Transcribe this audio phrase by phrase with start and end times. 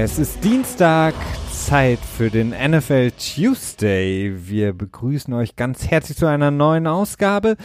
[0.00, 1.12] Es ist Dienstag,
[1.50, 4.32] Zeit für den NFL Tuesday.
[4.32, 7.56] Wir begrüßen euch ganz herzlich zu einer neuen Ausgabe,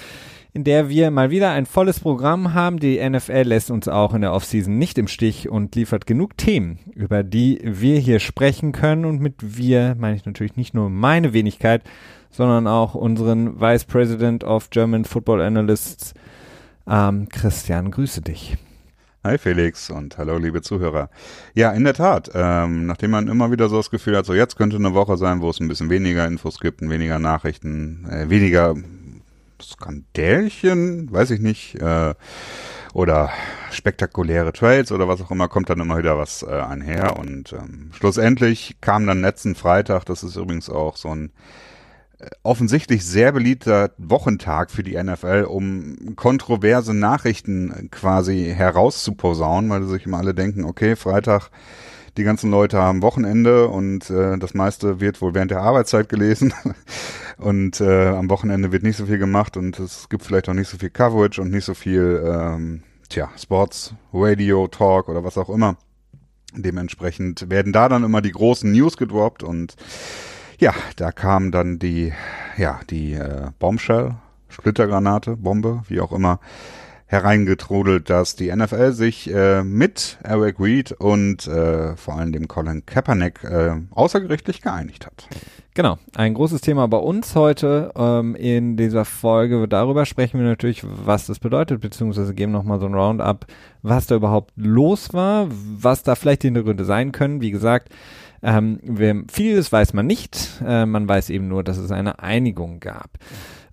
[0.51, 2.79] in der wir mal wieder ein volles Programm haben.
[2.79, 6.79] Die NFL lässt uns auch in der Offseason nicht im Stich und liefert genug Themen,
[6.95, 9.05] über die wir hier sprechen können.
[9.05, 11.83] Und mit wir meine ich natürlich nicht nur meine Wenigkeit,
[12.31, 16.15] sondern auch unseren Vice President of German Football Analysts,
[16.87, 17.91] ähm, Christian.
[17.91, 18.57] Grüße dich.
[19.25, 21.09] Hi Felix und hallo liebe Zuhörer.
[21.53, 24.57] Ja, in der Tat, ähm, nachdem man immer wieder so das Gefühl hat, so jetzt
[24.57, 28.75] könnte eine Woche sein, wo es ein bisschen weniger Infos gibt weniger Nachrichten, äh, weniger
[29.61, 32.15] Skandälchen, weiß ich nicht, äh,
[32.93, 33.29] oder
[33.71, 37.91] spektakuläre Trades oder was auch immer, kommt dann immer wieder was äh, einher und ähm,
[37.93, 41.31] schlussendlich kam dann letzten Freitag, das ist übrigens auch so ein
[42.43, 50.17] offensichtlich sehr beliebter Wochentag für die NFL, um kontroverse Nachrichten quasi herauszuposaunen, weil sich immer
[50.17, 51.49] alle denken, okay, Freitag,
[52.17, 56.53] die ganzen Leute haben Wochenende und äh, das meiste wird wohl während der Arbeitszeit gelesen
[57.37, 60.69] und äh, am Wochenende wird nicht so viel gemacht und es gibt vielleicht auch nicht
[60.69, 65.49] so viel Coverage und nicht so viel, ähm, tja, Sports, Radio, Talk oder was auch
[65.49, 65.77] immer.
[66.55, 69.75] Dementsprechend werden da dann immer die großen News gedroppt und
[70.59, 72.13] ja, da kam dann die,
[72.57, 74.15] ja, die äh, Bombshell,
[74.49, 76.39] Splittergranate, Bombe, wie auch immer,
[77.13, 82.85] hereingetrudelt, dass die NFL sich äh, mit Eric Reed und äh, vor allem dem Colin
[82.85, 85.27] Kaepernick äh, außergerichtlich geeinigt hat.
[85.75, 89.67] Genau, ein großes Thema bei uns heute ähm, in dieser Folge.
[89.67, 93.45] Darüber sprechen wir natürlich, was das bedeutet, beziehungsweise geben nochmal so ein Roundup,
[93.81, 97.41] was da überhaupt los war, was da vielleicht die Hintergründe sein können.
[97.41, 97.89] Wie gesagt,
[98.43, 100.61] ähm, vieles weiß man nicht.
[100.65, 103.17] Äh, man weiß eben nur, dass es eine Einigung gab.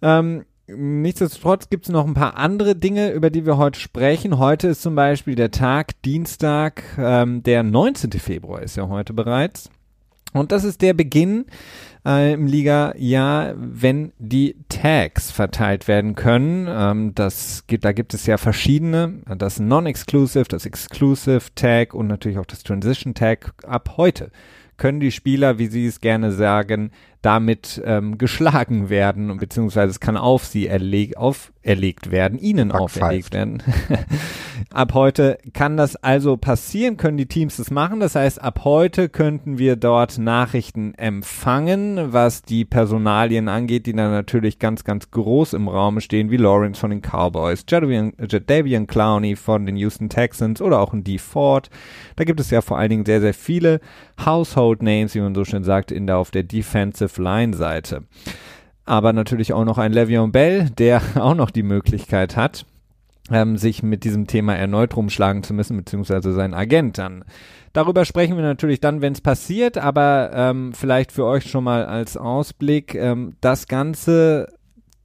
[0.00, 0.44] Ähm,
[0.76, 4.38] Nichtsdestotrotz gibt es noch ein paar andere Dinge, über die wir heute sprechen.
[4.38, 8.12] Heute ist zum Beispiel der Tag, Dienstag, ähm, der 19.
[8.12, 9.70] Februar ist ja heute bereits.
[10.32, 11.46] Und das ist der Beginn
[12.06, 16.68] äh, im Liga-Jahr, wenn die Tags verteilt werden können.
[16.70, 19.22] Ähm, das gibt, da gibt es ja verschiedene.
[19.36, 24.30] Das Non-Exclusive, das Exclusive Tag und natürlich auch das Transition Tag ab heute
[24.80, 26.90] können die Spieler, wie sie es gerne sagen,
[27.22, 33.34] damit ähm, geschlagen werden, beziehungsweise es kann auf sie erleg auferlegt werden, ihnen Back auferlegt
[33.34, 33.62] werden.
[34.72, 38.00] ab heute kann das also passieren, können die Teams das machen.
[38.00, 44.12] Das heißt, ab heute könnten wir dort Nachrichten empfangen, was die Personalien angeht, die dann
[44.12, 49.36] natürlich ganz, ganz groß im Raum stehen, wie Lawrence von den Cowboys, Jadavian, Jadavian Clowney
[49.36, 51.18] von den Houston Texans oder auch ein D.
[51.18, 51.68] Ford.
[52.16, 53.80] Da gibt es ja vor allen Dingen sehr, sehr viele
[54.24, 58.04] Household Names, wie man so schön sagt, in der, auf der Defensive Line-Seite.
[58.84, 62.66] Aber natürlich auch noch ein Le'Veon Bell, der auch noch die Möglichkeit hat,
[63.30, 67.24] ähm, sich mit diesem Thema erneut rumschlagen zu müssen, beziehungsweise sein Agent dann.
[67.72, 71.86] Darüber sprechen wir natürlich dann, wenn es passiert, aber ähm, vielleicht für euch schon mal
[71.86, 74.48] als Ausblick, ähm, das Ganze,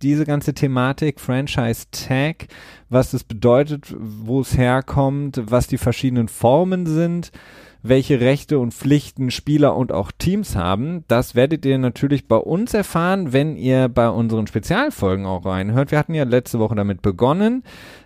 [0.02, 2.48] diese ganze Thematik, Franchise Tag,
[2.90, 7.32] was das bedeutet, wo es herkommt, was die verschiedenen Formen sind,
[7.88, 11.04] welche Rechte und Pflichten Spieler und auch Teams haben.
[11.08, 15.92] Das werdet ihr natürlich bei uns erfahren, wenn ihr bei unseren Spezialfolgen auch reinhört.
[15.92, 17.64] Wir hatten ja letzte Woche damit begonnen.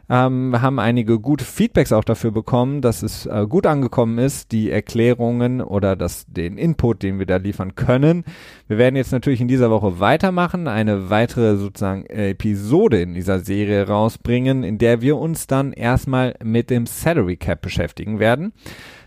[0.10, 4.52] Ähm, wir haben einige gute Feedbacks auch dafür bekommen, dass es äh, gut angekommen ist,
[4.52, 8.24] die Erklärungen oder das, den Input, den wir da liefern können.
[8.68, 13.88] Wir werden jetzt natürlich in dieser Woche weitermachen, eine weitere sozusagen Episode in dieser Serie
[13.88, 18.54] rausbringen, in der wir uns dann erstmal mit dem Salary Cap beschäftigen werden.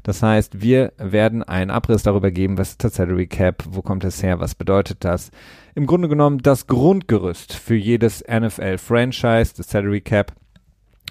[0.03, 4.05] Das heißt, wir werden einen Abriss darüber geben, was ist der Salary Cap, wo kommt
[4.05, 5.31] es her, was bedeutet das.
[5.75, 10.33] Im Grunde genommen das Grundgerüst für jedes NFL-Franchise, das Salary Cap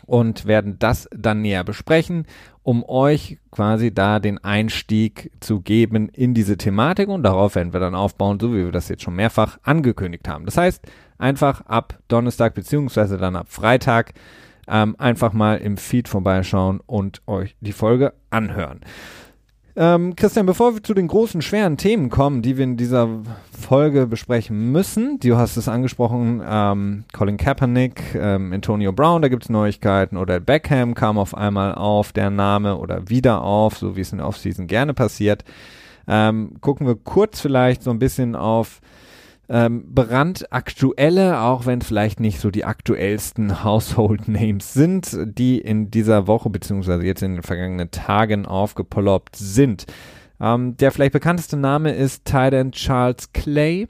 [0.05, 2.25] und werden das dann näher besprechen,
[2.63, 7.79] um euch quasi da den Einstieg zu geben in diese Thematik und darauf werden wir
[7.79, 10.45] dann aufbauen, so wie wir das jetzt schon mehrfach angekündigt haben.
[10.45, 10.85] Das heißt,
[11.17, 14.13] einfach ab Donnerstag beziehungsweise dann ab Freitag
[14.71, 18.79] ähm, einfach mal im Feed vorbeischauen und euch die Folge anhören.
[19.75, 23.07] Ähm, Christian, bevor wir zu den großen, schweren Themen kommen, die wir in dieser
[23.57, 29.43] Folge besprechen müssen, du hast es angesprochen, ähm, Colin Kaepernick, ähm, Antonio Brown, da gibt
[29.43, 34.01] es Neuigkeiten, oder Beckham kam auf einmal auf, der Name, oder wieder auf, so wie
[34.01, 35.45] es in der Offseason gerne passiert.
[36.05, 38.81] Ähm, gucken wir kurz vielleicht so ein bisschen auf
[39.51, 46.25] ähm, brandaktuelle, auch wenn vielleicht nicht so die aktuellsten Household Names sind, die in dieser
[46.25, 49.85] Woche beziehungsweise jetzt in den vergangenen Tagen aufgeploppt sind.
[50.39, 53.89] Ähm, der vielleicht bekannteste Name ist Titan Charles Clay.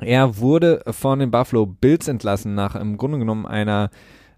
[0.00, 3.90] Er wurde von den Buffalo Bills entlassen nach im Grunde genommen einer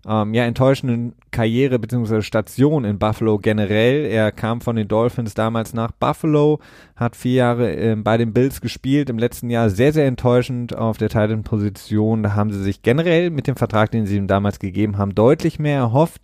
[0.08, 2.22] ähm, ja, enttäuschenden Karriere bzw.
[2.22, 4.04] Station in Buffalo generell.
[4.04, 6.60] Er kam von den Dolphins damals nach Buffalo,
[6.94, 10.98] hat vier Jahre äh, bei den Bills gespielt, im letzten Jahr sehr, sehr enttäuschend auf
[10.98, 12.22] der Titan-Position.
[12.22, 15.58] Da haben sie sich generell mit dem Vertrag, den sie ihm damals gegeben haben, deutlich
[15.58, 16.22] mehr erhofft.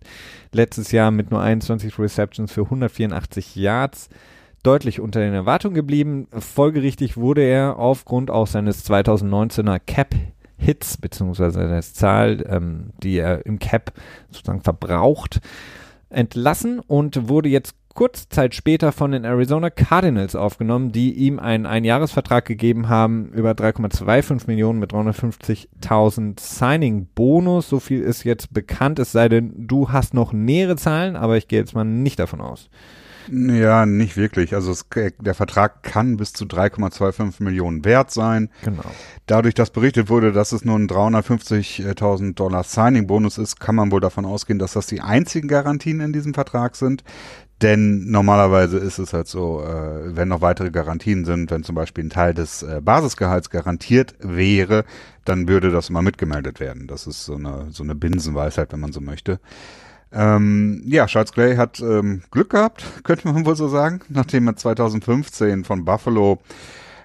[0.51, 4.09] Letztes Jahr mit nur 21 Receptions für 184 Yards
[4.63, 6.27] deutlich unter den Erwartungen geblieben.
[6.31, 10.15] Folgerichtig wurde er aufgrund auch seines 2019er Cap
[10.63, 13.93] Hits beziehungsweise der Zahl, ähm, die er im Cap
[14.31, 15.41] sozusagen verbraucht,
[16.09, 21.65] entlassen und wurde jetzt kurze Zeit später von den Arizona Cardinals aufgenommen, die ihm einen
[21.65, 27.69] Einjahresvertrag gegeben haben über 3,25 Millionen mit 350.000 Signing-Bonus.
[27.69, 31.47] So viel ist jetzt bekannt, es sei denn, du hast noch nähere Zahlen, aber ich
[31.47, 32.69] gehe jetzt mal nicht davon aus.
[33.31, 34.53] Ja, nicht wirklich.
[34.55, 34.85] Also es,
[35.19, 38.49] der Vertrag kann bis zu 3,25 Millionen wert sein.
[38.63, 38.83] Genau.
[39.25, 44.01] Dadurch, dass berichtet wurde, dass es nur ein 350.000 Dollar Signing-Bonus ist, kann man wohl
[44.01, 47.03] davon ausgehen, dass das die einzigen Garantien in diesem Vertrag sind.
[47.61, 52.03] Denn normalerweise ist es halt so, äh, wenn noch weitere Garantien sind, wenn zum Beispiel
[52.03, 54.83] ein Teil des äh, Basisgehalts garantiert wäre,
[55.23, 56.87] dann würde das mal mitgemeldet werden.
[56.87, 59.39] Das ist so eine, so eine Binsenweisheit, wenn man so möchte.
[60.13, 64.55] Ähm, ja, Charles Clay hat ähm, Glück gehabt, könnte man wohl so sagen, nachdem er
[64.55, 66.39] 2015 von Buffalo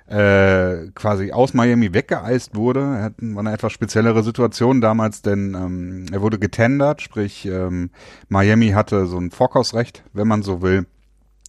[0.08, 2.81] äh, quasi aus Miami weggeeist wurde.
[2.81, 7.90] Er hat, eine etwas speziellere Situation damals, denn ähm, er wurde getendert, sprich ähm,
[8.28, 10.87] Miami hatte so ein Vorkaufsrecht, wenn man so will.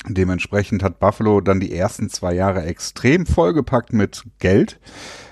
[0.08, 4.80] Dementsprechend hat Buffalo dann die ersten zwei Jahre extrem vollgepackt mit Geld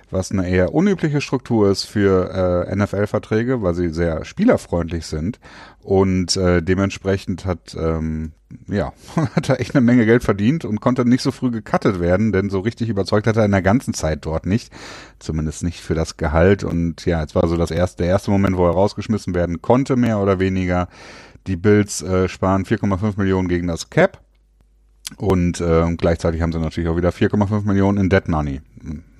[0.09, 5.39] was eine eher unübliche Struktur ist für äh, NFL-Verträge, weil sie sehr spielerfreundlich sind.
[5.83, 8.31] Und äh, dementsprechend hat, ähm,
[8.67, 8.93] ja,
[9.35, 12.49] hat er echt eine Menge Geld verdient und konnte nicht so früh gecuttet werden, denn
[12.49, 14.71] so richtig überzeugt hat er in der ganzen Zeit dort nicht.
[15.19, 16.63] Zumindest nicht für das Gehalt.
[16.63, 19.95] Und ja, es war so das erste, der erste Moment, wo er rausgeschmissen werden konnte,
[19.95, 20.87] mehr oder weniger.
[21.47, 24.21] Die Bills äh, sparen 4,5 Millionen gegen das Cap.
[25.15, 28.61] Und äh, gleichzeitig haben sie natürlich auch wieder 4,5 Millionen in Dead Money.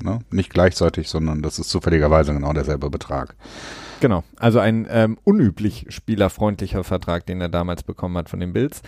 [0.04, 0.20] Ne?
[0.32, 3.36] Nicht gleichzeitig, sondern das ist zufälligerweise genau derselbe Betrag.
[4.00, 8.82] Genau, also ein ähm, unüblich spielerfreundlicher Vertrag, den er damals bekommen hat von den Bills.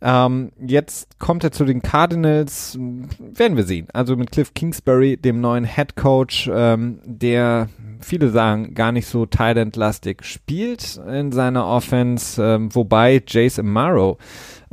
[0.00, 3.88] Ähm, jetzt kommt er zu den Cardinals, werden wir sehen.
[3.92, 7.68] Also mit Cliff Kingsbury, dem neuen Head Coach, ähm, der
[8.00, 14.18] viele sagen gar nicht so Tight-End-lastig spielt in seiner Offense, ähm, wobei Jason Morrow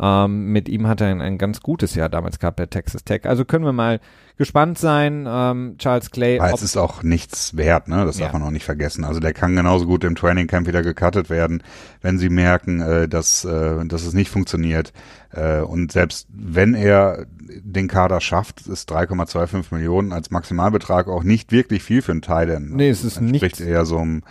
[0.01, 3.25] ähm, mit ihm hat er ein, ein ganz gutes Jahr damals gehabt bei Texas Tech.
[3.25, 4.00] Also können wir mal
[4.38, 5.25] gespannt sein.
[5.28, 6.40] Ähm, Charles Clay.
[6.40, 8.06] Aber es ist auch nichts wert, ne?
[8.06, 9.04] Das darf man auch nicht vergessen.
[9.04, 11.62] Also der kann genauso gut im Training Camp wieder gecuttet werden,
[12.01, 14.94] wenn sie merken, äh, dass, äh, dass es nicht funktioniert.
[15.31, 21.52] Äh, und selbst wenn er den Kader schafft, ist 3,25 Millionen als Maximalbetrag auch nicht
[21.52, 22.60] wirklich viel für einen Teil.
[22.62, 23.38] Nee, es ist nicht.
[23.38, 24.24] Spricht eher so um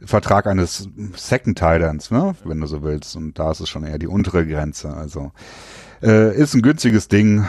[0.00, 3.16] Vertrag eines Second Titans, ne, wenn du so willst.
[3.16, 4.94] Und da ist es schon eher die untere Grenze.
[4.94, 5.32] Also
[6.02, 7.46] äh, ist ein günstiges Ding,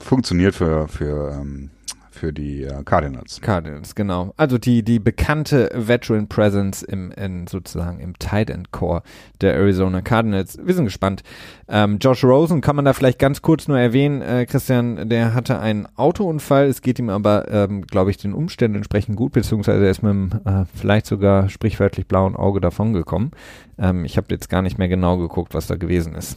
[0.00, 1.70] funktioniert für für ähm,
[2.18, 3.40] für die äh, Cardinals.
[3.40, 4.34] Cardinals, genau.
[4.36, 9.02] Also die, die bekannte Veteran Presence im, in, sozusagen im Tight End Core
[9.40, 10.58] der Arizona Cardinals.
[10.62, 11.22] Wir sind gespannt.
[11.68, 14.20] Ähm, Josh Rosen kann man da vielleicht ganz kurz nur erwähnen.
[14.20, 16.66] Äh, Christian, der hatte einen Autounfall.
[16.66, 20.10] Es geht ihm aber, ähm, glaube ich, den Umständen entsprechend gut, beziehungsweise er ist mit
[20.10, 23.30] einem äh, vielleicht sogar sprichwörtlich blauen Auge davongekommen.
[23.78, 26.36] Ähm, ich habe jetzt gar nicht mehr genau geguckt, was da gewesen ist.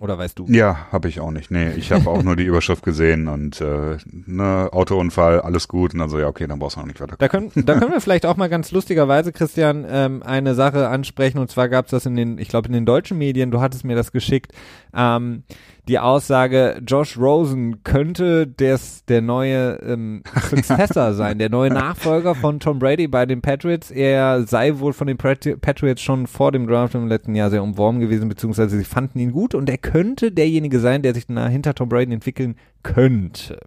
[0.00, 0.46] Oder weißt du?
[0.48, 1.50] Ja, habe ich auch nicht.
[1.50, 5.92] Nee, ich habe auch nur die Überschrift gesehen und äh, ne, Autounfall, alles gut.
[5.92, 7.16] Und dann so, ja, okay, dann brauchst du noch nicht weiter.
[7.18, 11.38] Da können, da können wir vielleicht auch mal ganz lustigerweise, Christian, ähm, eine Sache ansprechen.
[11.38, 13.84] Und zwar gab es das in den, ich glaube, in den deutschen Medien, du hattest
[13.84, 14.52] mir das geschickt,
[14.94, 15.42] ähm,
[15.90, 22.60] die Aussage, Josh Rosen könnte des, der neue ähm, Successor sein, der neue Nachfolger von
[22.60, 23.90] Tom Brady bei den Patriots.
[23.90, 27.98] Er sei wohl von den Patriots schon vor dem Draft im letzten Jahr sehr umworben
[27.98, 31.88] gewesen, beziehungsweise sie fanden ihn gut und er könnte derjenige sein, der sich hinter Tom
[31.88, 32.54] Brady entwickeln
[32.84, 33.58] könnte.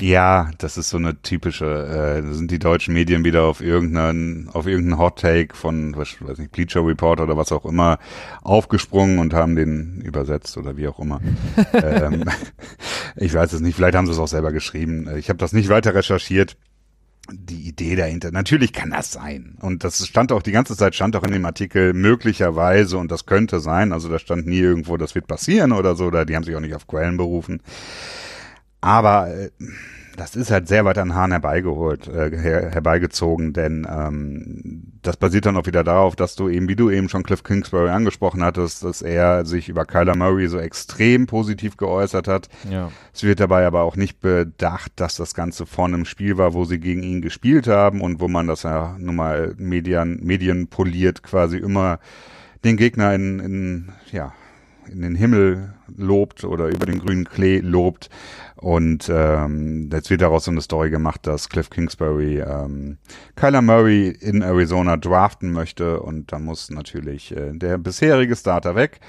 [0.00, 4.66] Ja, das ist so eine typische, äh, sind die deutschen Medien wieder auf irgendeinen, auf
[4.66, 7.98] irgendeinen Hot Take von, was, weiß nicht, Bleacher Report oder was auch immer
[8.42, 11.20] aufgesprungen und haben den übersetzt oder wie auch immer.
[11.72, 12.24] ähm,
[13.16, 15.10] ich weiß es nicht, vielleicht haben sie es auch selber geschrieben.
[15.16, 16.56] Ich habe das nicht weiter recherchiert.
[17.30, 19.58] Die Idee dahinter, natürlich kann das sein.
[19.60, 23.26] Und das stand auch die ganze Zeit, stand auch in dem Artikel möglicherweise und das
[23.26, 23.92] könnte sein.
[23.92, 26.60] Also da stand nie irgendwo, das wird passieren oder so, oder die haben sich auch
[26.60, 27.60] nicht auf Quellen berufen.
[28.80, 29.50] Aber äh,
[30.18, 35.46] das ist halt sehr weit an Hahn herbeigeholt, äh, her, herbeigezogen, denn ähm, das basiert
[35.46, 38.84] dann auch wieder darauf, dass du eben, wie du eben schon Cliff Kingsbury angesprochen hattest,
[38.84, 42.48] dass er sich über Kyler Murray so extrem positiv geäußert hat.
[42.68, 42.90] Ja.
[43.14, 46.64] Es wird dabei aber auch nicht bedacht, dass das Ganze vorne im Spiel war, wo
[46.64, 51.22] sie gegen ihn gespielt haben und wo man das ja nun mal Medien, Medien poliert
[51.22, 52.00] quasi immer
[52.64, 54.32] den Gegner in, in ja,
[54.90, 58.10] in den Himmel lobt oder über den grünen Klee lobt.
[58.60, 62.98] Und ähm, jetzt wird daraus so eine Story gemacht, dass Cliff Kingsbury ähm,
[63.36, 69.00] Kyler Murray in Arizona draften möchte und da muss natürlich äh, der bisherige Starter weg.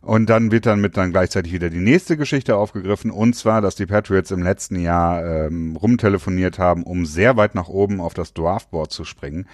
[0.00, 3.74] Und dann wird dann mit dann gleichzeitig wieder die nächste Geschichte aufgegriffen, und zwar, dass
[3.74, 8.34] die Patriots im letzten Jahr ähm, rumtelefoniert haben, um sehr weit nach oben auf das
[8.34, 9.46] Draftboard zu springen.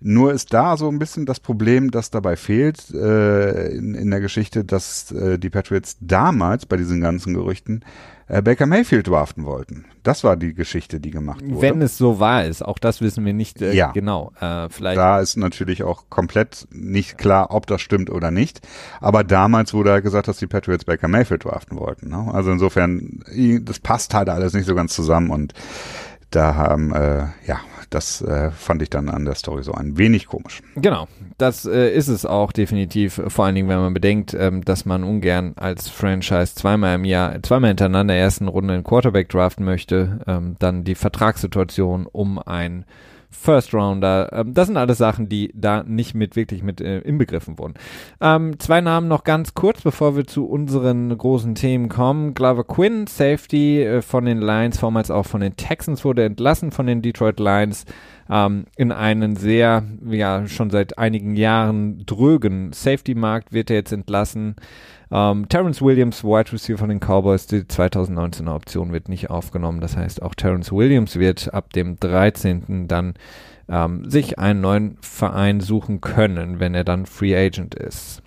[0.00, 4.20] Nur ist da so ein bisschen das Problem, das dabei fehlt äh, in, in der
[4.20, 7.84] Geschichte, dass äh, die Patriots damals bei diesen ganzen Gerüchten
[8.26, 9.84] äh, Baker Mayfield draften wollten.
[10.02, 11.60] Das war die Geschichte, die gemacht wurde.
[11.60, 13.90] Wenn es so wahr ist, auch das wissen wir nicht äh, Ja.
[13.92, 14.32] genau.
[14.40, 18.60] Äh, vielleicht Da ist natürlich auch komplett nicht klar, ob das stimmt oder nicht.
[19.00, 22.08] Aber damals wurde halt gesagt, dass die Patriots Baker Mayfield draften wollten.
[22.08, 22.30] Ne?
[22.32, 23.20] Also insofern,
[23.62, 25.52] das passt halt alles nicht so ganz zusammen und
[26.30, 27.58] da haben, äh, ja,
[27.90, 30.62] das äh, fand ich dann an der Story so ein wenig komisch.
[30.76, 34.84] Genau, das äh, ist es auch definitiv, vor allen Dingen, wenn man bedenkt, ähm, dass
[34.84, 40.20] man ungern als Franchise zweimal im Jahr, zweimal hintereinander ersten Runde einen Quarterback draften möchte,
[40.26, 42.84] ähm, dann die Vertragssituation um ein
[43.30, 47.58] First Rounder, ähm, das sind alles Sachen, die da nicht mit wirklich mit äh, inbegriffen
[47.58, 47.74] wurden.
[48.20, 52.34] Ähm, zwei Namen noch ganz kurz, bevor wir zu unseren großen Themen kommen.
[52.34, 56.86] Glover Quinn, Safety äh, von den Lions, vormals auch von den Texans, wurde entlassen von
[56.86, 57.84] den Detroit Lions
[58.28, 64.56] ähm, in einen sehr, ja, schon seit einigen Jahren drögen Safety-Markt wird er jetzt entlassen.
[65.12, 69.80] Ähm, Terrence Williams, Wide Receiver von den Cowboys, die 2019er Option wird nicht aufgenommen.
[69.80, 72.86] Das heißt, auch Terrence Williams wird ab dem 13.
[72.86, 73.14] dann
[73.68, 78.22] ähm, sich einen neuen Verein suchen können, wenn er dann Free Agent ist.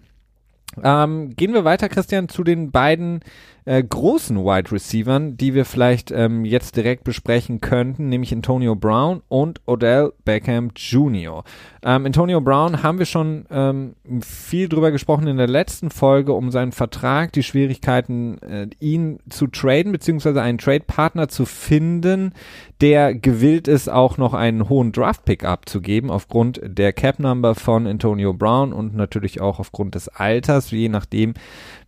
[0.81, 3.19] Ähm, gehen wir weiter, Christian, zu den beiden
[3.65, 9.21] äh, großen Wide Receivern, die wir vielleicht ähm, jetzt direkt besprechen könnten, nämlich Antonio Brown
[9.29, 11.43] und Odell Beckham Jr.
[11.83, 16.51] Ähm, Antonio Brown haben wir schon ähm, viel drüber gesprochen in der letzten Folge um
[16.51, 22.33] seinen Vertrag, die Schwierigkeiten, äh, ihn zu traden, beziehungsweise einen Trade-Partner zu finden,
[22.81, 28.73] der gewillt ist, auch noch einen hohen Draft-Pick abzugeben, aufgrund der Cap-Number von Antonio Brown
[28.73, 31.33] und natürlich auch aufgrund des Alters, je nachdem,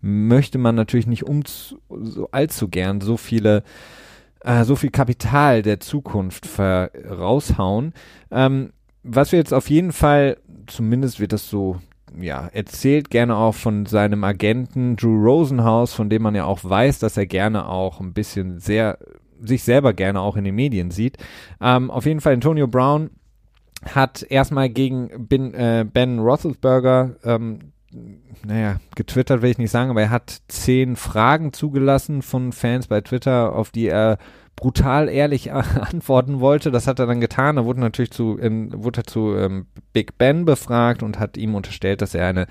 [0.02, 3.64] möchte man natürlich nicht um so allzu gern so viele
[4.42, 7.94] äh, so viel Kapital der Zukunft raushauen.
[8.32, 8.72] Ähm,
[9.04, 10.38] was wir jetzt auf jeden Fall,
[10.68, 11.80] zumindest wird das so
[12.20, 17.00] ja, erzählt gerne auch von seinem Agenten Drew Rosenhaus, von dem man ja auch weiß,
[17.00, 18.98] dass er gerne auch ein bisschen sehr,
[19.42, 21.18] sich selber gerne auch in den Medien sieht.
[21.62, 23.10] Ähm, auf jeden Fall Antonio Brown
[23.94, 27.60] hat erstmal gegen ben, äh, ben Roethlisberger ähm,
[28.46, 33.02] naja, getwittert will ich nicht sagen, aber er hat zehn Fragen zugelassen von Fans bei
[33.02, 34.18] Twitter, auf die er
[34.56, 36.72] brutal ehrlich antworten wollte.
[36.72, 37.58] Das hat er dann getan.
[37.58, 42.02] Er wurde natürlich zu, ähm, wurde zu ähm, Big Ben befragt und hat ihm unterstellt,
[42.02, 42.48] dass er eine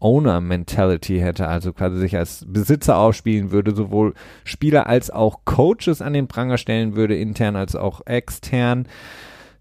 [0.00, 6.14] Owner-Mentality hätte, also quasi sich als Besitzer aufspielen würde, sowohl Spieler als auch Coaches an
[6.14, 8.86] den Pranger stellen würde, intern als auch extern.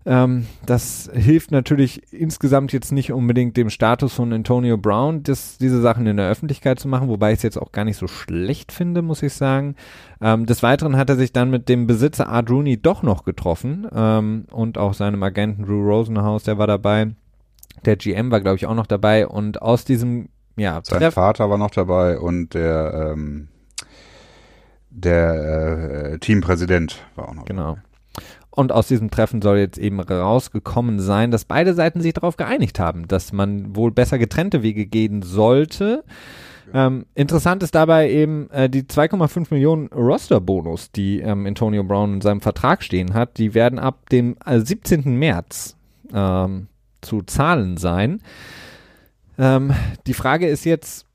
[0.06, 5.82] Ähm, das hilft natürlich insgesamt jetzt nicht unbedingt dem Status von Antonio Brown, das, diese
[5.82, 8.72] Sachen in der Öffentlichkeit zu machen, wobei ich es jetzt auch gar nicht so schlecht
[8.72, 9.75] finde, muss ich sagen.
[10.22, 13.88] Ähm, des Weiteren hat er sich dann mit dem Besitzer Art Rooney doch noch getroffen
[13.94, 17.12] ähm, und auch seinem Agenten Drew Rosenhaus, der war dabei.
[17.86, 21.50] Der GM war, glaube ich, auch noch dabei und aus diesem ja, Sein Treff Vater
[21.50, 23.48] war noch dabei und der, ähm,
[24.89, 27.77] der äh, Teampräsident war auch noch Genau.
[28.59, 32.77] Und aus diesem Treffen soll jetzt eben rausgekommen sein, dass beide Seiten sich darauf geeinigt
[32.77, 36.03] haben, dass man wohl besser getrennte Wege gehen sollte.
[36.73, 42.19] Ähm, interessant ist dabei eben äh, die 2,5 Millionen Roster-Bonus, die ähm, Antonio Brown in
[42.19, 43.37] seinem Vertrag stehen hat.
[43.37, 45.17] Die werden ab dem äh, 17.
[45.17, 45.77] März
[46.13, 46.67] ähm,
[46.99, 48.19] zu zahlen sein.
[49.37, 49.73] Ähm,
[50.05, 51.05] die Frage ist jetzt,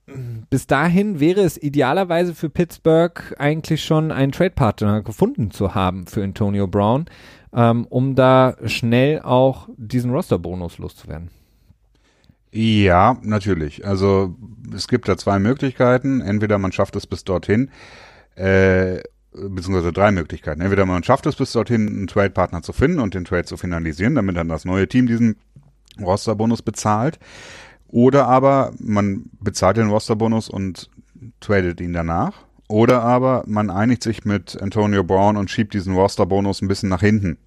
[0.51, 6.23] bis dahin wäre es idealerweise für Pittsburgh eigentlich schon einen Trade-Partner gefunden zu haben für
[6.23, 7.07] Antonio Brown,
[7.53, 11.31] ähm, um da schnell auch diesen Roster-Bonus loszuwerden.
[12.53, 13.85] Ja, natürlich.
[13.85, 14.37] Also
[14.73, 16.21] es gibt da zwei Möglichkeiten.
[16.21, 17.71] Entweder man schafft es bis dorthin,
[18.37, 19.01] äh,
[19.33, 20.61] beziehungsweise drei Möglichkeiten.
[20.61, 24.15] Entweder man schafft es bis dorthin, einen Trade-Partner zu finden und den Trade zu finalisieren,
[24.15, 25.35] damit dann das neue Team diesen
[26.01, 27.19] Rosterbonus bezahlt.
[27.95, 30.91] Oder aber man bezahlt den Rosterbonus und
[31.39, 32.33] tradet ihn danach.
[32.67, 37.03] Oder aber man einigt sich mit Antonio Brown und schiebt diesen Rosterbonus ein bisschen nach
[37.03, 37.39] hinten.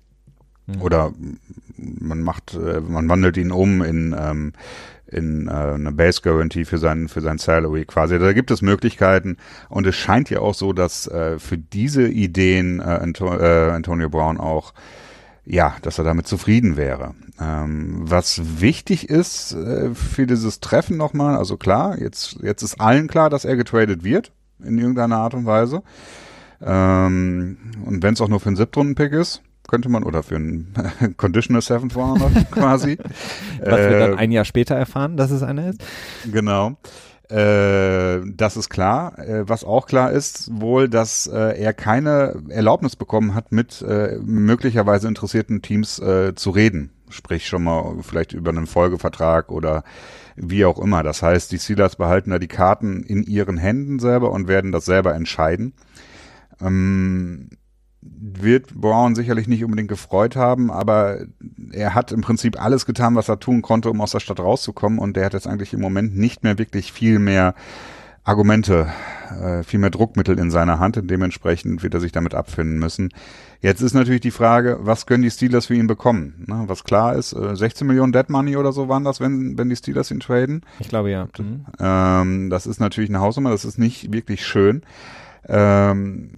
[0.66, 0.82] Mhm.
[0.82, 1.12] Oder
[1.76, 4.54] man macht, äh, man wandelt ihn um in, ähm,
[5.08, 8.18] in äh, eine Base Guarantee für sein für sein Salary quasi.
[8.18, 9.36] Da gibt es Möglichkeiten
[9.68, 14.08] und es scheint ja auch so, dass äh, für diese Ideen äh, Anto äh, Antonio
[14.08, 14.74] Brown auch
[15.50, 17.16] ja, dass er damit zufrieden wäre.
[17.40, 23.08] Ähm, was wichtig ist äh, für dieses Treffen nochmal, also klar, jetzt, jetzt ist allen
[23.08, 25.84] klar, dass er getradet wird, in irgendeiner Art und Weise.
[26.62, 30.74] Ähm, und wenn es auch nur für einen Siebtrunden-Pick ist, könnte man, oder für einen
[31.18, 32.98] Conditional Seventh Rounder quasi.
[33.64, 35.84] Was äh, wir dann äh, ein Jahr später erfahren, dass es einer ist.
[36.30, 36.76] Genau.
[37.30, 39.20] Äh, das ist klar.
[39.20, 44.18] Äh, was auch klar ist, wohl, dass äh, er keine Erlaubnis bekommen hat, mit äh,
[44.24, 46.92] möglicherweise interessierten Teams äh, zu reden.
[47.10, 49.84] Sprich schon mal vielleicht über einen Folgevertrag oder
[50.36, 51.04] wie auch immer.
[51.04, 54.86] Das heißt, die Steelers behalten da die Karten in ihren Händen selber und werden das
[54.86, 55.74] selber entscheiden.
[56.62, 57.50] Ähm,
[58.02, 61.20] wird Brown sicherlich nicht unbedingt gefreut haben, aber
[61.72, 65.00] er hat im Prinzip alles getan, was er tun konnte, um aus der Stadt rauszukommen
[65.00, 67.56] und der hat jetzt eigentlich im Moment nicht mehr wirklich viel mehr
[68.28, 68.88] Argumente,
[69.42, 73.10] äh, viel mehr Druckmittel in seiner Hand und dementsprechend wird er sich damit abfinden müssen.
[73.62, 76.44] Jetzt ist natürlich die Frage, was können die Steelers für ihn bekommen?
[76.46, 79.70] Ne, was klar ist, äh, 16 Millionen Dead Money oder so waren das, wenn, wenn
[79.70, 80.62] die Steelers ihn traden.
[80.80, 81.30] Ich glaube ja.
[81.40, 81.66] Mhm.
[81.80, 84.84] Ähm, das ist natürlich eine Hausnummer, das ist nicht wirklich schön.
[85.48, 86.32] Ähm,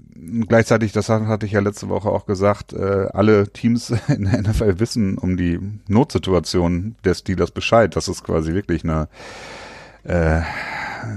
[0.47, 4.79] gleichzeitig, das hatte ich ja letzte Woche auch gesagt, äh, alle Teams in der NFL
[4.79, 7.95] wissen um die Notsituation des Steelers Bescheid.
[7.95, 9.07] Das ist quasi wirklich eine,
[10.03, 10.41] äh,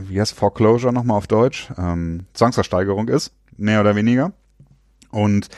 [0.09, 4.33] wie heißt Foreclosure nochmal auf Deutsch, ähm, Zwangsversteigerung ist, mehr oder weniger.
[5.11, 5.49] Und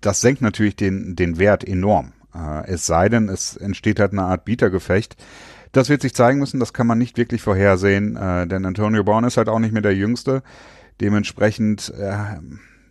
[0.00, 2.12] das senkt natürlich den, den Wert enorm.
[2.34, 5.16] Äh, es sei denn, es entsteht halt eine Art Bietergefecht.
[5.72, 9.24] Das wird sich zeigen müssen, das kann man nicht wirklich vorhersehen, äh, denn Antonio Brown
[9.24, 10.42] ist halt auch nicht mehr der Jüngste.
[11.00, 12.38] Dementsprechend, äh,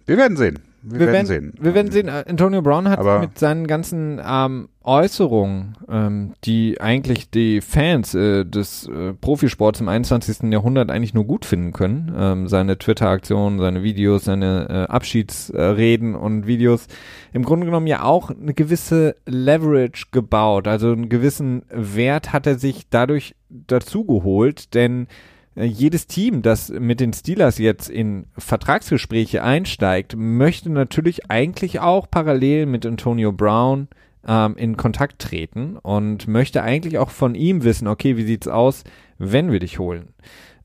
[0.06, 0.60] wir werden sehen.
[0.86, 1.54] Wir, wir werden, sehen.
[1.62, 2.10] Wir werden sehen.
[2.10, 8.44] Antonio Brown hat Aber mit seinen ganzen ähm, Äußerungen, ähm, die eigentlich die Fans äh,
[8.44, 10.52] des äh, Profisports im 21.
[10.52, 16.48] Jahrhundert eigentlich nur gut finden können, ähm, seine Twitter-Aktionen, seine Videos, seine äh, Abschiedsreden und
[16.48, 16.88] Videos,
[17.32, 20.68] im Grunde genommen ja auch eine gewisse Leverage gebaut.
[20.68, 26.70] Also einen gewissen Wert hat er sich dadurch dazu geholt, denn äh, jedes Team, das
[26.70, 33.88] mit den Steelers jetzt in Vertragsgespräche einsteigt, möchte natürlich eigentlich auch parallel mit Antonio Brown
[34.28, 38.84] ähm, in Kontakt treten und möchte eigentlich auch von ihm wissen, okay, wie sieht's aus,
[39.20, 40.10] wenn wir dich holen?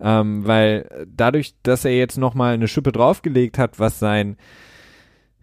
[0.00, 4.36] Ähm, weil dadurch, dass er jetzt nochmal eine Schippe draufgelegt hat, was sein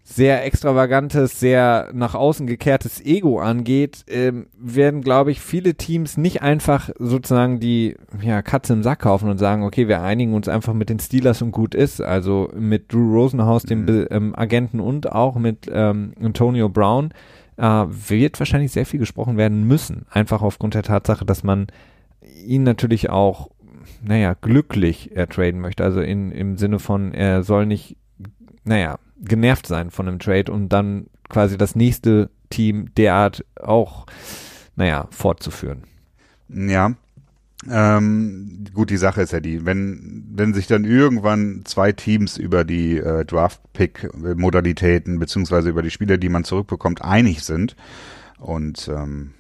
[0.08, 6.44] sehr extravagantes, sehr nach außen gekehrtes Ego angeht, ähm, werden, glaube ich, viele Teams nicht
[6.44, 10.76] einfach sozusagen die ja, Katze im Sack kaufen und sagen, okay, wir einigen uns einfach
[10.76, 12.02] mit den Steelers und gut ist.
[12.02, 14.08] Also mit Drew Rosenhaus, dem mhm.
[14.12, 17.10] ähm, Agenten und auch mit ähm, Antonio Brown
[17.58, 20.06] äh, wird wahrscheinlich sehr viel gesprochen werden müssen.
[20.12, 21.66] Einfach aufgrund der Tatsache, dass man
[22.46, 23.50] ihn natürlich auch,
[24.04, 25.84] naja, glücklich ertraden möchte.
[25.84, 27.98] Also in, im Sinne von, er soll nicht,
[28.66, 34.06] naja, genervt sein von einem Trade und dann quasi das nächste Team derart auch,
[34.76, 35.84] naja, fortzuführen.
[36.50, 36.94] Ja.
[37.70, 42.64] Ähm, gut, die Sache ist ja die, wenn, wenn sich dann irgendwann zwei Teams über
[42.64, 47.76] die äh, Draft-Pick-Modalitäten beziehungsweise über die Spieler, die man zurückbekommt, einig sind
[48.38, 49.32] und ähm,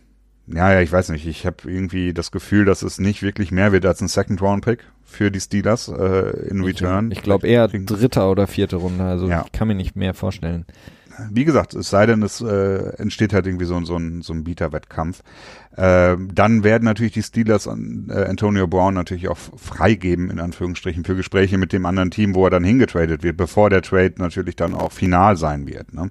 [0.47, 1.25] ja, ja, ich weiß nicht.
[1.25, 5.32] Ich habe irgendwie das Gefühl, dass es nicht wirklich mehr wird als ein Second-Round-Pick für
[5.32, 7.12] die Steelers äh, in Return.
[7.12, 9.04] Ich, ich glaube eher dritte oder vierte Runde.
[9.04, 9.44] Also ja.
[9.46, 10.65] ich kann mir nicht mehr vorstellen
[11.32, 14.43] wie gesagt, es sei denn, es äh, entsteht halt irgendwie so, so ein, so ein
[14.43, 15.21] Bieterwettkampf.
[15.75, 21.04] Äh, dann werden natürlich die Steelers an äh, Antonio Brown natürlich auch freigeben, in Anführungsstrichen,
[21.04, 24.56] für Gespräche mit dem anderen Team, wo er dann hingetradet wird, bevor der Trade natürlich
[24.56, 25.93] dann auch final sein wird.
[25.93, 26.10] Ne?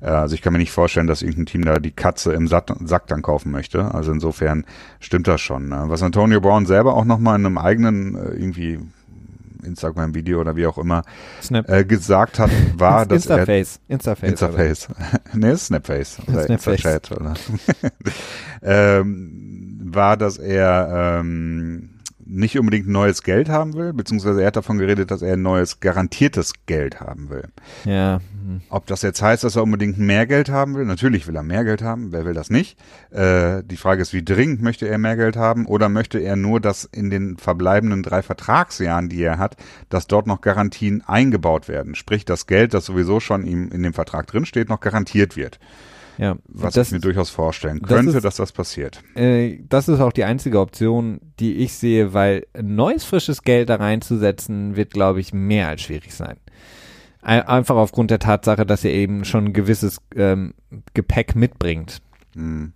[0.00, 2.72] Äh, also ich kann mir nicht vorstellen, dass irgendein Team da die Katze im Sack,
[2.84, 3.94] Sack dann kaufen möchte.
[3.94, 4.64] Also insofern
[4.98, 5.68] stimmt das schon.
[5.68, 5.84] Ne?
[5.88, 8.80] Was Antonio Brown selber auch nochmal in einem eigenen äh, irgendwie
[9.64, 11.02] Instagram-Video oder wie auch immer
[11.50, 13.80] äh, gesagt hat, war, dass Instaface.
[13.88, 14.30] er Instaface.
[14.30, 14.88] Instaface.
[15.34, 16.18] nee, Snapface.
[16.26, 16.84] Oder Snapface.
[16.84, 17.34] Instachat, oder?
[18.62, 21.90] ähm, war, dass er ähm,
[22.24, 26.52] nicht unbedingt neues Geld haben will, beziehungsweise er hat davon geredet, dass er neues garantiertes
[26.66, 27.44] Geld haben will.
[27.84, 28.20] Ja.
[28.68, 30.84] Ob das jetzt heißt, dass er unbedingt mehr Geld haben will?
[30.84, 32.12] Natürlich will er mehr Geld haben.
[32.12, 32.78] Wer will das nicht?
[33.10, 35.66] Äh, die Frage ist, wie dringend möchte er mehr Geld haben?
[35.66, 39.56] Oder möchte er nur, dass in den verbleibenden drei Vertragsjahren, die er hat,
[39.88, 41.94] dass dort noch Garantien eingebaut werden?
[41.94, 45.58] Sprich, das Geld, das sowieso schon ihm in dem Vertrag drinsteht, noch garantiert wird.
[46.18, 49.02] Ja, was das, ich mir durchaus vorstellen könnte, das ist, dass das passiert.
[49.14, 53.76] Äh, das ist auch die einzige Option, die ich sehe, weil neues frisches Geld da
[53.76, 56.36] reinzusetzen, wird, glaube ich, mehr als schwierig sein.
[57.22, 60.54] Einfach aufgrund der Tatsache, dass er eben schon ein gewisses ähm,
[60.92, 62.02] Gepäck mitbringt.
[62.34, 62.72] Mhm.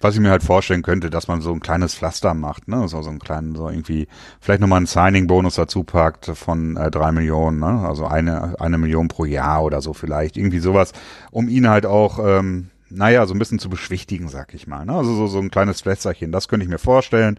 [0.00, 3.02] Was ich mir halt vorstellen könnte, dass man so ein kleines Pflaster macht, ne, so,
[3.02, 4.08] so einen kleinen, so irgendwie,
[4.40, 9.08] vielleicht nochmal einen Signing-Bonus dazu packt von äh, drei Millionen, ne, also eine, eine Million
[9.08, 10.92] pro Jahr oder so vielleicht, irgendwie sowas,
[11.30, 14.94] um ihn halt auch, ähm, naja, so ein bisschen zu beschwichtigen, sag ich mal, ne,
[14.94, 17.38] also so, so ein kleines Pflästerchen, das könnte ich mir vorstellen,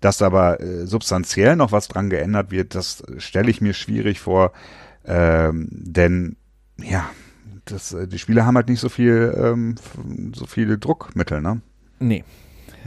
[0.00, 4.52] dass aber äh, substanziell noch was dran geändert wird, das stelle ich mir schwierig vor,
[5.06, 6.36] ähm, denn,
[6.78, 7.08] ja,
[7.64, 9.76] das, äh, die Spieler haben halt nicht so viel, ähm,
[10.34, 11.60] so viele Druckmittel, ne?
[11.98, 12.24] Nee.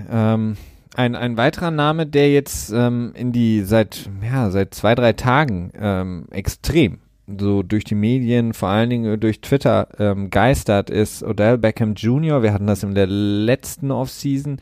[0.10, 0.58] Ähm,
[0.96, 5.72] ein, ein weiterer Name, der jetzt ähm, in die seit ja seit zwei drei Tagen
[5.80, 11.58] ähm, extrem so durch die Medien, vor allen Dingen durch Twitter ähm, geistert, ist Odell
[11.58, 12.42] Beckham Jr.
[12.42, 14.60] Wir hatten das in der letzten Offseason.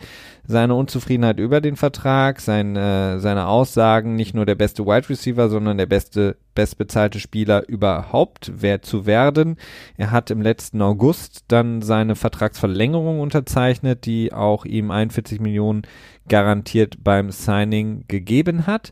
[0.48, 5.48] Seine Unzufriedenheit über den Vertrag, sein, äh, seine Aussagen, nicht nur der beste Wide Receiver,
[5.50, 9.58] sondern der beste, bestbezahlte Spieler überhaupt wer zu werden.
[9.98, 15.84] Er hat im letzten August dann seine Vertragsverlängerung unterzeichnet, die auch ihm 41 Millionen
[16.28, 18.92] garantiert beim Signing gegeben hat.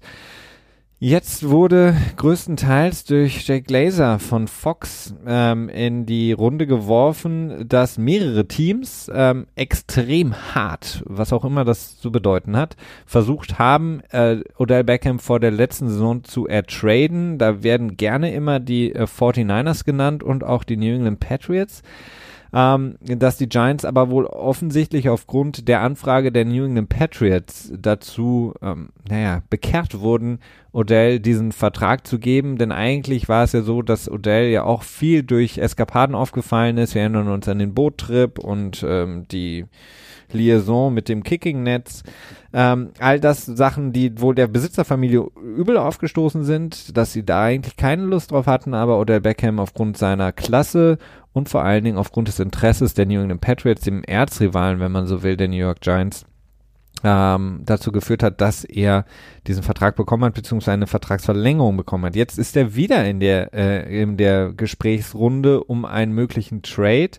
[1.06, 8.48] Jetzt wurde größtenteils durch Jake Glazer von Fox ähm, in die Runde geworfen, dass mehrere
[8.48, 14.86] Teams ähm, extrem hart, was auch immer das zu bedeuten hat, versucht haben, äh, Odell
[14.86, 17.38] Beckham vor der letzten Saison zu ertraden.
[17.38, 21.82] Da werden gerne immer die äh, 49ers genannt und auch die New England Patriots
[22.54, 28.54] ähm, dass die Giants aber wohl offensichtlich aufgrund der Anfrage der New England Patriots dazu,
[28.62, 30.40] ähm, naja, bekehrt wurden,
[30.72, 34.84] Odell diesen Vertrag zu geben, denn eigentlich war es ja so, dass Odell ja auch
[34.84, 36.96] viel durch Eskapaden aufgefallen ist.
[36.96, 39.66] Wir erinnern uns an den Boottrip und ähm, die
[40.32, 42.04] Liaison mit dem Kicking-Netz.
[42.54, 47.78] Ähm, all das Sachen, die wohl der Besitzerfamilie übel aufgestoßen sind, dass sie da eigentlich
[47.78, 50.98] keine Lust drauf hatten, aber Odell Beckham aufgrund seiner Klasse
[51.34, 55.08] und vor allen Dingen aufgrund des Interesses der New England Patriots, dem Erzrivalen, wenn man
[55.08, 56.26] so will, der New York Giants,
[57.04, 59.06] ähm, dazu geführt hat, dass er
[59.48, 62.16] diesen Vertrag bekommen hat, beziehungsweise eine Vertragsverlängerung bekommen hat.
[62.16, 67.12] Jetzt ist er wieder in der, äh, in der Gesprächsrunde um einen möglichen Trade.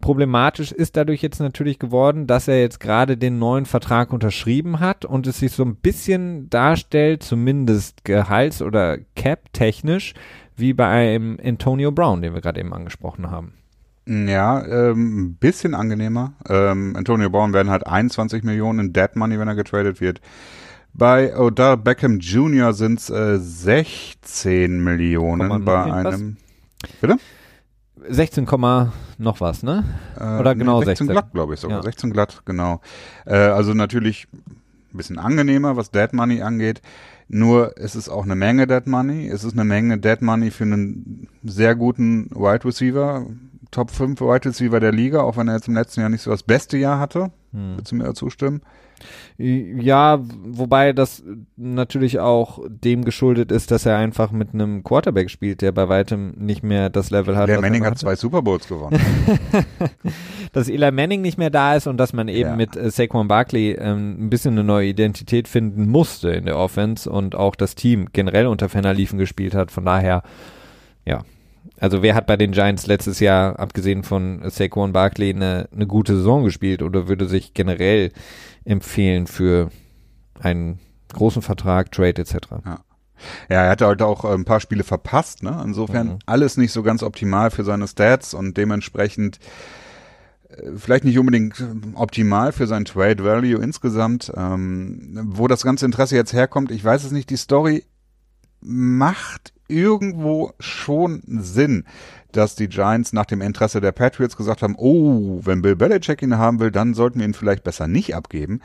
[0.00, 5.04] Problematisch ist dadurch jetzt natürlich geworden, dass er jetzt gerade den neuen Vertrag unterschrieben hat
[5.04, 10.14] und es sich so ein bisschen darstellt, zumindest gehalts- oder cap-technisch,
[10.58, 13.54] wie bei einem Antonio Brown, den wir gerade eben angesprochen haben.
[14.06, 16.32] Ja, ähm, ein bisschen angenehmer.
[16.48, 20.22] Ähm, Antonio Brown werden halt 21 Millionen Dead Money, wenn er getradet wird.
[20.94, 22.72] Bei Odell Beckham Jr.
[22.72, 26.36] sind es äh, 16 Millionen bei einem.
[26.82, 26.90] Was?
[27.00, 27.16] Bitte?
[28.08, 28.46] 16,
[29.18, 29.84] noch was, ne?
[30.18, 31.06] Äh, Oder genau nee, 16?
[31.06, 31.78] 16 glatt, glaube ich sogar.
[31.78, 31.82] Ja.
[31.82, 32.80] 16 glatt, genau.
[33.26, 36.80] Äh, also natürlich ein bisschen angenehmer, was Dead Money angeht.
[37.28, 39.28] Nur es ist auch eine Menge Dead Money.
[39.28, 43.26] Es ist eine Menge Dead Money für einen sehr guten Wide Receiver.
[43.70, 46.30] Top 5 Wide Receiver der Liga, auch wenn er jetzt im letzten Jahr nicht so
[46.30, 47.30] das beste Jahr hatte.
[47.52, 47.76] Hm.
[47.76, 48.62] Willst du mir zustimmen?
[49.36, 51.22] Ja, wobei das
[51.56, 56.34] natürlich auch dem geschuldet ist, dass er einfach mit einem Quarterback spielt, der bei weitem
[56.36, 57.48] nicht mehr das Level hat.
[57.48, 58.98] Der Manning hat zwei Super Bowls gewonnen.
[60.52, 62.56] dass Eli Manning nicht mehr da ist und dass man eben ja.
[62.56, 67.08] mit äh, Saquon Barkley ähm, ein bisschen eine neue Identität finden musste in der Offense
[67.08, 69.70] und auch das Team generell unter Fenner liefen gespielt hat.
[69.70, 70.22] Von daher,
[71.04, 71.22] ja,
[71.80, 76.16] also wer hat bei den Giants letztes Jahr, abgesehen von Saquon Barkley, eine, eine gute
[76.16, 78.10] Saison gespielt oder würde sich generell
[78.68, 79.70] empfehlen für
[80.40, 80.78] einen
[81.12, 82.36] großen Vertrag, Trade etc.?
[82.64, 82.80] Ja.
[83.48, 85.60] Ja, er hatte halt auch ein paar Spiele verpasst, ne?
[85.64, 86.18] Insofern mhm.
[86.26, 89.40] alles nicht so ganz optimal für seine Stats und dementsprechend
[90.48, 94.32] äh, vielleicht nicht unbedingt optimal für sein Trade Value insgesamt.
[94.36, 97.28] Ähm, wo das ganze Interesse jetzt herkommt, ich weiß es nicht.
[97.30, 97.84] Die Story
[98.60, 101.84] macht irgendwo schon Sinn,
[102.32, 106.36] dass die Giants nach dem Interesse der Patriots gesagt haben, oh, wenn Bill Belichick ihn
[106.36, 108.60] haben will, dann sollten wir ihn vielleicht besser nicht abgeben.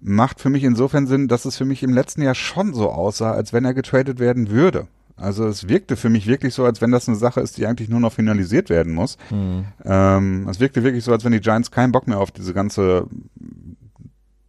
[0.00, 3.32] Macht für mich insofern Sinn, dass es für mich im letzten Jahr schon so aussah,
[3.32, 4.88] als wenn er getradet werden würde.
[5.16, 7.88] Also es wirkte für mich wirklich so, als wenn das eine Sache ist, die eigentlich
[7.88, 9.16] nur noch finalisiert werden muss.
[9.30, 9.64] Mhm.
[9.84, 13.06] Ähm, es wirkte wirklich so, als wenn die Giants keinen Bock mehr auf diese ganze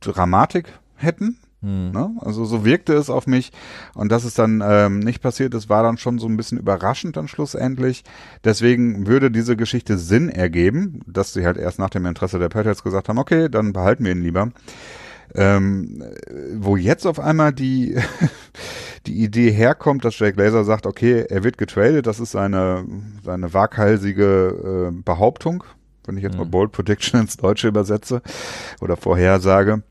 [0.01, 1.37] Dramatik hätten.
[1.67, 1.91] Hm.
[1.91, 2.15] Ne?
[2.21, 3.51] Also so wirkte es auf mich
[3.93, 7.17] und dass es dann ähm, nicht passiert ist, war dann schon so ein bisschen überraschend
[7.17, 8.05] dann schlussendlich.
[8.45, 12.83] Deswegen würde diese Geschichte Sinn ergeben, dass sie halt erst nach dem Interesse der Patriots
[12.83, 14.49] gesagt haben, okay, dann behalten wir ihn lieber.
[15.35, 16.01] Ähm,
[16.53, 17.97] wo jetzt auf einmal die
[19.05, 22.85] die Idee herkommt, dass Jake Laser sagt, okay, er wird getradet, das ist seine
[23.25, 25.65] seine waghalsige äh, Behauptung,
[26.05, 26.39] wenn ich jetzt mhm.
[26.39, 28.21] mal Bold Prediction ins Deutsche übersetze
[28.79, 29.83] oder Vorhersage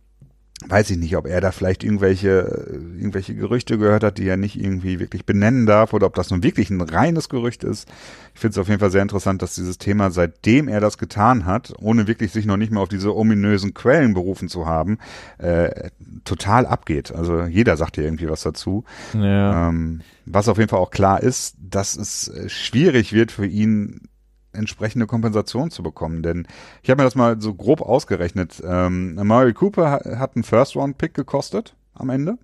[0.66, 4.59] weiß ich nicht, ob er da vielleicht irgendwelche, irgendwelche Gerüchte gehört hat, die er nicht
[4.59, 7.88] irgendwie wirklich benennen darf oder ob das nun wirklich ein reines Gerücht ist.
[8.35, 11.45] Ich finde es auf jeden Fall sehr interessant, dass dieses Thema, seitdem er das getan
[11.45, 14.99] hat, ohne wirklich sich noch nicht mal auf diese ominösen Quellen berufen zu haben,
[15.38, 15.90] äh,
[16.25, 17.14] total abgeht.
[17.14, 18.85] Also jeder sagt ja irgendwie was dazu.
[19.12, 19.69] Ja.
[19.69, 24.09] Ähm, was auf jeden Fall auch klar ist, dass es schwierig wird für ihn,
[24.57, 26.23] entsprechende Kompensation zu bekommen.
[26.23, 26.47] Denn
[26.83, 28.62] ich habe mir das mal so grob ausgerechnet.
[28.66, 32.38] Ähm, Murray Cooper hat einen First-Round-Pick gekostet am Ende.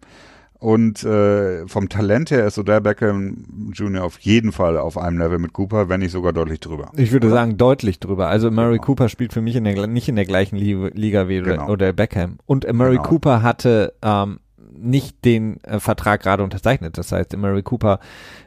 [0.63, 4.05] Und äh, vom Talent her ist Odell Beckham Jr.
[4.05, 6.93] auf jeden Fall auf einem Level mit Cooper, wenn nicht sogar deutlich drüber.
[6.97, 7.35] Ich würde Oder?
[7.35, 8.29] sagen deutlich drüber.
[8.29, 8.85] Also Murray genau.
[8.85, 11.69] Cooper spielt für mich in der, nicht in der gleichen Liga wie genau.
[11.69, 12.39] Odell Beckham.
[12.47, 13.09] Und Murray genau.
[13.09, 14.39] Cooper hatte ähm,
[14.79, 16.97] nicht den äh, Vertrag gerade unterzeichnet.
[16.97, 17.99] Das heißt, Murray Cooper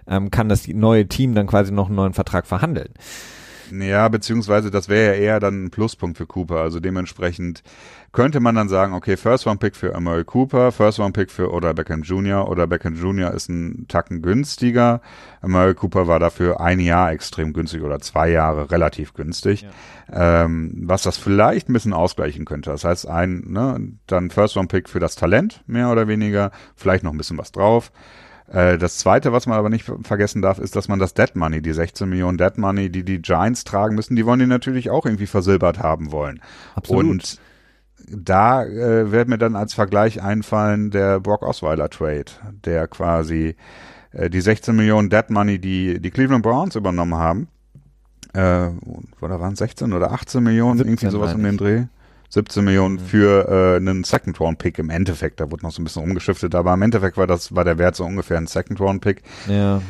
[0.07, 2.93] ähm, kann das neue Team dann quasi noch einen neuen Vertrag verhandeln.
[3.71, 6.57] Ja, beziehungsweise das wäre ja eher dann ein Pluspunkt für Cooper.
[6.57, 7.63] Also dementsprechend
[8.11, 11.51] könnte man dann sagen, okay, First Round Pick für Amari Cooper, First Round Pick für
[11.51, 12.47] Oder Beckham Jr.
[12.49, 13.33] Oder Beckham Jr.
[13.33, 15.01] ist ein Tacken günstiger.
[15.41, 19.67] Amari Cooper war dafür ein Jahr extrem günstig oder zwei Jahre relativ günstig.
[20.11, 20.45] Ja.
[20.45, 22.69] Ähm, was das vielleicht ein bisschen ausgleichen könnte.
[22.69, 27.03] Das heißt, ein, ne, dann First Round Pick für das Talent, mehr oder weniger, vielleicht
[27.03, 27.91] noch ein bisschen was drauf.
[28.47, 31.61] Äh, das zweite, was man aber nicht vergessen darf, ist, dass man das Dead Money,
[31.61, 35.05] die 16 Millionen Dead Money, die die Giants tragen müssen, die wollen die natürlich auch
[35.05, 36.41] irgendwie versilbert haben wollen.
[36.75, 37.05] Absolut.
[37.05, 37.39] Und
[38.07, 42.25] da äh, wird mir dann als Vergleich einfallen der Brock Osweiler Trade,
[42.63, 43.55] der quasi
[44.11, 47.47] äh, die 16 Millionen Dead Money, die die Cleveland Browns übernommen haben,
[48.33, 48.69] äh,
[49.21, 51.85] oder waren es 16 oder 18 Millionen, irgendwie sowas um den Dreh.
[52.29, 52.99] 17 Millionen mhm.
[52.99, 55.39] für äh, einen Second Round Pick im Endeffekt.
[55.39, 57.95] Da wurde noch so ein bisschen umgeschiftet, aber im Endeffekt war das war der Wert
[57.95, 59.23] so ungefähr ein Second Round Pick.
[59.47, 59.81] Ja.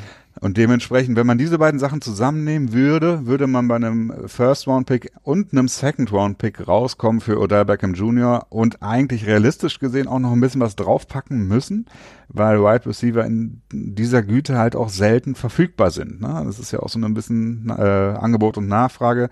[0.41, 4.85] Und dementsprechend, wenn man diese beiden Sachen zusammennehmen würde, würde man bei einem First Round
[4.85, 8.45] Pick und einem Second Round Pick rauskommen für Odell Beckham Jr.
[8.49, 11.85] und eigentlich realistisch gesehen auch noch ein bisschen was draufpacken müssen,
[12.27, 16.19] weil Wide Receiver in dieser Güte halt auch selten verfügbar sind.
[16.19, 16.41] Ne?
[16.45, 19.29] Das ist ja auch so ein bisschen äh, Angebot und Nachfrage.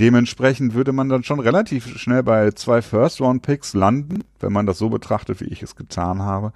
[0.00, 4.88] Dementsprechend würde man dann schon relativ schnell bei zwei First-Round-Picks landen, wenn man das so
[4.90, 6.52] betrachtet, wie ich es getan habe.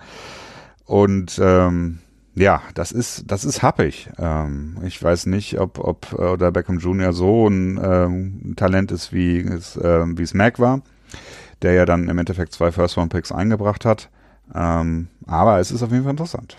[0.85, 1.98] Und ähm,
[2.35, 4.11] ja, das ist das ist happig.
[4.18, 7.12] Ähm, ich weiß nicht, ob ob äh, oder Beckham Jr.
[7.12, 10.83] so ein ähm, Talent ist, wie es äh, wie es Mac war,
[11.62, 14.09] der ja dann im Endeffekt zwei First-Round-Picks eingebracht hat.
[14.55, 16.57] Ähm, aber es ist auf jeden Fall interessant.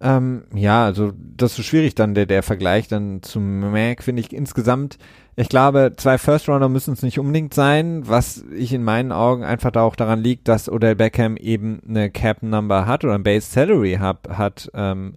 [0.00, 4.32] Ähm, ja, also das ist schwierig dann, der, der Vergleich dann zum Mac, finde ich
[4.32, 4.98] insgesamt.
[5.36, 9.42] Ich glaube, zwei First Rounder müssen es nicht unbedingt sein, was ich in meinen Augen
[9.42, 13.24] einfach da auch daran liegt, dass Odell Beckham eben eine Cap Number hat oder ein
[13.24, 15.14] Base Salary hat, hat ähm,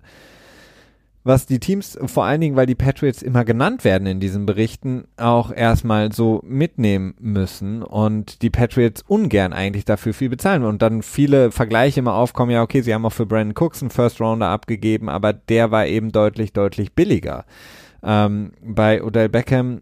[1.27, 5.03] was die Teams, vor allen Dingen, weil die Patriots immer genannt werden in diesen Berichten,
[5.17, 11.03] auch erstmal so mitnehmen müssen und die Patriots ungern eigentlich dafür viel bezahlen und dann
[11.03, 14.47] viele Vergleiche immer aufkommen, ja okay, sie haben auch für Brandon Cooks einen First Rounder
[14.47, 17.45] abgegeben, aber der war eben deutlich, deutlich billiger.
[18.01, 19.81] Ähm, bei Odell Beckham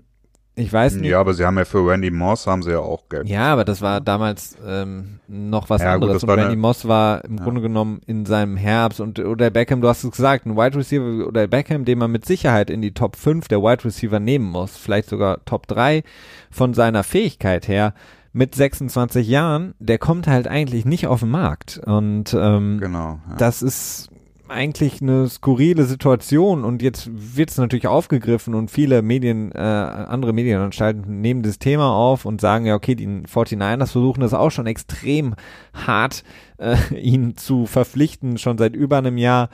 [0.55, 1.09] ich weiß nicht.
[1.09, 3.27] Ja, aber sie haben ja für Randy Moss haben sie ja auch Geld.
[3.27, 6.21] Ja, aber das war damals ähm, noch was ja, anderes.
[6.21, 7.43] Gut, und Randy Moss war im ja.
[7.43, 11.27] Grunde genommen in seinem Herbst und oder Beckham, du hast es gesagt, ein Wide Receiver
[11.27, 14.77] oder Beckham, den man mit Sicherheit in die Top 5 der Wide Receiver nehmen muss,
[14.77, 16.03] vielleicht sogar Top 3
[16.51, 17.93] von seiner Fähigkeit her
[18.31, 21.79] mit 26 Jahren, der kommt halt eigentlich nicht auf den Markt.
[21.85, 23.35] Und ähm, genau, ja.
[23.37, 24.09] das ist
[24.47, 30.33] eigentlich eine skurrile Situation und jetzt wird es natürlich aufgegriffen und viele Medien, äh, andere
[30.33, 34.67] Medienanstalten nehmen das Thema auf und sagen, ja, okay, die 49ers versuchen das auch schon
[34.67, 35.35] extrem
[35.73, 36.23] hart,
[36.57, 39.49] äh, ihn zu verpflichten, schon seit über einem Jahr.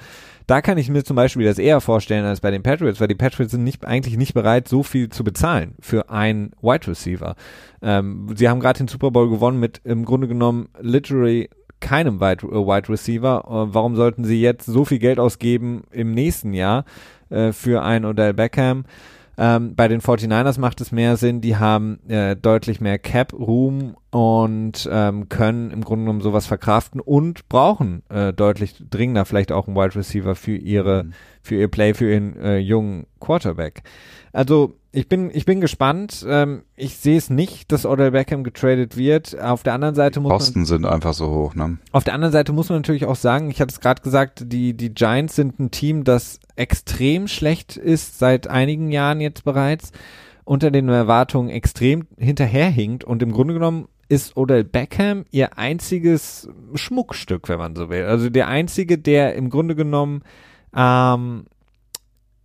[0.47, 3.15] Da kann ich mir zum Beispiel das eher vorstellen als bei den Patriots, weil die
[3.15, 7.36] Patriots sind nicht, eigentlich nicht bereit, so viel zu bezahlen für einen Wide Receiver.
[7.82, 11.49] Ähm, sie haben gerade den Super Bowl gewonnen mit im Grunde genommen literally
[11.82, 13.44] keinem Wide, äh, Wide Receiver.
[13.46, 16.86] Äh, warum sollten sie jetzt so viel Geld ausgeben im nächsten Jahr
[17.30, 18.86] äh, für einen Odell Beckham?
[19.38, 24.89] Ähm, bei den 49ers macht es mehr Sinn, die haben äh, deutlich mehr Cap-Room und
[24.91, 29.78] ähm, können im Grunde genommen sowas verkraften und brauchen äh, deutlich dringender vielleicht auch einen
[29.78, 31.13] Wide Receiver für ihre, mhm.
[31.41, 33.84] für ihr Play, für ihren äh, jungen Quarterback.
[34.34, 36.26] Also ich bin, ich bin gespannt.
[36.28, 39.39] Ähm, ich sehe es nicht, dass Odell Beckham getradet wird.
[39.39, 41.78] Auf der anderen Seite muss Kosten man, sind einfach so hoch, ne?
[41.93, 44.74] Auf der anderen Seite muss man natürlich auch sagen, ich hatte es gerade gesagt, die,
[44.74, 49.93] die Giants sind ein Team, das extrem schlecht ist, seit einigen Jahren jetzt bereits,
[50.43, 57.47] unter den Erwartungen extrem hinterherhinkt und im Grunde genommen ist Odell Beckham ihr einziges Schmuckstück,
[57.50, 58.04] wenn man so will.
[58.04, 60.24] Also der einzige, der im Grunde genommen
[60.76, 61.45] ähm,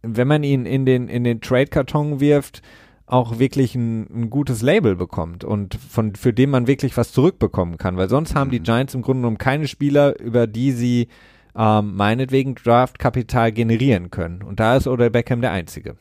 [0.03, 2.63] wenn man ihn in den, in den Trade-Karton wirft,
[3.07, 7.79] auch wirklich ein, ein gutes Label bekommt und von für den man wirklich was zurückbekommen
[7.79, 8.65] kann, weil sonst haben die mhm.
[8.65, 11.09] Giants im Grunde genommen keine Spieler, über die sie
[11.55, 14.43] ähm, meinetwegen Draftkapital generieren können.
[14.43, 15.97] Und da ist Odell Beckham der Einzige.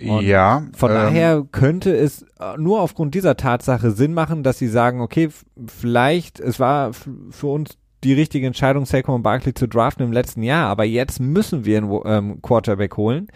[0.00, 0.64] Und ja.
[0.74, 5.00] Von ähm, daher könnte es äh, nur aufgrund dieser Tatsache Sinn machen, dass sie sagen,
[5.00, 5.28] okay,
[5.66, 10.68] vielleicht, es war für uns die richtige Entscheidung, Saquon Barkley zu draften im letzten Jahr,
[10.68, 13.28] aber jetzt müssen wir einen ähm, Quarterback holen.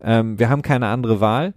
[0.00, 1.54] Ähm, wir haben keine andere Wahl.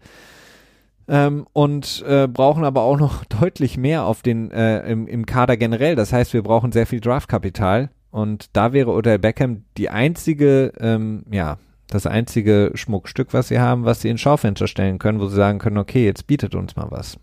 [1.09, 5.55] Ähm, und äh, brauchen aber auch noch deutlich mehr auf den äh, im, im Kader
[5.55, 5.95] generell.
[5.95, 11.23] Das heißt, wir brauchen sehr viel Draftkapital und da wäre Odell Beckham die einzige, ähm,
[11.31, 15.35] ja, das einzige Schmuckstück, was sie haben, was sie ins Schaufenster stellen können, wo sie
[15.35, 17.17] sagen können, okay, jetzt bietet uns mal was.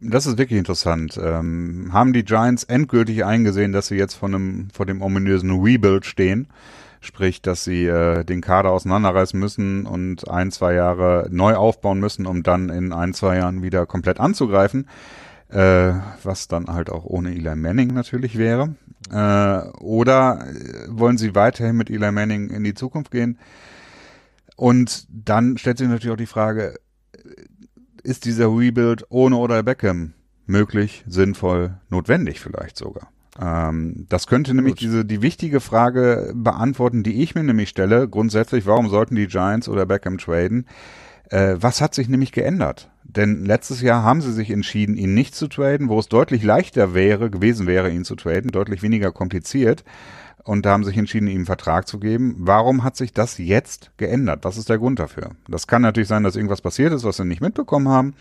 [0.00, 1.20] Das ist wirklich interessant.
[1.22, 6.06] Ähm, haben die Giants endgültig eingesehen, dass sie jetzt von einem, vor dem ominösen Rebuild
[6.06, 6.48] stehen?
[7.02, 12.26] Sprich, dass sie äh, den Kader auseinanderreißen müssen und ein, zwei Jahre neu aufbauen müssen,
[12.26, 14.86] um dann in ein, zwei Jahren wieder komplett anzugreifen.
[15.50, 18.74] Äh, was dann halt auch ohne Eli Manning natürlich wäre.
[19.10, 20.46] Äh, oder
[20.88, 23.38] wollen sie weiterhin mit Eli Manning in die Zukunft gehen?
[24.56, 26.78] Und dann stellt sich natürlich auch die Frage,
[28.02, 30.12] ist dieser Rebuild ohne oder Beckham
[30.46, 33.10] möglich, sinnvoll, notwendig vielleicht sogar?
[33.40, 34.80] Ähm, das könnte nämlich Gut.
[34.82, 38.08] diese die wichtige Frage beantworten, die ich mir nämlich stelle.
[38.08, 40.66] Grundsätzlich, warum sollten die Giants oder Beckham traden?
[41.30, 42.90] Äh, was hat sich nämlich geändert?
[43.04, 46.94] Denn letztes Jahr haben sie sich entschieden, ihn nicht zu traden, wo es deutlich leichter
[46.94, 49.84] wäre, gewesen wäre, ihn zu traden, deutlich weniger kompliziert.
[50.44, 52.34] Und da haben sich entschieden, ihm einen Vertrag zu geben.
[52.38, 54.44] Warum hat sich das jetzt geändert?
[54.44, 55.30] Was ist der Grund dafür?
[55.48, 58.14] Das kann natürlich sein, dass irgendwas passiert ist, was sie nicht mitbekommen haben.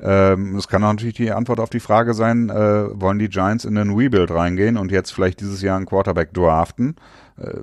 [0.00, 3.76] Ähm, es kann natürlich die Antwort auf die Frage sein, äh, wollen die Giants in
[3.76, 6.96] den Rebuild reingehen und jetzt vielleicht dieses Jahr einen Quarterback draften?
[7.38, 7.60] Äh,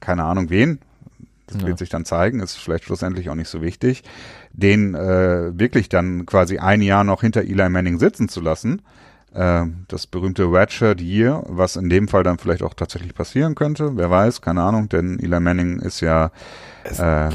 [0.00, 0.78] keine Ahnung wen,
[1.52, 1.68] das ja.
[1.68, 4.02] wird sich dann zeigen, ist vielleicht schlussendlich auch nicht so wichtig,
[4.52, 8.82] den äh, wirklich dann quasi ein Jahr noch hinter Eli Manning sitzen zu lassen.
[9.34, 13.96] Äh, das berühmte Redshirt Year, was in dem Fall dann vielleicht auch tatsächlich passieren könnte,
[13.96, 16.30] wer weiß, keine Ahnung, denn Eli Manning ist ja
[16.84, 17.30] äh,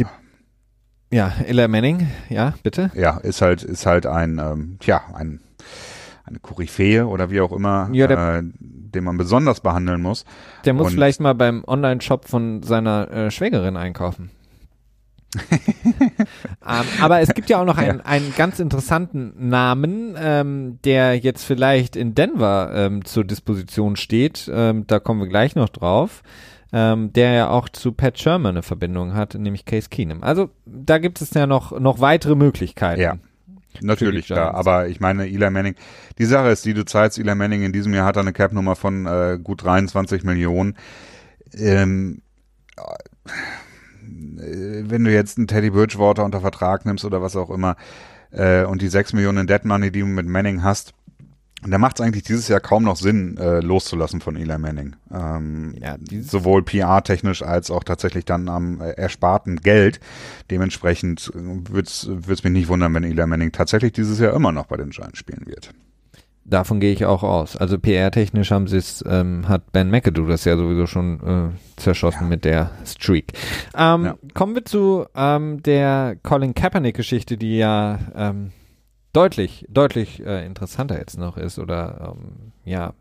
[1.09, 2.91] ja, Eli Manning, ja, bitte.
[2.93, 5.39] Ja, ist halt, ist halt ein, ähm, tja, ein,
[6.27, 10.25] eine Koryphäe oder wie auch immer, ja, der, äh, den man besonders behandeln muss.
[10.65, 14.31] Der muss Und vielleicht mal beim Online-Shop von seiner äh, Schwägerin einkaufen.
[15.51, 18.05] ähm, aber es gibt ja auch noch einen, ja.
[18.05, 24.49] einen ganz interessanten Namen, ähm, der jetzt vielleicht in Denver ähm, zur Disposition steht.
[24.51, 26.23] Ähm, da kommen wir gleich noch drauf.
[26.73, 30.21] Ähm, der ja auch zu Pat Sherman eine Verbindung hat, nämlich Case Keenum.
[30.21, 32.99] Also da gibt es ja noch, noch weitere Möglichkeiten.
[32.99, 33.17] Ja.
[33.81, 34.53] Natürlich, klar.
[34.55, 35.75] Aber ich meine, Eli Manning,
[36.17, 39.05] die Sache ist, die du zahlst, Eli Manning in diesem Jahr hat eine Cap-Nummer von
[39.05, 40.77] äh, gut 23 Millionen.
[41.53, 42.21] Ähm,
[44.37, 47.75] äh, wenn du jetzt einen Teddy Bridgewater unter Vertrag nimmst oder was auch immer
[48.31, 50.93] äh, und die 6 Millionen Dead Money, die du mit Manning hast,
[51.63, 54.95] da macht es eigentlich dieses Jahr kaum noch Sinn, äh, loszulassen von Eli Manning.
[55.11, 59.99] Ähm, ja, sowohl PR-technisch als auch tatsächlich dann am äh, ersparten Geld.
[60.51, 61.39] Dementsprechend äh,
[61.69, 64.91] würde es mich nicht wundern, wenn Eli Manning tatsächlich dieses Jahr immer noch bei den
[64.91, 65.71] Giants spielen wird.
[66.49, 67.57] Davon gehe ich auch aus.
[67.57, 72.21] Also PR-technisch haben sie es, ähm, hat Ben McAdoo das ja sowieso schon äh, zerschossen
[72.21, 72.27] ja.
[72.27, 73.33] mit der Streak.
[73.75, 74.15] Ähm, ja.
[74.33, 78.51] Kommen wir zu ähm, der Colin Kaepernick-Geschichte, die ja ähm,
[79.17, 82.93] deutlich, deutlich äh, interessanter jetzt noch ist oder ähm, ja,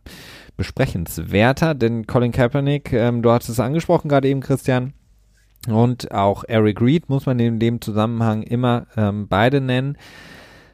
[0.57, 4.95] besprechenswerter, denn Colin Kaepernick, ähm, du hast es angesprochen gerade eben, Christian,
[5.69, 9.99] und auch Eric Reed muss man in dem Zusammenhang immer ähm, beide nennen,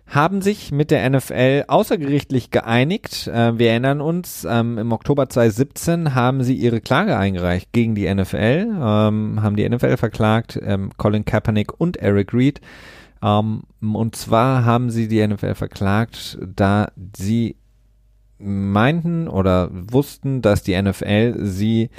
[0.07, 3.27] haben sich mit der NFL außergerichtlich geeinigt.
[3.27, 8.13] Äh, wir erinnern uns, ähm, im Oktober 2017 haben sie ihre Klage eingereicht gegen die
[8.15, 12.61] NFL, ähm, haben die NFL verklagt, ähm, Colin Kaepernick und Eric Reed
[13.23, 17.57] ähm, und zwar haben sie die NFL verklagt, da sie
[18.39, 21.91] meinten oder wussten, dass die NFL sie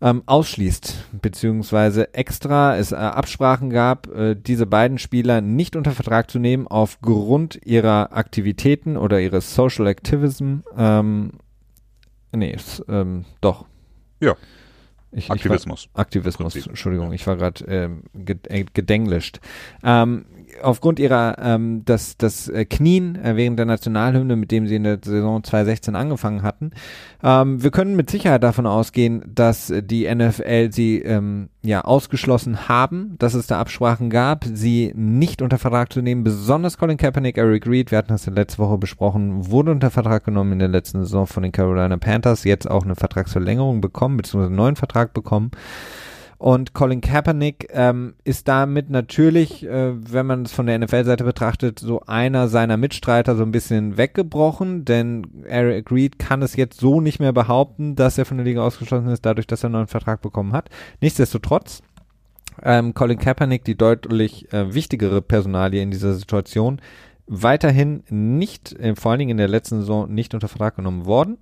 [0.00, 6.30] ähm, ausschließt, beziehungsweise extra es äh, Absprachen gab, äh, diese beiden Spieler nicht unter Vertrag
[6.30, 10.58] zu nehmen aufgrund ihrer Aktivitäten oder ihres Social Activism.
[10.76, 11.32] Ähm,
[12.32, 12.56] nee,
[12.88, 13.64] ähm, doch.
[14.20, 14.36] Ja.
[15.10, 15.86] Ich, Aktivismus.
[15.86, 18.02] Ich war, Aktivismus, Entschuldigung, ich war gerade ähm,
[18.48, 19.40] äh, gedenglischt.
[19.82, 20.26] Ähm,
[20.62, 24.84] aufgrund ihrer ähm, das das äh, Knien äh, während der Nationalhymne, mit dem sie in
[24.84, 26.70] der Saison 2016 angefangen hatten.
[27.22, 33.16] Ähm, wir können mit Sicherheit davon ausgehen, dass die NFL sie ähm, ja ausgeschlossen haben,
[33.18, 36.24] dass es da Absprachen gab, sie nicht unter Vertrag zu nehmen.
[36.24, 40.52] Besonders Colin Kaepernick, Eric Reed, wir hatten das letzte Woche besprochen, wurde unter Vertrag genommen
[40.52, 44.56] in der letzten Saison von den Carolina Panthers, jetzt auch eine Vertragsverlängerung bekommen, beziehungsweise einen
[44.56, 45.50] neuen Vertrag bekommen.
[46.38, 51.80] Und Colin Kaepernick ähm, ist damit natürlich, äh, wenn man es von der NFL-Seite betrachtet,
[51.80, 57.00] so einer seiner Mitstreiter so ein bisschen weggebrochen, denn Eric Reed kann es jetzt so
[57.00, 59.86] nicht mehr behaupten, dass er von der Liga ausgeschlossen ist, dadurch, dass er einen neuen
[59.88, 60.70] Vertrag bekommen hat.
[61.00, 61.82] Nichtsdestotrotz,
[62.62, 66.80] ähm, Colin Kaepernick, die deutlich äh, wichtigere Personalie in dieser Situation,
[67.26, 71.38] weiterhin nicht, äh, vor allen Dingen in der letzten Saison, nicht unter Vertrag genommen worden.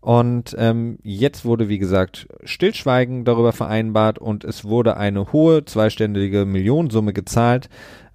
[0.00, 6.46] Und ähm, jetzt wurde, wie gesagt, Stillschweigen darüber vereinbart und es wurde eine hohe zweistellige
[6.46, 7.68] Millionensumme gezahlt,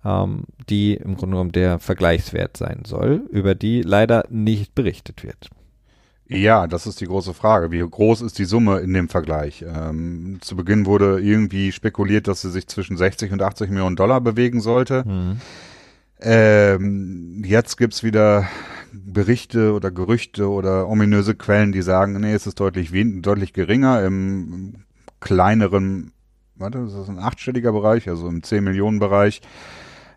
[0.03, 5.49] ähm, die im Grunde genommen der Vergleichswert sein soll, über die leider nicht berichtet wird.
[6.27, 7.71] Ja, das ist die große Frage.
[7.71, 9.63] Wie groß ist die Summe in dem Vergleich?
[9.63, 14.21] Ähm, zu Beginn wurde irgendwie spekuliert, dass sie sich zwischen 60 und 80 Millionen Dollar
[14.21, 15.03] bewegen sollte.
[15.05, 15.41] Mhm.
[16.19, 18.47] Ähm, jetzt gibt's wieder
[19.03, 22.91] Berichte oder Gerüchte oder ominöse Quellen, die sagen, nee, es ist deutlich,
[23.21, 24.83] deutlich geringer im
[25.19, 26.11] kleineren,
[26.55, 29.41] warte, das ist ein achtstelliger Bereich, also im 10 Millionen Bereich.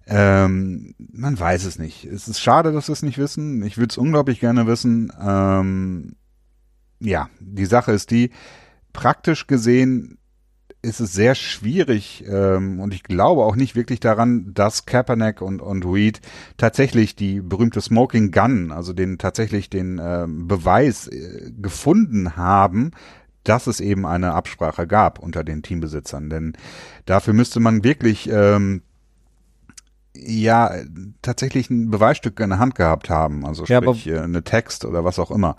[0.07, 2.05] Ähm, man weiß es nicht.
[2.05, 3.62] Es ist schade, dass wir es nicht wissen.
[3.62, 5.12] Ich würde es unglaublich gerne wissen.
[5.20, 6.16] Ähm,
[7.01, 8.31] ja, die Sache ist die,
[8.93, 10.18] praktisch gesehen
[10.89, 15.61] ist es sehr schwierig ähm, und ich glaube auch nicht wirklich daran, dass Kaepernick und,
[15.61, 16.20] und Reed
[16.57, 22.91] tatsächlich die berühmte Smoking Gun, also den tatsächlich den ähm, Beweis äh, gefunden haben,
[23.45, 26.28] dass es eben eine Absprache gab unter den Teambesitzern.
[26.30, 26.55] Denn
[27.07, 28.82] dafür müsste man wirklich ähm,
[30.14, 30.72] ja
[31.22, 35.05] tatsächlich ein Beweisstück in der Hand gehabt haben, also sprich ja, äh, eine Text oder
[35.05, 35.57] was auch immer.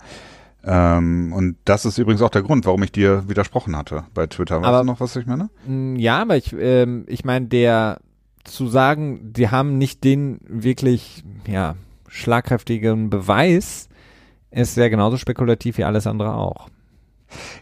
[0.64, 4.62] Ähm, und das ist übrigens auch der Grund, warum ich dir widersprochen hatte bei Twitter.
[4.62, 5.48] Weißt du noch, was ich meine?
[5.96, 7.98] Ja, aber ich, ähm, ich meine, der
[8.44, 11.76] zu sagen, die haben nicht den wirklich, ja,
[12.08, 13.88] schlagkräftigen Beweis,
[14.50, 16.68] ist ja genauso spekulativ wie alles andere auch.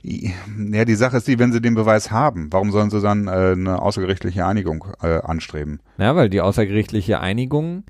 [0.03, 3.53] Ja, die Sache ist die, wenn sie den Beweis haben, warum sollen sie dann äh,
[3.53, 5.81] eine außergerichtliche Einigung äh, anstreben?
[5.99, 7.85] Ja, weil die außergerichtliche Einigung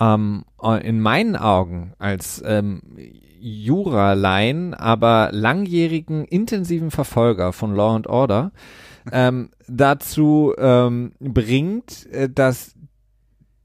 [0.00, 0.44] ähm,
[0.82, 2.80] in meinen Augen als ähm,
[3.40, 8.52] Juralein, aber langjährigen, intensiven Verfolger von Law and Order
[9.12, 12.74] ähm, dazu ähm, bringt, äh, dass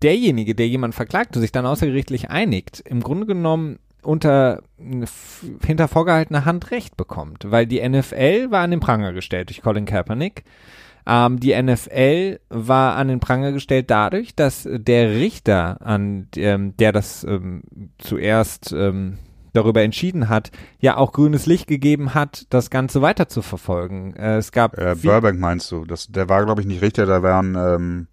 [0.02, 4.62] derjenige, der jemanden verklagt und sich dann außergerichtlich einigt, im Grunde genommen unter
[5.66, 9.86] hinter vorgehaltener Hand Recht bekommt, weil die NFL war an den Pranger gestellt durch Colin
[9.86, 10.44] Kaepernick.
[11.06, 16.92] Ähm, die NFL war an den Pranger gestellt dadurch, dass der Richter, an ähm, der
[16.92, 17.64] das ähm,
[17.98, 19.18] zuerst ähm,
[19.54, 24.16] darüber entschieden hat, ja auch grünes Licht gegeben hat, das Ganze weiter zu verfolgen.
[24.16, 25.86] Äh, es gab äh, Burbank meinst du?
[25.86, 28.08] Das, der war glaube ich nicht Richter, da waren ähm,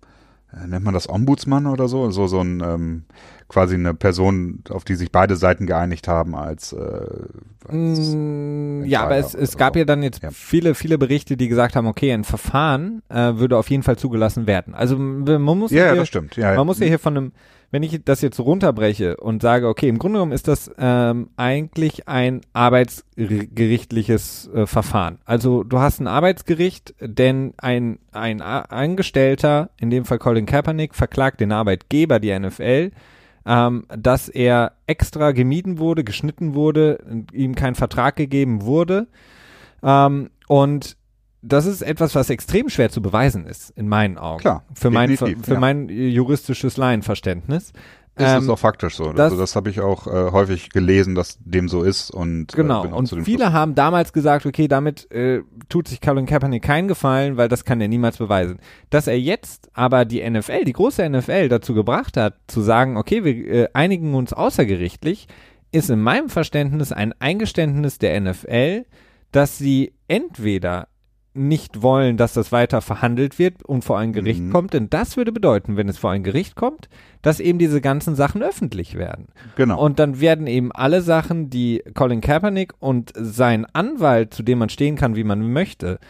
[0.52, 3.04] äh, nennt man das Ombudsmann oder so, so so ein ähm,
[3.48, 6.78] quasi eine Person, auf die sich beide Seiten geeinigt haben als, äh,
[7.68, 9.80] als mm, ja, aber es, es gab so.
[9.80, 10.30] ja dann jetzt ja.
[10.30, 14.46] viele viele Berichte, die gesagt haben, okay, ein Verfahren äh, würde auf jeden Fall zugelassen
[14.46, 14.74] werden.
[14.74, 16.36] Also man muss ja, ja das stimmt.
[16.36, 17.32] Ja, man muss ja hier von einem
[17.70, 22.08] wenn ich das jetzt runterbreche und sage, okay, im Grunde genommen ist das ähm, eigentlich
[22.08, 25.18] ein arbeitsgerichtliches äh, Verfahren.
[25.24, 31.40] Also du hast ein Arbeitsgericht, denn ein, ein Angestellter, in dem Fall Colin Kaepernick, verklagt
[31.40, 32.90] den Arbeitgeber, die NFL,
[33.46, 36.98] ähm, dass er extra gemieden wurde, geschnitten wurde,
[37.32, 39.06] ihm kein Vertrag gegeben wurde.
[39.82, 40.96] Ähm, und
[41.42, 44.40] das ist etwas, was extrem schwer zu beweisen ist, in meinen Augen.
[44.40, 44.64] Klar.
[44.74, 45.60] Für mein, für, für ja.
[45.60, 47.72] mein juristisches Laienverständnis.
[48.16, 49.12] Das ähm, ist auch faktisch so.
[49.12, 52.56] Das, also das habe ich auch äh, häufig gelesen, dass dem so ist und äh,
[52.56, 52.84] genau.
[52.84, 53.52] Äh, und viele Schluss.
[53.52, 57.80] haben damals gesagt, okay, damit äh, tut sich Colin Kaepernick keinen Gefallen, weil das kann
[57.80, 58.58] er niemals beweisen.
[58.90, 63.24] Dass er jetzt aber die NFL, die große NFL, dazu gebracht hat, zu sagen, okay,
[63.24, 65.26] wir äh, einigen uns außergerichtlich,
[65.72, 68.84] ist in meinem Verständnis ein Eingeständnis der NFL,
[69.32, 70.88] dass sie entweder
[71.32, 74.50] nicht wollen, dass das weiter verhandelt wird und vor ein Gericht mhm.
[74.50, 76.88] kommt, denn das würde bedeuten, wenn es vor ein Gericht kommt,
[77.22, 79.28] dass eben diese ganzen Sachen öffentlich werden.
[79.56, 79.80] Genau.
[79.80, 84.70] Und dann werden eben alle Sachen, die Colin Kaepernick und sein Anwalt, zu dem man
[84.70, 86.00] stehen kann, wie man möchte,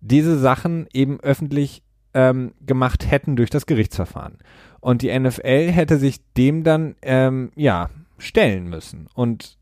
[0.00, 1.82] diese Sachen eben öffentlich
[2.14, 4.38] ähm, gemacht hätten durch das Gerichtsverfahren.
[4.80, 9.08] Und die NFL hätte sich dem dann, ähm, ja, stellen müssen.
[9.14, 9.58] Und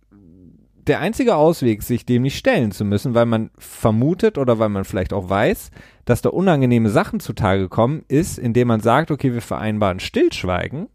[0.87, 4.85] der einzige Ausweg, sich dem nicht stellen zu müssen, weil man vermutet oder weil man
[4.85, 5.71] vielleicht auch weiß,
[6.05, 10.89] dass da unangenehme Sachen zutage kommen, ist, indem man sagt, okay, wir vereinbaren Stillschweigen.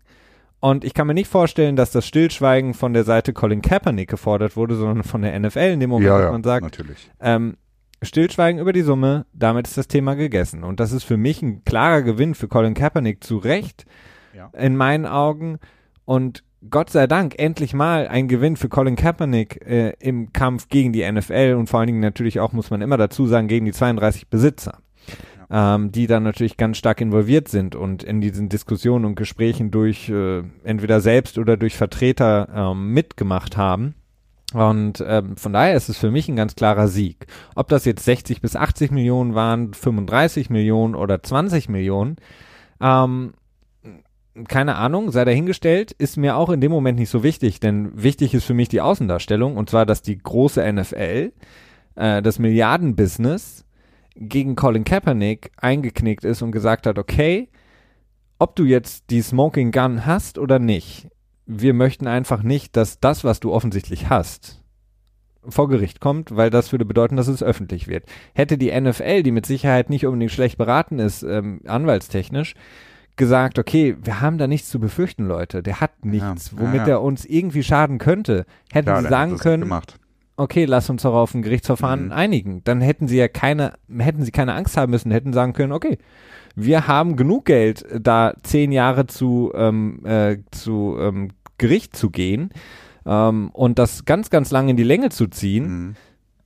[0.59, 4.55] Und ich kann mir nicht vorstellen, dass das Stillschweigen von der Seite Colin Kaepernick gefordert
[4.55, 7.09] wurde, sondern von der NFL in dem Moment, ja, ja, man sagt, natürlich.
[7.19, 7.57] Ähm,
[8.03, 10.63] Stillschweigen über die Summe, damit ist das Thema gegessen.
[10.63, 13.85] Und das ist für mich ein klarer Gewinn für Colin Kaepernick zu Recht,
[14.35, 14.49] ja.
[14.57, 15.59] in meinen Augen.
[16.05, 20.93] Und Gott sei Dank endlich mal ein Gewinn für Colin Kaepernick äh, im Kampf gegen
[20.93, 23.71] die NFL und vor allen Dingen natürlich auch, muss man immer dazu sagen, gegen die
[23.71, 24.79] 32 Besitzer.
[25.51, 30.07] ähm, die dann natürlich ganz stark involviert sind und in diesen Diskussionen und Gesprächen durch
[30.07, 33.95] äh, entweder selbst oder durch Vertreter ähm, mitgemacht haben.
[34.53, 37.27] Und ähm, von daher ist es für mich ein ganz klarer Sieg.
[37.55, 42.15] Ob das jetzt 60 bis 80 Millionen waren, 35 Millionen oder 20 Millionen,
[42.81, 43.33] ähm,
[44.47, 48.33] keine Ahnung, sei dahingestellt, ist mir auch in dem Moment nicht so wichtig, denn wichtig
[48.33, 51.33] ist für mich die Außendarstellung und zwar, dass die große NFL,
[51.95, 53.65] äh, das Milliardenbusiness
[54.15, 57.49] gegen Colin Kaepernick eingeknickt ist und gesagt hat, okay,
[58.39, 61.09] ob du jetzt die Smoking Gun hast oder nicht,
[61.45, 64.61] wir möchten einfach nicht, dass das, was du offensichtlich hast,
[65.47, 68.05] vor Gericht kommt, weil das würde bedeuten, dass es öffentlich wird.
[68.33, 72.53] Hätte die NFL, die mit Sicherheit nicht unbedingt schlecht beraten ist, ähm, anwaltstechnisch,
[73.15, 75.61] gesagt, okay, wir haben da nichts zu befürchten, Leute.
[75.63, 76.89] Der hat nichts, ja, womit ja, ja.
[76.93, 78.45] er uns irgendwie schaden könnte.
[78.71, 79.71] Hätten Klar, sie sagen können,
[80.37, 82.11] okay, lass uns doch auf ein Gerichtsverfahren mhm.
[82.11, 82.63] einigen.
[82.63, 85.97] Dann hätten sie ja keine, hätten sie keine Angst haben müssen, hätten sagen können, okay,
[86.55, 92.49] wir haben genug Geld, da zehn Jahre zu, ähm, äh, zu ähm, Gericht zu gehen
[93.05, 95.67] ähm, und das ganz, ganz lange in die Länge zu ziehen.
[95.69, 95.95] Mhm.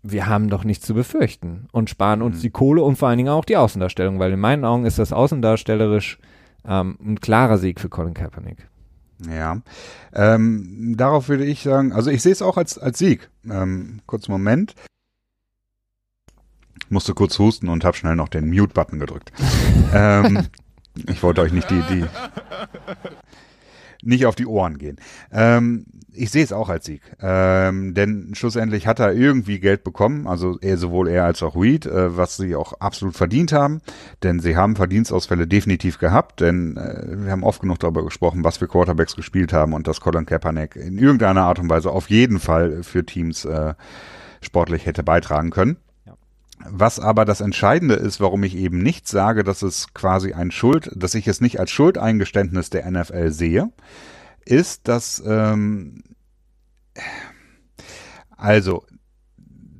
[0.03, 2.41] Wir haben doch nichts zu befürchten und sparen uns mhm.
[2.41, 5.11] die Kohle und vor allen Dingen auch die Außendarstellung, weil in meinen Augen ist das
[5.11, 6.19] außendarstellerisch
[6.67, 8.67] ähm, ein klarer Sieg für Colin Kaepernick.
[9.29, 9.61] Ja,
[10.13, 13.29] ähm, darauf würde ich sagen, also ich sehe es auch als, als Sieg.
[13.49, 14.75] Ähm, kurz Moment.
[16.89, 19.31] Musste kurz husten und habe schnell noch den Mute-Button gedrückt.
[19.93, 20.47] ähm,
[21.07, 22.05] ich wollte euch nicht die, die
[24.01, 24.97] nicht auf die Ohren gehen.
[25.31, 25.85] Ähm,
[26.15, 27.01] ich sehe es auch als Sieg.
[27.21, 31.85] Ähm, denn schlussendlich hat er irgendwie Geld bekommen, also er, sowohl er als auch Reed,
[31.85, 33.81] äh, was sie auch absolut verdient haben.
[34.23, 38.57] Denn sie haben Verdienstausfälle definitiv gehabt, denn äh, wir haben oft genug darüber gesprochen, was
[38.57, 42.39] für Quarterbacks gespielt haben und dass Colin Kaepernick in irgendeiner Art und Weise auf jeden
[42.39, 43.73] Fall für Teams äh,
[44.41, 45.77] sportlich hätte beitragen können.
[46.67, 50.89] Was aber das Entscheidende ist, warum ich eben nicht sage, dass es quasi ein Schuld,
[50.95, 53.71] dass ich es nicht als Schuldeingeständnis der NFL sehe,
[54.45, 56.03] ist, dass ähm,
[58.37, 58.85] also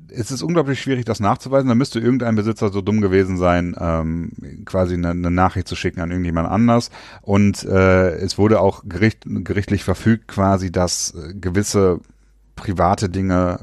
[0.08, 1.68] es ist unglaublich schwierig, das nachzuweisen.
[1.68, 4.32] Da müsste irgendein Besitzer so dumm gewesen sein, ähm,
[4.64, 6.90] quasi eine, eine Nachricht zu schicken an irgendjemand anders.
[7.22, 12.00] Und äh, es wurde auch gericht, gerichtlich verfügt, quasi, dass äh, gewisse
[12.56, 13.60] private Dinge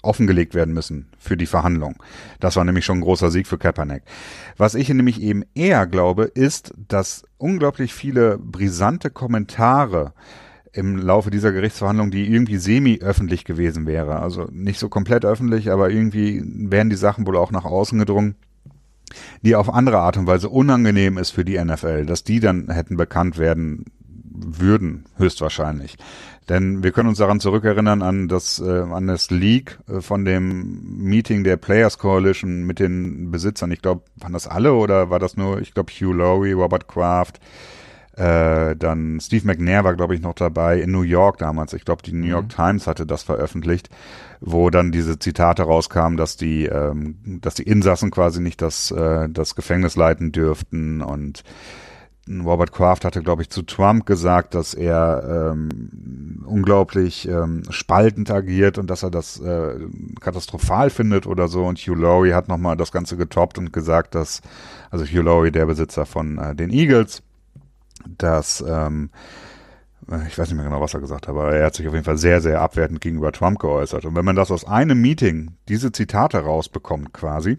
[0.00, 1.96] offengelegt werden müssen für die Verhandlung.
[2.40, 4.02] Das war nämlich schon ein großer Sieg für Kaepernick.
[4.56, 10.14] Was ich nämlich eben eher glaube, ist, dass unglaublich viele brisante Kommentare
[10.72, 14.20] im Laufe dieser Gerichtsverhandlung, die irgendwie semi-öffentlich gewesen wäre.
[14.20, 18.36] Also nicht so komplett öffentlich, aber irgendwie wären die Sachen wohl auch nach außen gedrungen,
[19.42, 22.96] die auf andere Art und Weise unangenehm ist für die NFL, dass die dann hätten
[22.96, 23.86] bekannt werden
[24.40, 25.96] würden, höchstwahrscheinlich.
[26.48, 30.98] Denn wir können uns daran zurückerinnern an das, äh, an das Leak äh, von dem
[30.98, 33.70] Meeting der Players Coalition mit den Besitzern.
[33.70, 37.38] Ich glaube, waren das alle oder war das nur, ich glaube, Hugh Laurie, Robert Kraft,
[38.18, 41.72] äh, dann Steve McNair war, glaube ich, noch dabei in New York damals.
[41.72, 42.48] Ich glaube, die New York mhm.
[42.48, 43.90] Times hatte das veröffentlicht,
[44.40, 49.28] wo dann diese Zitate rauskamen, dass die, ähm, dass die Insassen quasi nicht das, äh,
[49.28, 51.44] das Gefängnis leiten dürften und
[52.44, 58.78] Robert Kraft hatte, glaube ich, zu Trump gesagt, dass er ähm, unglaublich ähm, spaltend agiert
[58.78, 59.74] und dass er das äh,
[60.20, 61.64] katastrophal findet oder so.
[61.64, 64.42] Und Hugh Laurie hat nochmal das Ganze getoppt und gesagt, dass,
[64.90, 67.22] also Hugh Laurie, der Besitzer von äh, den Eagles,
[68.06, 69.10] dass, ähm,
[70.26, 72.04] ich weiß nicht mehr genau, was er gesagt hat, aber er hat sich auf jeden
[72.04, 74.04] Fall sehr, sehr abwertend gegenüber Trump geäußert.
[74.04, 77.58] Und wenn man das aus einem Meeting, diese Zitate rausbekommt quasi,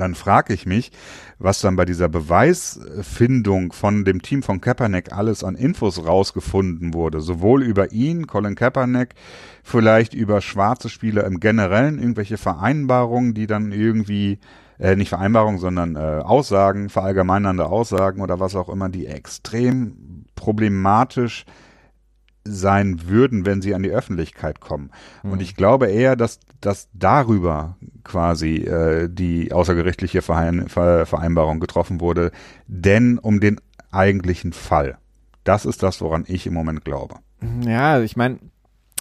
[0.00, 0.92] dann frage ich mich,
[1.38, 7.20] was dann bei dieser Beweisfindung von dem Team von Kaepernick alles an Infos rausgefunden wurde.
[7.20, 9.14] Sowohl über ihn, Colin Kaepernick,
[9.62, 14.38] vielleicht über schwarze Spieler im Generellen, irgendwelche Vereinbarungen, die dann irgendwie,
[14.78, 21.44] äh, nicht Vereinbarungen, sondern äh, Aussagen, verallgemeinernde Aussagen oder was auch immer, die extrem problematisch
[22.44, 24.90] sein würden, wenn sie an die Öffentlichkeit kommen.
[25.22, 25.32] Mhm.
[25.32, 32.30] Und ich glaube eher, dass, dass darüber quasi äh, die außergerichtliche Verein, Vereinbarung getroffen wurde,
[32.66, 34.98] denn um den eigentlichen Fall.
[35.44, 37.16] Das ist das, woran ich im Moment glaube.
[37.66, 38.38] Ja, ich meine,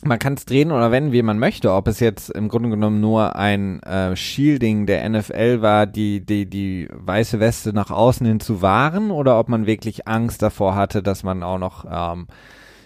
[0.03, 1.73] man kann es drehen oder wenden, wie man möchte.
[1.73, 6.49] Ob es jetzt im Grunde genommen nur ein äh, Shielding der NFL war, die, die,
[6.49, 11.01] die weiße Weste nach außen hin zu wahren, oder ob man wirklich Angst davor hatte,
[11.01, 12.27] dass man auch noch ähm,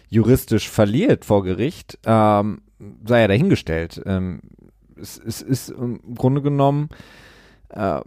[0.09, 2.61] juristisch verliert vor Gericht, ähm,
[3.05, 4.01] sei ja dahingestellt.
[4.05, 4.41] Ähm,
[4.99, 6.89] es, es ist im Grunde genommen
[7.69, 8.01] äh,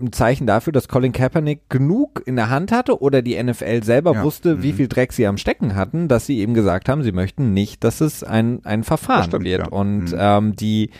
[0.00, 4.14] ein Zeichen dafür, dass Colin Kaepernick genug in der Hand hatte oder die NFL selber
[4.14, 4.22] ja.
[4.24, 4.62] wusste, mhm.
[4.62, 7.84] wie viel Dreck sie am Stecken hatten, dass sie eben gesagt haben, sie möchten nicht,
[7.84, 9.60] dass es ein, ein Verfahren stimmt, wird.
[9.60, 9.68] Ja.
[9.68, 10.18] Und mhm.
[10.18, 10.90] ähm, die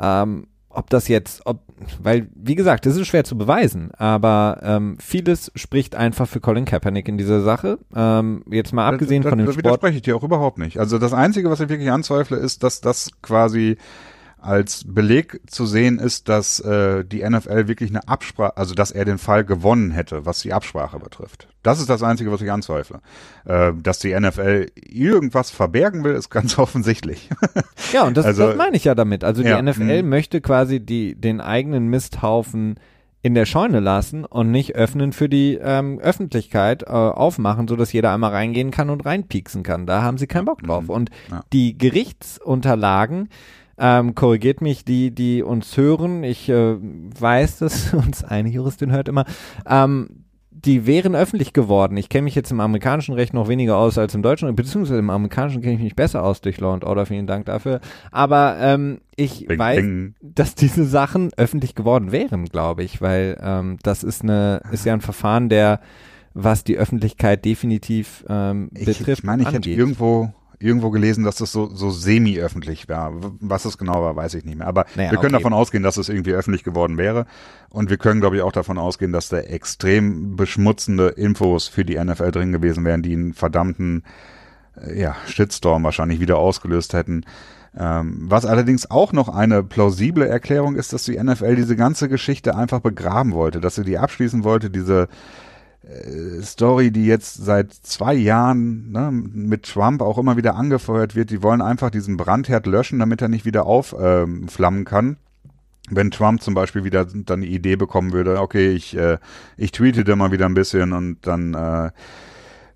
[0.00, 0.46] ähm,
[0.78, 1.60] ob das jetzt, ob,
[2.00, 6.64] weil, wie gesagt, das ist schwer zu beweisen, aber ähm, vieles spricht einfach für Colin
[6.64, 7.78] Kaepernick in dieser Sache.
[7.94, 9.64] Ähm, jetzt mal abgesehen da, da, von dem da Sport.
[9.64, 10.78] widerspreche ich dir auch überhaupt nicht.
[10.78, 13.76] Also das Einzige, was ich wirklich anzweifle, ist, dass das quasi
[14.40, 19.04] als Beleg zu sehen ist, dass äh, die NFL wirklich eine Absprache, also dass er
[19.04, 21.48] den Fall gewonnen hätte, was die Absprache betrifft.
[21.62, 23.00] Das ist das Einzige, was ich anzweifle.
[23.44, 27.28] Äh, dass die NFL irgendwas verbergen will, ist ganz offensichtlich.
[27.92, 29.24] Ja, und das, Also- das meine ich ja damit.
[29.24, 30.08] Also die Ja, NFL mhm.
[30.08, 32.78] möchte quasi die, den eigenen Misthaufen
[33.20, 38.14] in der Scheune lassen und nicht öffnen für die ähm, Öffentlichkeit, äh, aufmachen, sodass jeder
[38.14, 39.86] einmal reingehen kann und reinpieksen kann.
[39.86, 40.84] Da haben sie keinen Bock drauf.
[40.84, 40.90] Mhm.
[40.90, 41.42] Und Ja.
[41.52, 43.28] die Gerichtsunterlagen,
[43.78, 49.08] ähm, korrigiert mich, die, die uns hören, ich äh, weiß, dass uns eine Juristin hört
[49.08, 49.24] immer,
[49.68, 50.24] ähm,
[50.64, 51.96] die wären öffentlich geworden.
[51.96, 55.10] Ich kenne mich jetzt im amerikanischen Recht noch weniger aus als im deutschen, beziehungsweise im
[55.10, 57.80] amerikanischen kenne ich mich besser aus durch Law and Order, vielen Dank dafür.
[58.10, 60.14] Aber ähm, ich Bing, weiß, bing.
[60.20, 64.94] dass diese Sachen öffentlich geworden wären, glaube ich, weil ähm, das ist eine, ist ja
[64.94, 65.80] ein Verfahren, der,
[66.34, 69.78] was die Öffentlichkeit definitiv ähm, Ich, betrifft, ich meine, ich hätte angeht.
[69.78, 73.12] irgendwo irgendwo gelesen, dass das so, so semi-öffentlich war.
[73.40, 74.66] Was es genau war, weiß ich nicht mehr.
[74.66, 75.42] Aber Naja, wir können okay.
[75.42, 77.26] davon ausgehen, dass es irgendwie öffentlich geworden wäre.
[77.70, 82.02] Und wir können, glaube ich, auch davon ausgehen, dass da extrem beschmutzende Infos für die
[82.02, 84.02] NFL drin gewesen wären, die einen verdammten
[84.76, 87.24] äh, ja, Shitstorm wahrscheinlich wieder ausgelöst hätten.
[87.78, 92.56] Ähm, was allerdings auch noch eine plausible Erklärung ist, dass die NFL diese ganze Geschichte
[92.56, 95.08] einfach begraben wollte, dass sie die abschließen wollte, diese
[96.42, 101.30] Story, die jetzt seit zwei Jahren ne, mit Trump auch immer wieder angefeuert wird.
[101.30, 105.16] Die wollen einfach diesen Brandherd löschen, damit er nicht wieder aufflammen flammen kann.
[105.90, 109.16] Wenn Trump zum Beispiel wieder dann die Idee bekommen würde, okay, ich, äh,
[109.56, 111.90] ich tweete da mal wieder ein bisschen und dann äh,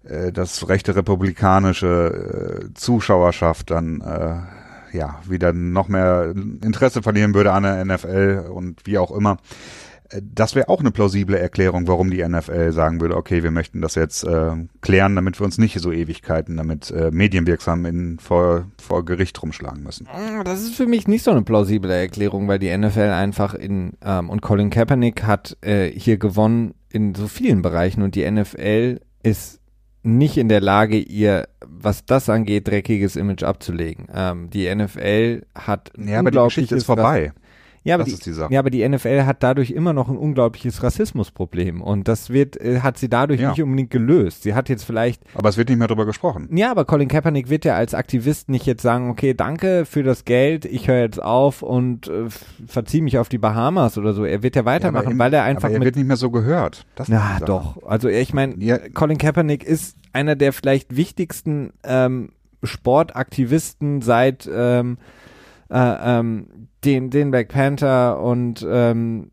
[0.05, 6.33] äh, das rechte republikanische äh, Zuschauerschaft dann äh, ja wieder noch mehr
[6.63, 9.39] Interesse verlieren würde an der NFL und wie auch immer.
[10.13, 13.81] Äh, Das wäre auch eine plausible Erklärung, warum die NFL sagen würde, okay, wir möchten
[13.81, 18.67] das jetzt äh, klären, damit wir uns nicht so Ewigkeiten damit äh, medienwirksam in, vor,
[18.81, 20.07] vor Gericht rumschlagen müssen.
[20.45, 24.31] Das ist für mich nicht so eine plausible Erklärung, weil die NFL einfach in ähm,
[24.31, 29.61] und Colin Kaepernick hat äh, hier gewonnen in so vielen Bereichen und die NFL ist
[30.03, 34.09] nicht in der Lage, ihr, was das angeht, dreckiges Image abzulegen.
[34.13, 37.33] Ähm, die NFL hat Ja, aber die Geschichte ist vorbei.
[37.85, 38.53] Ja, aber Das die, ist die Sache.
[38.53, 42.80] ja, aber die NFL hat dadurch immer noch ein unglaubliches Rassismusproblem und das wird, äh,
[42.80, 43.51] hat sie dadurch Ja.
[43.51, 44.43] nicht unbedingt gelöst.
[44.45, 46.49] Sie hat jetzt vielleicht Aber es wird nicht mehr drüber gesprochen.
[46.57, 50.24] ja, aber Colin Kaepernick wird ja als Aktivist nicht jetzt sagen, okay, danke für das
[50.24, 52.26] Geld, ich höre jetzt auf und äh,
[52.66, 54.24] verziehe mich auf die Bahamas oder so.
[54.24, 56.30] Er wird ja weitermachen, Ja, im- weil er einfach aber er wird nicht mehr so
[56.30, 56.87] gehört.
[56.95, 57.45] Das Sache.
[57.45, 57.83] doch.
[57.85, 58.78] Also ich meine, Ja.
[58.95, 62.30] Colin Kaepernick ist einer der vielleicht wichtigsten ähm,
[62.62, 64.99] Sportaktivisten seit ähm,
[65.73, 69.31] äh, ähm, den, den Black Panther und ähm,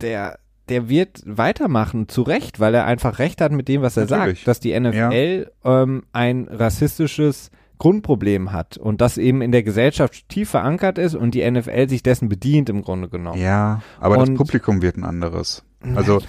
[0.00, 0.38] der
[0.70, 4.38] der wird weitermachen, zu Recht, weil er einfach recht hat mit dem, was er Natürlich.
[4.38, 10.26] sagt, dass die NFL ähm, ein rassistisches Grundproblem hat und das eben in der Gesellschaft
[10.30, 13.38] tief verankert ist und die NFL sich dessen bedient im Grunde genommen.
[13.40, 15.64] Ja, aber Und- das Publikum wird ein anderes.
[15.94, 16.22] Also,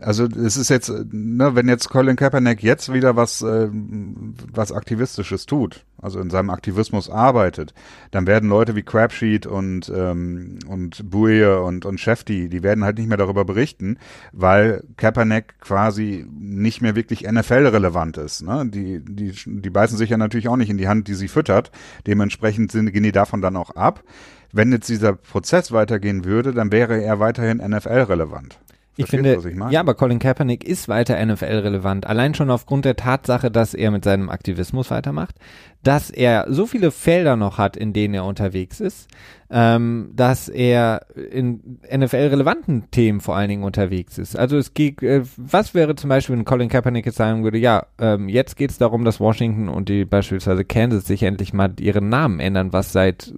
[0.00, 5.46] also es ist jetzt, ne, wenn jetzt Colin Kaepernick jetzt wieder was, äh, was Aktivistisches
[5.46, 7.74] tut, also in seinem Aktivismus arbeitet,
[8.10, 12.98] dann werden Leute wie Crabsheet und ähm, und Buie und und Shefty, die werden halt
[12.98, 13.98] nicht mehr darüber berichten,
[14.32, 18.42] weil Kaepernick quasi nicht mehr wirklich NFL-relevant ist.
[18.42, 18.66] Ne?
[18.66, 21.70] Die die die beißen sich ja natürlich auch nicht in die Hand, die sie füttert.
[22.06, 24.04] Dementsprechend sind, gehen die davon dann auch ab.
[24.52, 28.58] Wenn jetzt dieser Prozess weitergehen würde, dann wäre er weiterhin NFL-relevant.
[28.98, 32.04] Ich Verstehst finde, ich ja, aber Colin Kaepernick ist weiter NFL-relevant.
[32.04, 35.36] Allein schon aufgrund der Tatsache, dass er mit seinem Aktivismus weitermacht,
[35.84, 39.06] dass er so viele Felder noch hat, in denen er unterwegs ist,
[39.50, 44.36] ähm, dass er in NFL-relevanten Themen vor allen Dingen unterwegs ist.
[44.36, 47.86] Also es geht, äh, was wäre zum Beispiel, wenn Colin Kaepernick jetzt sagen würde, ja,
[48.00, 52.08] ähm, jetzt geht es darum, dass Washington und die beispielsweise Kansas sich endlich mal ihren
[52.08, 53.32] Namen ändern, was seit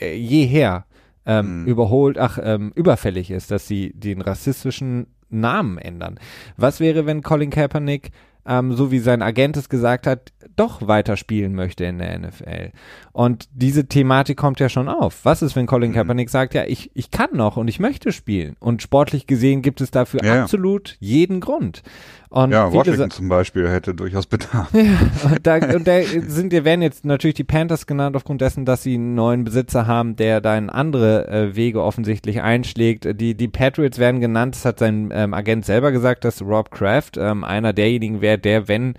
[0.00, 0.84] äh, jeher
[1.26, 1.66] ähm, Mhm.
[1.68, 6.18] überholt, ach, ähm, überfällig ist, dass sie den rassistischen Namen ändern.
[6.56, 8.10] Was wäre, wenn Colin Kaepernick,
[8.46, 12.70] ähm, so wie sein Agent es gesagt hat, doch weiterspielen möchte in der NFL?
[13.12, 15.24] Und diese Thematik kommt ja schon auf.
[15.24, 15.94] Was ist, wenn Colin Mhm.
[15.94, 18.56] Kaepernick sagt, ja, ich, ich kann noch und ich möchte spielen?
[18.60, 20.42] Und sportlich gesehen gibt es dafür Ja, ja.
[20.42, 21.82] absolut jeden Grund.
[22.30, 24.68] Und Ja, Washington zum Beispiel hätte durchaus Bedarf.
[24.74, 28.94] und da, und da sind, werden jetzt natürlich die Panthers genannt aufgrund dessen, dass sie
[28.94, 33.20] einen neuen Besitzer haben, der da in andere äh, Wege offensichtlich einschlägt.
[33.20, 37.16] Die, die Patriots werden genannt, das hat sein ähm, Agent selber gesagt, dass Rob Kraft
[37.16, 38.94] ähm, einer derjenigen wäre, der, wenn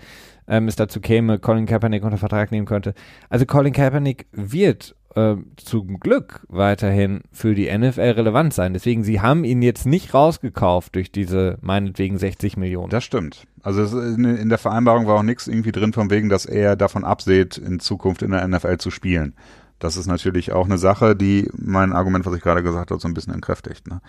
[0.47, 2.93] ähm, es dazu käme, Colin Kaepernick unter Vertrag nehmen könnte.
[3.29, 8.73] Also Colin Kaepernick wird äh, zum Glück weiterhin für die NFL relevant sein.
[8.73, 12.89] Deswegen, sie haben ihn jetzt nicht rausgekauft durch diese meinetwegen 60 Millionen.
[12.89, 13.45] Das stimmt.
[13.63, 17.57] Also in, der Vereinbarung war auch nichts irgendwie drin von wegen, dass er davon absieht,
[17.57, 19.35] in Zukunft in der NFL zu spielen.
[19.77, 23.07] Das ist natürlich auch eine Sache, die mein Argument, was ich gerade gesagt habe, so
[23.07, 23.87] ein bisschen entkräftigt.
[23.87, 23.99] Ne?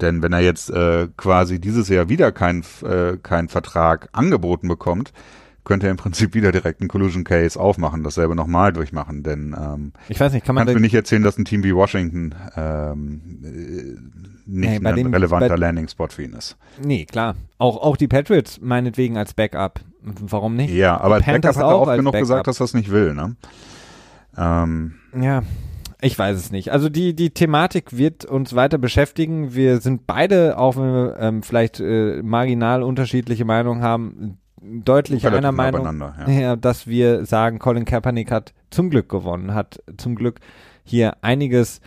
[0.00, 5.12] Denn wenn er jetzt äh, quasi dieses Jahr wieder keinen äh, kein Vertrag angeboten bekommt,
[5.66, 9.22] könnte er im Prinzip wieder direkt einen Collusion Case aufmachen, dasselbe nochmal durchmachen.
[9.22, 11.74] Denn ähm, ich weiß nicht, kann man kannst mir nicht erzählen, dass ein Team wie
[11.74, 13.48] Washington ähm, äh,
[14.48, 16.56] nicht Nee, ein dem- relevanter Landing-Spot für ihn ist.
[16.82, 17.34] Nee, klar.
[17.58, 19.80] Auch, auch die Patriots meinetwegen als Backup.
[20.02, 20.72] Warum nicht?
[20.72, 22.22] Ja, aber als Panthers Backup hat er auch oft genug Backup.
[22.22, 23.12] gesagt, dass er es nicht will.
[23.14, 23.34] Ne?
[24.38, 25.42] Ähm, Ja,
[26.00, 26.70] ich weiß es nicht.
[26.72, 29.54] Also die, die Thematik wird uns weiter beschäftigen.
[29.54, 34.38] Wir sind beide, auch wenn wir ähm, vielleicht äh, marginal unterschiedliche Meinungen haben,
[34.84, 36.30] deutlich einer Meinung, ja.
[36.30, 40.40] ja, dass wir sagen, Colin Kaepernick hat zum Glück gewonnen, hat zum Glück
[40.84, 41.80] hier einiges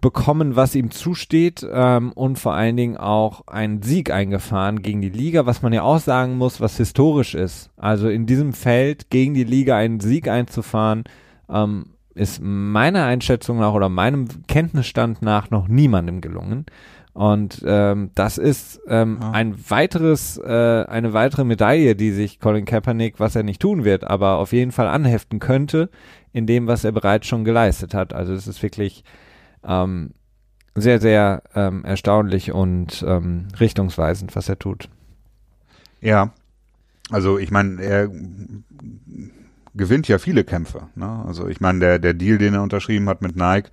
[0.00, 5.10] bekommen, was ihm zusteht ähm, und vor allen Dingen auch einen Sieg eingefahren gegen die
[5.10, 7.70] Liga, was man ja auch sagen muss, was historisch ist.
[7.76, 11.04] Also in diesem Feld gegen die Liga einen Sieg einzufahren,
[11.48, 16.66] ähm, ist meiner Einschätzung nach oder meinem Kenntnisstand nach noch niemandem gelungen.
[17.20, 19.32] Und ähm, das ist ähm, Ja.
[19.32, 24.04] ein weiteres, äh, eine weitere Medaille, die sich Colin Kaepernick, was er nicht tun wird,
[24.04, 25.90] aber auf jeden Fall anheften könnte,
[26.32, 28.14] in dem, was er bereits schon geleistet hat.
[28.14, 29.04] Also es ist wirklich
[29.62, 30.12] ähm,
[30.74, 34.88] sehr, sehr ähm, erstaunlich und ähm, richtungsweisend, was er tut.
[36.00, 36.32] Ja,
[37.10, 38.08] also ich meine, er
[39.74, 40.84] gewinnt ja viele Kämpfe.
[40.94, 41.22] Ne?
[41.26, 43.68] Also ich meine, der, der Deal, den er unterschrieben hat mit Nike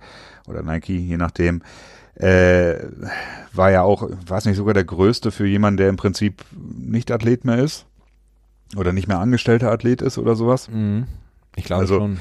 [0.46, 1.62] oder Nike, je nachdem,
[2.18, 2.74] äh,
[3.52, 7.44] war ja auch, weiß nicht, sogar der größte für jemanden, der im Prinzip nicht Athlet
[7.44, 7.86] mehr ist
[8.76, 10.68] oder nicht mehr angestellter Athlet ist oder sowas.
[10.68, 11.06] Mhm.
[11.56, 12.18] Ich glaube Also, schon.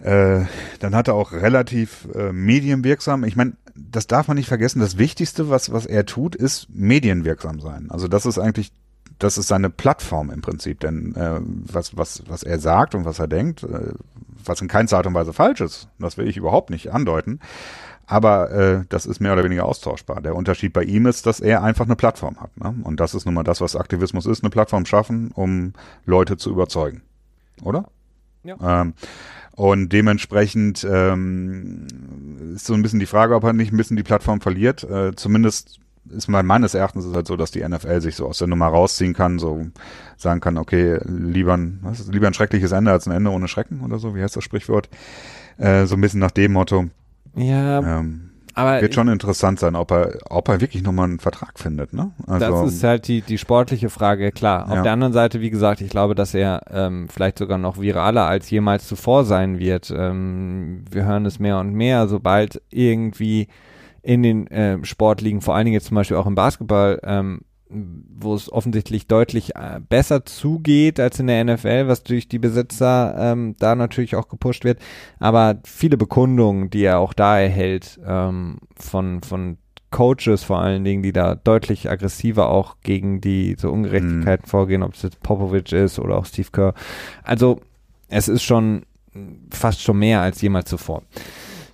[0.00, 0.46] Äh,
[0.78, 3.24] dann hat er auch relativ äh, medienwirksam.
[3.24, 4.78] Ich meine, das darf man nicht vergessen.
[4.80, 7.90] Das Wichtigste, was was er tut, ist medienwirksam sein.
[7.90, 8.70] Also das ist eigentlich,
[9.18, 10.78] das ist seine Plattform im Prinzip.
[10.80, 13.92] Denn äh, was was was er sagt und was er denkt, äh,
[14.44, 17.40] was in keinster Art und Weise falsch ist, das will ich überhaupt nicht andeuten.
[18.06, 20.22] Aber äh, das ist mehr oder weniger austauschbar.
[20.22, 22.56] Der Unterschied bei ihm ist, dass er einfach eine Plattform hat.
[22.56, 22.74] Ne?
[22.84, 25.74] Und das ist nun mal das, was Aktivismus ist, eine Plattform schaffen, um
[26.06, 27.02] Leute zu überzeugen.
[27.62, 27.84] Oder?
[28.44, 28.80] Ja.
[28.80, 28.94] Ähm,
[29.52, 31.86] und dementsprechend ähm,
[32.54, 34.84] ist so ein bisschen die Frage, ob er nicht ein bisschen die Plattform verliert.
[34.84, 35.80] Äh, zumindest
[36.10, 38.48] ist mein, meines Erachtens ist es halt so, dass die NFL sich so aus der
[38.48, 39.66] Nummer rausziehen kann, so
[40.16, 43.48] sagen kann, okay, lieber ein, was ist, lieber ein schreckliches Ende als ein Ende ohne
[43.48, 44.88] Schrecken oder so, wie heißt das Sprichwort?
[45.58, 46.86] Äh, so ein bisschen nach dem Motto.
[47.34, 51.60] Ja, Ähm, aber wird schon interessant sein, ob er, ob er wirklich nochmal einen Vertrag
[51.60, 52.10] findet, ne?
[52.26, 54.68] Also, das ist halt die, die sportliche Frage, klar.
[54.68, 54.82] Auf Ja.
[54.82, 58.50] der anderen Seite, wie gesagt, ich glaube, dass er ähm, vielleicht sogar noch viraler als
[58.50, 59.94] jemals zuvor sein wird.
[59.96, 63.46] Ähm, wir hören es mehr und mehr, sobald irgendwie
[64.02, 67.40] in den äh, Sportligen, vor allen Dingen jetzt zum Beispiel auch im Basketball, ähm,
[67.70, 73.14] wo es offensichtlich deutlich äh, besser zugeht als in der NFL, was durch die Besitzer
[73.18, 74.78] ähm, da natürlich auch gepusht wird.
[75.18, 79.58] Aber viele Bekundungen, die er auch da erhält, ähm, von, von
[79.90, 84.94] Coaches vor allen Dingen, die da deutlich aggressiver auch gegen die so Ungerechtigkeiten vorgehen, ob
[84.94, 86.74] es jetzt Popovich ist oder auch Steve Kerr.
[87.22, 87.60] Also
[88.08, 88.82] es ist schon
[89.50, 91.02] fast schon mehr als jemals zuvor,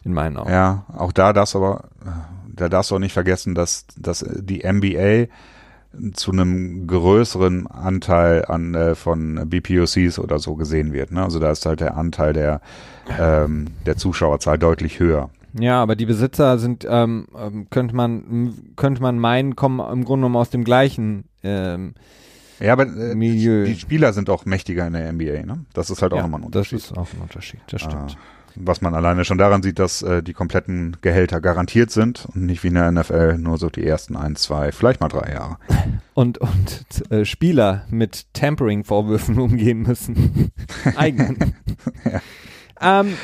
[0.05, 0.51] in meinen Augen.
[0.51, 1.89] Ja, auch da darfst du aber,
[2.49, 5.27] da darfst du auch nicht vergessen, dass, dass die NBA
[6.13, 11.13] zu einem größeren Anteil an äh, von BPOCs oder so gesehen wird.
[11.13, 11.23] Ne?
[11.23, 12.61] Also da ist halt der Anteil der,
[13.19, 15.31] ähm, der Zuschauerzahl deutlich höher.
[15.57, 20.23] Ja, aber die Besitzer sind, ähm, ähm, könnte man, könnte man meinen, kommen im Grunde
[20.25, 21.95] genommen aus dem gleichen ähm,
[22.59, 23.65] Ja, aber äh, Milieu.
[23.65, 25.47] die Spieler sind auch mächtiger in der NBA.
[25.47, 25.65] Ne?
[25.75, 26.79] Das ist halt auch ja, nochmal ein das Unterschied.
[26.81, 28.19] ist auch ein Unterschied, das Ah, stimmt.
[28.57, 32.63] Was man alleine schon daran sieht, dass äh, die kompletten Gehälter garantiert sind und nicht
[32.63, 35.59] wie in der NFL nur so die ersten ein, zwei, vielleicht mal drei Jahre.
[36.15, 40.53] Und, und äh, Spieler mit Tampering-Vorwürfen umgehen müssen.
[40.97, 41.57] Eigenen.
[42.81, 43.15] ähm,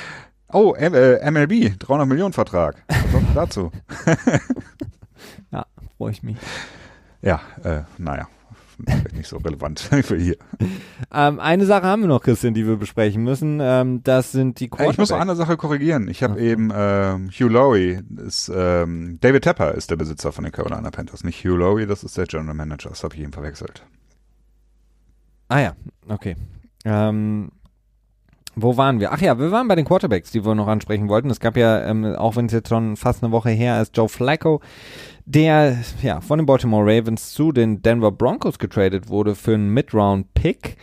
[0.52, 2.82] Oh, M äh, MLB, 300 Millionen Vertrag.
[2.88, 3.70] Was kommt denn dazu?
[5.52, 5.64] ja,
[5.96, 6.36] freue ich mich.
[7.22, 8.26] Ja, äh, naja,
[9.14, 10.36] nicht so relevant für hier.
[11.12, 13.58] Ähm, eine Sache haben wir noch, Christian, die wir besprechen müssen.
[13.60, 14.94] Ähm, das sind die Quarterbacks.
[14.94, 16.08] ich muss noch eine Sache korrigieren.
[16.08, 20.52] Ich habe eben ähm, Hugh Laurie, ist, ähm, David Tepper ist der Besitzer von den
[20.52, 21.24] Carolina Panthers.
[21.24, 22.90] Nicht Hugh Laurie, das ist der General Manager.
[22.90, 23.84] Das habe ich eben verwechselt.
[25.48, 25.76] Ah ja,
[26.08, 26.36] okay.
[26.84, 27.50] Ähm,
[28.62, 29.12] wo waren wir?
[29.12, 31.30] Ach ja, wir waren bei den Quarterbacks, die wir noch ansprechen wollten.
[31.30, 34.08] Es gab ja, ähm, auch wenn es jetzt schon fast eine Woche her ist, Joe
[34.08, 34.60] Flacco,
[35.26, 40.76] der ja von den Baltimore Ravens zu den Denver Broncos getradet wurde für einen Mid-Round-Pick.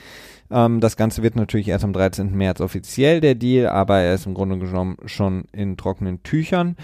[0.50, 2.36] Ähm, das Ganze wird natürlich erst am 13.
[2.36, 6.76] März offiziell der Deal, aber er ist im Grunde genommen schon in trockenen Tüchern.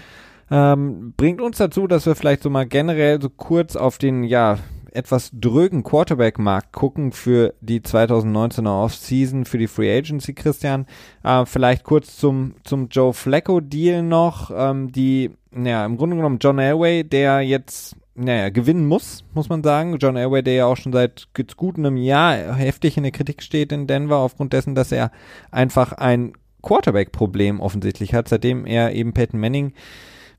[0.50, 4.58] Ähm, bringt uns dazu, dass wir vielleicht so mal generell so kurz auf den, ja,
[4.94, 10.86] etwas drögen Quarterback-Markt gucken für die 2019er Offseason, für die Free Agency, Christian.
[11.22, 14.50] Äh, vielleicht kurz zum, zum Joe Flacco-Deal noch.
[14.54, 19.62] Ähm, die, ja, im Grunde genommen John Elway, der jetzt naja, gewinnen muss, muss man
[19.64, 19.98] sagen.
[19.98, 23.72] John Elway, der ja auch schon seit gut einem Jahr heftig in der Kritik steht
[23.72, 25.10] in Denver, aufgrund dessen, dass er
[25.50, 26.32] einfach ein
[26.62, 29.72] Quarterback-Problem offensichtlich hat, seitdem er eben Peyton Manning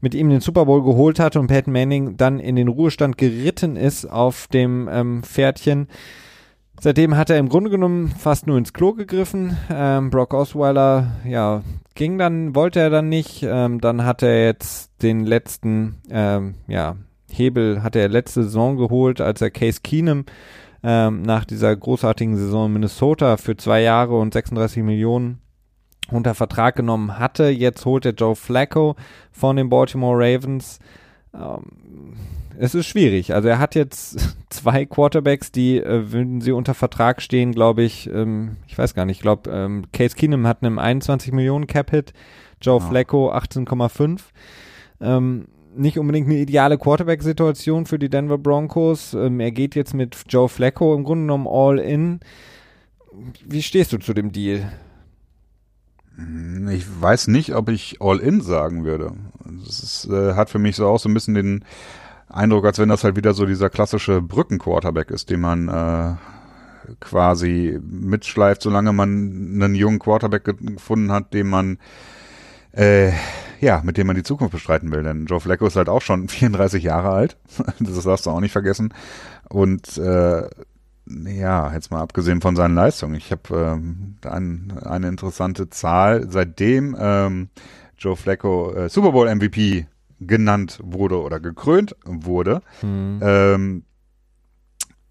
[0.05, 3.75] mit ihm den Super Bowl geholt hatte und Peyton Manning dann in den Ruhestand geritten
[3.75, 5.87] ist auf dem ähm, Pferdchen.
[6.79, 9.57] Seitdem hat er im Grunde genommen fast nur ins Klo gegriffen.
[9.67, 11.63] Ähm, Brock Osweiler, ja,
[11.95, 13.41] ging dann, wollte er dann nicht.
[13.41, 16.97] Ähm, dann hat er jetzt den letzten, ähm, ja,
[17.31, 20.25] Hebel hat er letzte Saison geholt, als er Case Keenum
[20.83, 25.41] ähm, nach dieser großartigen Saison in Minnesota für zwei Jahre und 36 Millionen
[26.11, 27.49] unter Vertrag genommen hatte.
[27.49, 28.95] Jetzt holt er Joe Flacco
[29.31, 30.79] von den Baltimore Ravens.
[31.33, 32.13] Ähm,
[32.57, 33.33] es ist schwierig.
[33.33, 38.09] Also er hat jetzt zwei Quarterbacks, die, äh, wenn sie unter Vertrag stehen, glaube ich,
[38.09, 42.13] ähm, ich weiß gar nicht, ich glaube, ähm, Case Keenum hat einen 21 Millionen Cap-Hit,
[42.61, 42.85] Joe ja.
[42.85, 44.21] Flacco 18,5.
[45.01, 45.45] Ähm,
[45.75, 49.13] nicht unbedingt eine ideale Quarterback-Situation für die Denver Broncos.
[49.13, 52.21] Ähm, er geht jetzt mit Joe Flacco im Grunde genommen all in.
[53.45, 54.71] Wie stehst du zu dem Deal?
[56.15, 59.13] Hm, ich weiß nicht, ob ich all in sagen würde.
[59.65, 61.65] Das äh, hat für mich so auch so ein bisschen den
[62.29, 66.15] Eindruck, als wenn das halt wieder so dieser klassische Brücken-Quarterback ist, den man äh,
[66.99, 71.77] quasi mitschleift, solange man einen jungen Quarterback gefunden hat, den man
[72.71, 73.11] äh,
[73.61, 75.03] ja, mit dem man die Zukunft bestreiten will.
[75.03, 77.37] Denn Joe Flacco ist halt auch schon 34 Jahre alt.
[77.79, 78.93] das darfst du auch nicht vergessen.
[79.49, 80.47] Und äh,
[81.07, 83.15] ja, jetzt mal abgesehen von seinen Leistungen.
[83.15, 86.27] Ich habe ähm, ein, eine interessante Zahl.
[86.29, 87.49] Seitdem ähm,
[87.97, 89.87] Joe Flacco äh, Super Bowl MVP
[90.19, 93.19] genannt wurde oder gekrönt wurde, hm.
[93.21, 93.83] ähm,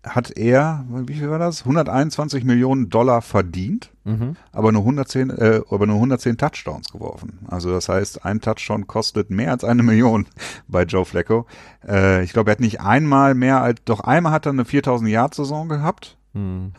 [0.04, 1.60] hat er, wie viel war das?
[1.60, 4.36] 121 Millionen Dollar verdient, mhm.
[4.52, 7.38] aber nur 110, äh, aber nur 110 Touchdowns geworfen.
[7.48, 10.26] Also das heißt, ein Touchdown kostet mehr als eine Million
[10.68, 11.46] bei Joe Flacco.
[11.86, 15.10] Äh, ich glaube, er hat nicht einmal mehr als, doch einmal hat er eine 4000
[15.10, 16.18] Yard Saison gehabt.
[16.34, 16.72] Mhm.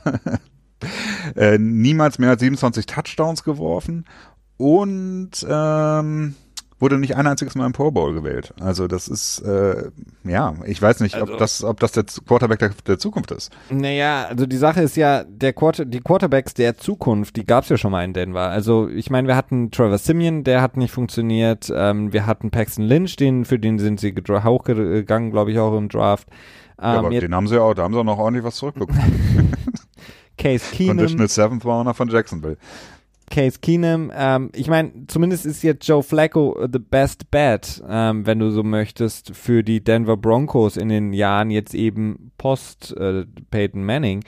[1.36, 4.06] äh, niemals mehr als 27 Touchdowns geworfen
[4.58, 6.36] und ähm,
[6.80, 8.54] wurde nicht ein einziges Mal im Pro Bowl gewählt.
[8.60, 9.90] Also das ist, äh,
[10.24, 13.52] ja, ich weiß nicht, also, ob das, ob das der Quarterback der, der, Zukunft ist.
[13.70, 17.70] Naja, also die Sache ist ja, der Quarter, die Quarterbacks der Zukunft, die gab es
[17.70, 18.50] ja schon mal in Denver.
[18.50, 21.72] Also ich meine, wir hatten Trevor Simeon, der hat nicht funktioniert.
[21.74, 25.88] Ähm, wir hatten Paxton Lynch, den, für den sind sie hochgegangen, glaube ich, auch im
[25.90, 26.28] Draft.
[26.78, 29.54] Ähm, ja, aber den haben sie auch, da haben sie auch noch ordentlich was zurückbekommen.
[30.38, 30.98] Case Keenum.
[30.98, 32.58] Conditional Seventh war noch von Jacksonville.
[33.30, 34.12] Case Keenum.
[34.16, 38.64] Ähm, ich meine, zumindest ist jetzt Joe Flacco the best bet, ähm, wenn du so
[38.64, 44.24] möchtest, für die Denver Broncos in den Jahren jetzt eben post äh, Peyton Manning.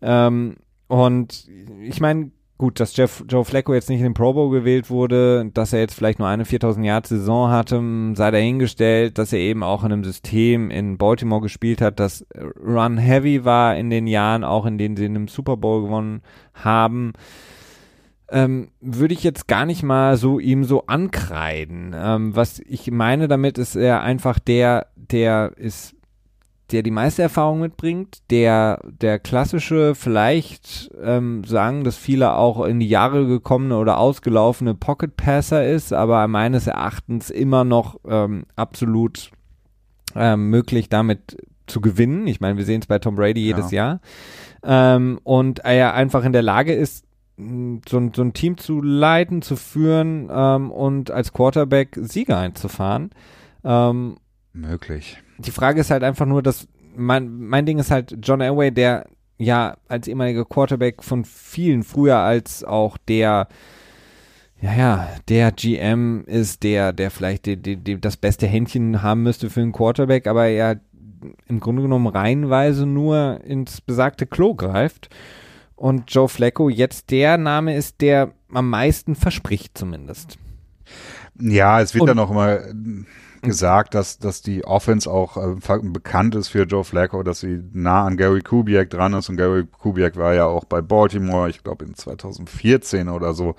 [0.00, 0.28] Ja.
[0.28, 0.56] Ähm,
[0.88, 1.48] und
[1.82, 5.50] ich meine, gut, dass Jeff, Joe Flacco jetzt nicht in den Pro Bowl gewählt wurde,
[5.52, 7.82] dass er jetzt vielleicht nur eine 4000 Yard Saison hatte,
[8.14, 12.24] sei dahingestellt, dass er eben auch in einem System in Baltimore gespielt hat, das
[12.64, 16.22] Run Heavy war in den Jahren, auch in denen sie in einem Super Bowl gewonnen
[16.54, 17.12] haben
[18.28, 21.94] ähm, würde ich jetzt gar nicht mal so ihm so ankreiden.
[21.96, 25.94] Ähm, was ich meine damit ist er einfach der, der ist,
[26.72, 32.80] der die meiste Erfahrung mitbringt, der der klassische, vielleicht ähm, sagen, dass viele auch in
[32.80, 39.30] die Jahre gekommene oder ausgelaufene Pocket Passer ist, aber meines Erachtens immer noch ähm, absolut
[40.16, 41.36] ähm, möglich damit
[41.68, 42.26] zu gewinnen.
[42.26, 44.00] Ich meine, wir sehen es bei Tom Brady jedes ja.
[44.64, 44.96] Jahr.
[44.96, 47.05] Ähm, und er einfach in der Lage ist,
[47.36, 53.10] so, ein, so ein Team zu leiten, zu führen ähm, und als Quarterback Sieger einzufahren.
[53.64, 54.16] Ähm,
[54.52, 55.18] Möglich.
[55.38, 56.66] Die Frage ist halt einfach nur, dass
[56.96, 59.06] mein, mein Ding ist halt John Elway, der
[59.36, 63.48] ja als ehemaliger Quarterback von vielen früher als auch der
[64.58, 69.22] ja, ja, der GM ist der, der vielleicht die, die, die, das beste Händchen haben
[69.22, 70.80] müsste für einen Quarterback, aber er
[71.46, 75.10] im Grunde genommen reihenweise nur ins besagte Klo greift
[75.76, 80.38] und Joe Flacco jetzt der Name ist, der am meisten verspricht zumindest.
[81.38, 82.60] Ja, es wird und, dann auch immer
[83.42, 88.04] gesagt, dass, dass die Offense auch äh, bekannt ist für Joe Flacco, dass sie nah
[88.04, 91.84] an Gary Kubiak dran ist und Gary Kubiak war ja auch bei Baltimore, ich glaube
[91.84, 93.54] in 2014 oder so,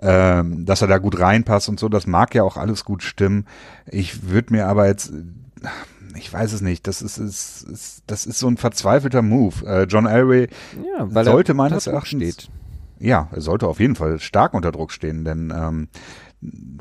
[0.00, 3.46] ähm, dass er da gut reinpasst und so, das mag ja auch alles gut stimmen.
[3.86, 5.12] Ich würde mir aber jetzt
[6.16, 6.86] ich weiß es nicht.
[6.86, 9.66] Das ist, ist, ist das ist so ein verzweifelter Move.
[9.66, 10.48] Äh, John Elway
[10.98, 12.50] ja, sollte meines Erachtens steht.
[12.98, 15.88] Ja, er sollte auf jeden Fall stark unter Druck stehen, denn ähm,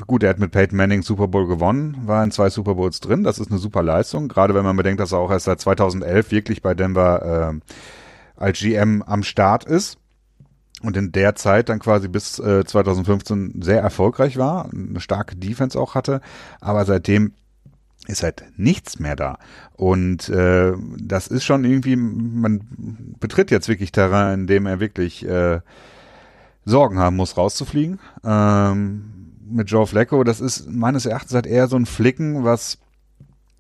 [0.06, 3.24] gut, er hat mit Peyton Manning Super Bowl gewonnen, war in zwei Super Bowls drin.
[3.24, 6.32] Das ist eine super Leistung, gerade wenn man bedenkt, dass er auch erst seit 2011
[6.32, 9.98] wirklich bei Denver äh, als GM am Start ist
[10.82, 15.80] und in der Zeit dann quasi bis äh, 2015 sehr erfolgreich war, eine starke Defense
[15.80, 16.22] auch hatte,
[16.60, 17.34] aber seitdem
[18.12, 19.38] ist halt nichts mehr da.
[19.74, 22.62] Und äh, das ist schon irgendwie, man
[23.20, 25.62] betritt jetzt wirklich Terrain, in dem er wirklich äh,
[26.66, 28.00] Sorgen haben muss, rauszufliegen.
[28.24, 29.14] Ähm,
[29.50, 32.78] mit Joe Flacco, das ist meines Erachtens halt eher so ein Flicken, was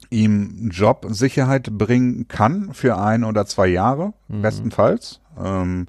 [0.10, 4.41] ihm Jobsicherheit bringen kann für ein oder zwei Jahre, mhm.
[4.41, 5.22] bestenfalls.
[5.41, 5.88] Ähm,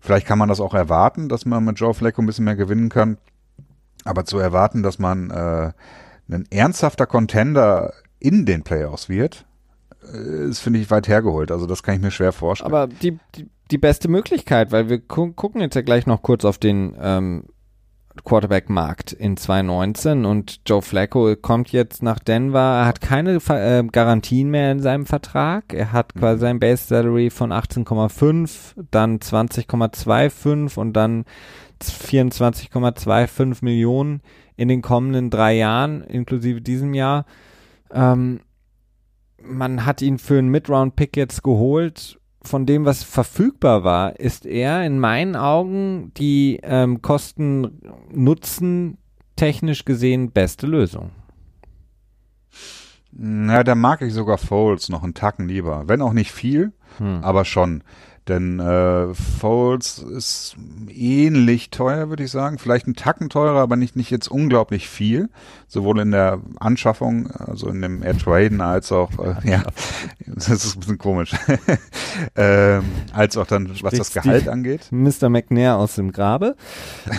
[0.00, 2.90] vielleicht kann man das auch erwarten, dass man mit Joe Flacco ein bisschen mehr gewinnen
[2.90, 3.16] kann.
[4.04, 5.72] Aber zu erwarten, dass man äh,
[6.28, 9.44] ein ernsthafter Contender in den Playoffs wird,
[10.12, 11.50] äh, ist, finde ich, weit hergeholt.
[11.50, 12.72] Also das kann ich mir schwer vorstellen.
[12.72, 16.44] Aber die, die, die beste Möglichkeit, weil wir gu gucken jetzt ja gleich noch kurz
[16.44, 17.44] auf den ähm,
[18.22, 22.78] Quarterback-Markt in 2019 und Joe Flacco kommt jetzt nach Denver.
[22.78, 25.72] Er hat keine äh, Garantien mehr in seinem Vertrag.
[25.74, 26.40] Er hat quasi mhm.
[26.40, 31.24] sein Base Salary von 18,5, dann 20,25 und dann
[31.82, 34.22] 24,25 Millionen
[34.56, 37.26] in den kommenden drei Jahren, inklusive diesem Jahr.
[37.92, 38.40] Ähm,
[39.42, 42.18] man hat ihn für einen Mid-Round-Pick jetzt geholt.
[42.42, 48.98] Von dem, was verfügbar war, ist er in meinen Augen die ähm, Kosten-Nutzen
[49.36, 51.10] technisch gesehen beste Lösung.
[53.12, 55.84] Na, da mag ich sogar Foles noch einen Tacken lieber.
[55.86, 57.22] Wenn auch nicht viel, hm.
[57.22, 57.82] aber schon.
[58.28, 60.56] Denn äh, Foles ist
[60.88, 62.58] ähnlich teuer, würde ich sagen.
[62.58, 65.28] Vielleicht ein Tacken teurer, aber nicht, nicht jetzt unglaublich viel.
[65.68, 69.62] Sowohl in der Anschaffung, also in dem Air-Traden, als auch, äh, ja,
[70.26, 71.32] das ist ein bisschen komisch,
[72.36, 74.88] ähm, als auch dann, was das Gehalt angeht.
[74.90, 75.28] Mr.
[75.28, 76.56] McNair aus dem Grabe.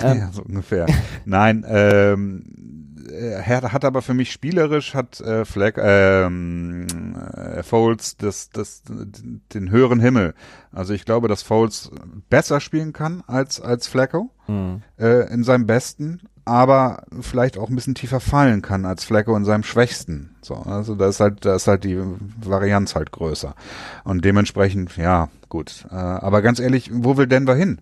[0.01, 0.87] Ähm, ja, so ungefähr.
[1.25, 6.87] Nein, ähm, er hat aber für mich spielerisch hat äh, Flag, ähm,
[7.35, 10.33] äh, Foles das, das, den höheren Himmel.
[10.71, 11.91] Also ich glaube, dass Foles
[12.29, 14.81] besser spielen kann als als Flacco mhm.
[14.97, 19.45] äh, in seinem besten, aber vielleicht auch ein bisschen tiefer fallen kann als Flacco in
[19.45, 20.35] seinem schwächsten.
[20.41, 22.01] So, also da ist halt da ist halt die
[22.41, 23.55] Varianz halt größer
[24.03, 25.85] und dementsprechend ja gut.
[25.91, 27.81] Äh, aber ganz ehrlich, wo will Denver hin?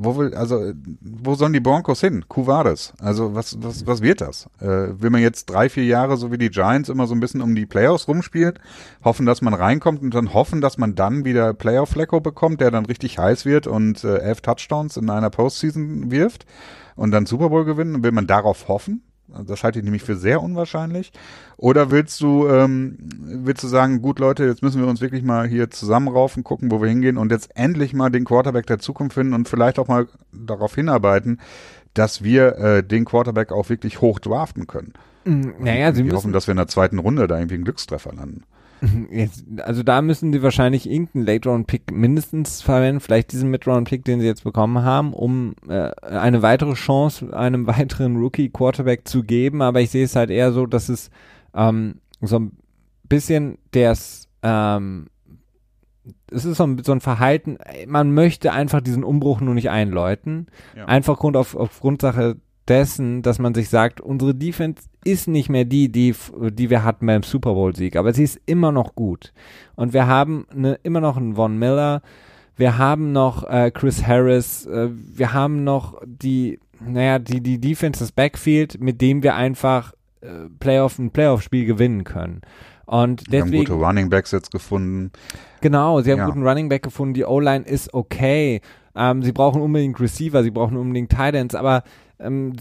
[0.00, 2.24] Wo will, also, wo sollen die Broncos hin?
[2.28, 2.92] Kuvares.
[3.00, 4.46] Also, was, was, was wird das?
[4.60, 7.40] Äh, will man jetzt drei, vier Jahre, so wie die Giants, immer so ein bisschen
[7.40, 8.60] um die Playoffs rumspielt,
[9.02, 12.86] hoffen, dass man reinkommt und dann hoffen, dass man dann wieder Playoff-Flecko bekommt, der dann
[12.86, 16.46] richtig heiß wird und äh, elf Touchdowns in einer Postseason wirft
[16.94, 18.04] und dann Super Bowl gewinnen?
[18.04, 19.02] Will man darauf hoffen?
[19.46, 21.12] Das halte ich nämlich für sehr unwahrscheinlich.
[21.56, 25.46] Oder willst du, ähm, willst du sagen, gut Leute, jetzt müssen wir uns wirklich mal
[25.46, 29.34] hier zusammenraufen, gucken, wo wir hingehen und jetzt endlich mal den Quarterback der Zukunft finden
[29.34, 31.40] und vielleicht auch mal darauf hinarbeiten,
[31.94, 34.94] dass wir äh, den Quarterback auch wirklich hoch draften können.
[35.24, 38.44] Naja, sie wir hoffen, dass wir in der zweiten Runde da irgendwie einen Glückstreffer landen.
[39.10, 44.26] Jetzt, also da müssen sie wahrscheinlich irgendeinen Late-Round-Pick mindestens verwenden, vielleicht diesen Mid-Round-Pick, den sie
[44.26, 49.62] jetzt bekommen haben, um äh, eine weitere Chance einem weiteren Rookie-Quarterback zu geben.
[49.62, 51.10] Aber ich sehe es halt eher so, dass es
[51.54, 52.52] ähm, so ein
[53.08, 55.08] bisschen das, ähm,
[56.30, 60.46] es ist so ein, so ein Verhalten, man möchte einfach diesen Umbruch nur nicht einläuten.
[60.76, 60.86] Ja.
[60.86, 62.36] Einfach Grund auf, auf Grundsache
[62.68, 66.14] dessen, dass man sich sagt, unsere Defense ist nicht mehr die, die,
[66.50, 69.32] die wir hatten beim Super Bowl-Sieg, aber sie ist immer noch gut.
[69.74, 72.02] Und wir haben eine, immer noch einen Von Miller,
[72.56, 78.00] wir haben noch äh, Chris Harris, äh, wir haben noch die, naja, die, die Defense,
[78.00, 82.42] das Backfield, mit dem wir einfach äh, Playoff, ein Playoff-Spiel gewinnen können.
[82.86, 85.12] Und deswegen, sie haben gute Running Backs jetzt gefunden.
[85.60, 86.26] Genau, sie haben ja.
[86.26, 87.14] guten Running Back gefunden.
[87.14, 88.60] Die O-Line ist okay.
[88.96, 91.84] Ähm, sie brauchen unbedingt Receiver, sie brauchen unbedingt Titans, aber
[92.18, 92.54] ähm,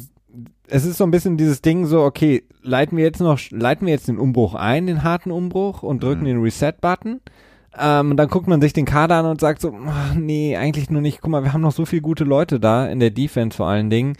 [0.70, 3.93] es ist so ein bisschen dieses Ding so, okay, leiten wir jetzt noch, leiten wir
[3.93, 6.26] jetzt den Umbruch ein, den harten Umbruch und drücken mhm.
[6.26, 7.22] den Reset-Button.
[7.80, 10.89] Ähm, und dann guckt man sich den Kader an und sagt so, ach, nee, eigentlich
[10.89, 11.22] nur nicht.
[11.22, 13.89] Guck mal, wir haben noch so viele gute Leute da, in der Defense vor allen
[13.89, 14.15] Dingen.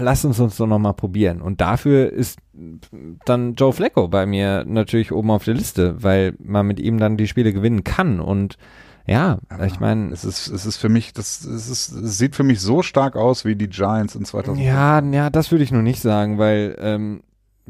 [0.00, 1.40] Lass uns uns doch nochmal probieren.
[1.40, 2.40] Und dafür ist
[3.24, 7.16] dann Joe Flacco bei mir natürlich oben auf der Liste, weil man mit ihm dann
[7.16, 8.20] die Spiele gewinnen kann.
[8.20, 8.58] Und
[9.08, 10.12] ja, Aber ich meine.
[10.12, 13.16] Es ist, es ist für mich, das, es ist, es sieht für mich so stark
[13.16, 14.64] aus wie die Giants in 2000.
[14.64, 17.22] Ja, ja, das würde ich nur nicht sagen, weil, ähm,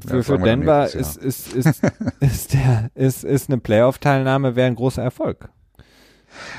[0.04, 1.80] für, ja, für Denver ist, ist, ist,
[2.20, 5.48] ist, der, ist, ist eine Playoff-Teilnahme wäre ein großer Erfolg.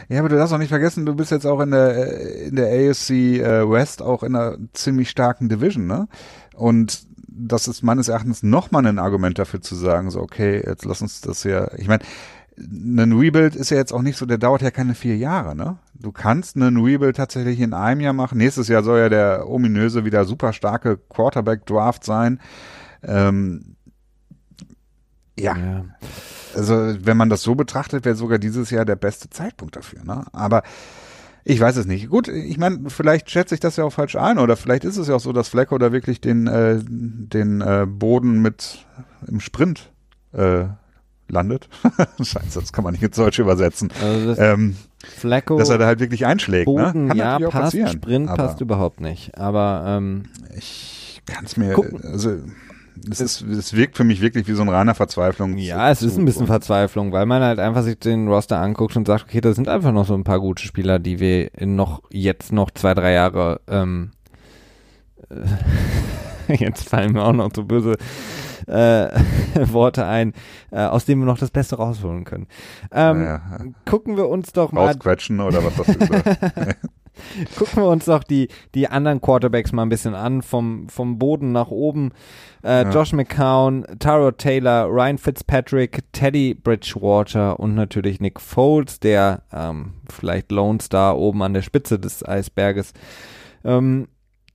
[0.07, 2.67] Ja, aber du darfst auch nicht vergessen, du bist jetzt auch in der in der
[2.67, 6.07] AFC äh, West auch in einer ziemlich starken Division, ne?
[6.55, 11.01] Und das ist meines Erachtens nochmal ein Argument dafür zu sagen, so, okay, jetzt lass
[11.01, 12.03] uns das ja, ich meine,
[12.59, 15.77] ein Rebuild ist ja jetzt auch nicht so, der dauert ja keine vier Jahre, ne?
[15.93, 18.37] Du kannst einen Rebuild tatsächlich in einem Jahr machen.
[18.37, 22.39] Nächstes Jahr soll ja der ominöse, wieder super starke Quarterback-Draft sein.
[23.03, 23.75] Ähm,
[25.37, 25.57] ja.
[25.57, 25.85] ja.
[26.55, 30.25] Also, wenn man das so betrachtet, wäre sogar dieses Jahr der beste Zeitpunkt dafür, ne?
[30.33, 30.63] Aber
[31.45, 32.09] ich weiß es nicht.
[32.09, 35.07] Gut, ich meine, vielleicht schätze ich das ja auch falsch ein oder vielleicht ist es
[35.07, 38.85] ja auch so, dass Flecko da wirklich den, äh, den äh, Boden mit
[39.25, 39.91] im Sprint
[40.33, 40.65] äh,
[41.31, 41.69] landet.
[42.21, 43.89] Scheiße, das kann man nicht ins Deutsche übersetzen.
[44.01, 46.67] Also ähm, Flacco, dass er da halt wirklich einschlägt.
[46.67, 46.73] Ne?
[46.73, 47.15] Boden, ne?
[47.15, 49.37] Kann ja, passt, Sprint passt überhaupt nicht.
[49.37, 50.23] Aber ähm,
[50.57, 52.03] ich kann es mir, gucken.
[52.03, 52.37] also
[53.09, 55.57] es, ist, es wirkt für mich wirklich wie so ein reiner Verzweiflung.
[55.57, 59.07] Ja, es ist ein bisschen Verzweiflung, weil man halt einfach sich den Roster anguckt und
[59.07, 62.51] sagt, okay, da sind einfach noch so ein paar gute Spieler, die wir noch jetzt
[62.51, 64.11] noch zwei, drei Jahre ähm,
[66.47, 67.97] jetzt fallen mir auch noch so böse
[68.69, 69.09] äh,
[69.73, 70.33] Worte ein,
[70.71, 72.47] äh, aus denen wir noch das Beste rausholen können.
[72.91, 73.41] Ähm, ja.
[73.85, 74.87] Gucken wir uns doch mal.
[74.87, 76.77] Rausquetschen oder was du gesagt?
[77.57, 81.51] Gucken wir uns doch die, die anderen Quarterbacks mal ein bisschen an, vom, vom Boden
[81.51, 82.11] nach oben.
[82.63, 82.89] Äh, ja.
[82.91, 90.51] Josh McCown, Taro Taylor, Ryan Fitzpatrick, Teddy Bridgewater und natürlich Nick Foles, der ähm, vielleicht
[90.51, 92.93] Lone Star oben an der Spitze des Eisberges.
[93.63, 94.07] Ähm,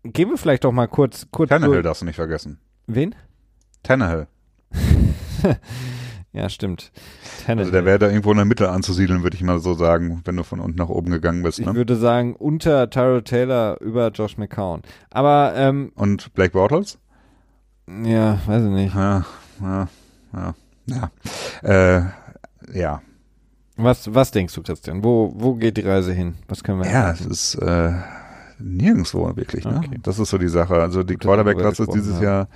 [0.03, 1.27] gehen wir vielleicht doch mal kurz.
[1.31, 2.59] kurz Tannehill darfst du nicht vergessen.
[2.87, 3.15] Wen?
[3.85, 4.27] Tannehill.
[6.33, 6.91] ja, stimmt.
[7.47, 7.67] Tannehill.
[7.67, 10.37] Also der wäre da irgendwo in der Mitte anzusiedeln, würde ich mal so sagen, wenn
[10.37, 11.61] du von unten nach oben gegangen bist.
[11.61, 11.67] Ne?
[11.71, 14.83] Ich würde sagen, unter Tyrell Taylor über Josh McCown.
[15.11, 16.99] Aber ähm, Und Blake Bortles?
[17.87, 18.95] Ja, weiß ich nicht.
[18.95, 19.25] Ja,
[19.61, 19.89] ja,
[20.33, 20.55] ja.
[20.87, 21.11] Ja.
[21.63, 22.03] Äh,
[22.73, 23.03] ja.
[23.77, 25.03] Was, was denkst du, Christian?
[25.03, 26.35] Wo, wo geht die Reise hin?
[26.49, 27.93] Was können wir Ja, es ist äh,
[28.59, 29.65] nirgendwo wirklich.
[29.65, 29.79] Ne?
[29.79, 29.99] Okay.
[30.03, 30.75] Das ist so die Sache.
[30.75, 32.23] Also die Quarterback-Klasse ist dieses ja.
[32.23, 32.49] Jahr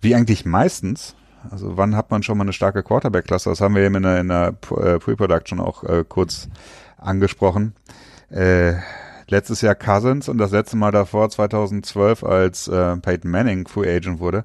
[0.00, 1.14] wie eigentlich meistens.
[1.50, 3.50] Also wann hat man schon mal eine starke Quarterback-Klasse?
[3.50, 6.48] Das haben wir eben in der, in der äh, Pre-Production auch äh, kurz
[6.96, 7.74] angesprochen.
[8.30, 8.74] Äh,
[9.28, 14.18] letztes Jahr Cousins und das letzte Mal davor 2012, als äh, Peyton Manning Free Agent
[14.18, 14.44] wurde,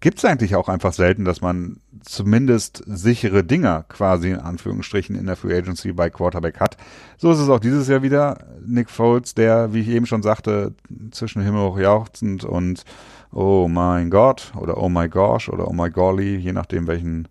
[0.00, 5.26] gibt es eigentlich auch einfach selten, dass man zumindest sichere Dinger quasi in Anführungsstrichen in
[5.26, 6.76] der Free Agency bei Quarterback hat.
[7.16, 8.38] So ist es auch dieses Jahr wieder.
[8.64, 10.74] Nick Foles, der, wie ich eben schon sagte,
[11.10, 12.84] zwischen Himmel hoch jauchzend und
[13.32, 17.28] oh mein Gott oder oh my gosh oder oh my golly, je nachdem welchen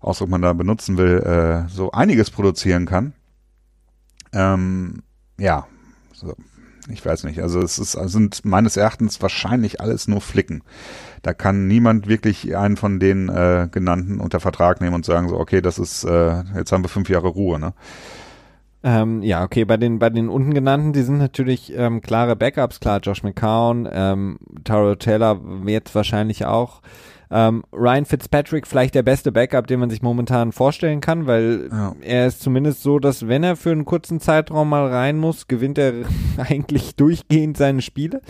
[0.00, 3.14] Ausdruck man da benutzen will, äh, so einiges produzieren kann.
[4.32, 5.02] Ähm,
[5.38, 5.66] ja,
[6.12, 6.34] so,
[6.88, 7.40] ich weiß nicht.
[7.40, 10.62] Also es ist, sind meines Erachtens wahrscheinlich alles nur Flicken.
[11.22, 15.38] Da kann niemand wirklich einen von den äh, genannten unter Vertrag nehmen und sagen so,
[15.38, 17.72] okay, das ist, äh, jetzt haben wir fünf Jahre Ruhe, ne?
[18.86, 22.80] Ähm, ja, okay, bei den, bei den unten genannten, die sind natürlich ähm, klare Backups,
[22.80, 26.82] klar, Josh McCown, ähm, Taro Taylor jetzt wahrscheinlich auch.
[27.30, 31.96] Ähm, Ryan Fitzpatrick vielleicht der beste Backup, den man sich momentan vorstellen kann, weil ja.
[32.02, 35.78] er ist zumindest so, dass wenn er für einen kurzen Zeitraum mal rein muss, gewinnt
[35.78, 35.94] er
[36.36, 38.20] eigentlich durchgehend seine Spiele.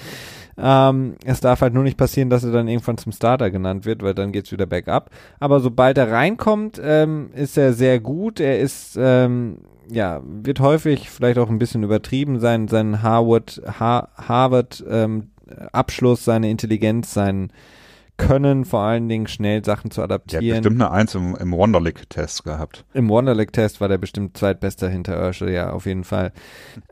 [0.57, 4.05] Ähm, es darf halt nur nicht passieren, dass er dann irgendwann zum Starter genannt wird,
[4.05, 5.11] weil dann geht's wieder Backup.
[5.41, 8.39] Aber sobald er reinkommt, ähm, ist er sehr gut.
[8.39, 14.09] Er ist ähm, ja, wird häufig vielleicht auch ein bisschen übertrieben sein, sein Harvard, ha
[14.17, 15.31] Harvard ähm,
[15.73, 17.53] Abschluss, seine Intelligenz, sein
[18.17, 20.45] Können, vor allen Dingen schnell Sachen zu adaptieren.
[20.45, 22.85] Der hat bestimmt eine Eins im, im Wonderlic-Test gehabt.
[22.95, 26.33] Im Wonderlic-Test war der bestimmt zweitbester hinter Urschel, ja, auf jeden Fall.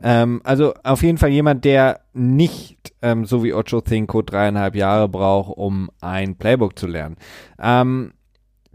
[0.01, 5.07] ähm, also auf jeden Fall jemand, der nicht, ähm, so wie Ocho Cinco, dreieinhalb Jahre
[5.07, 7.15] braucht, um ein Playbook zu lernen.
[7.57, 8.13] Ähm,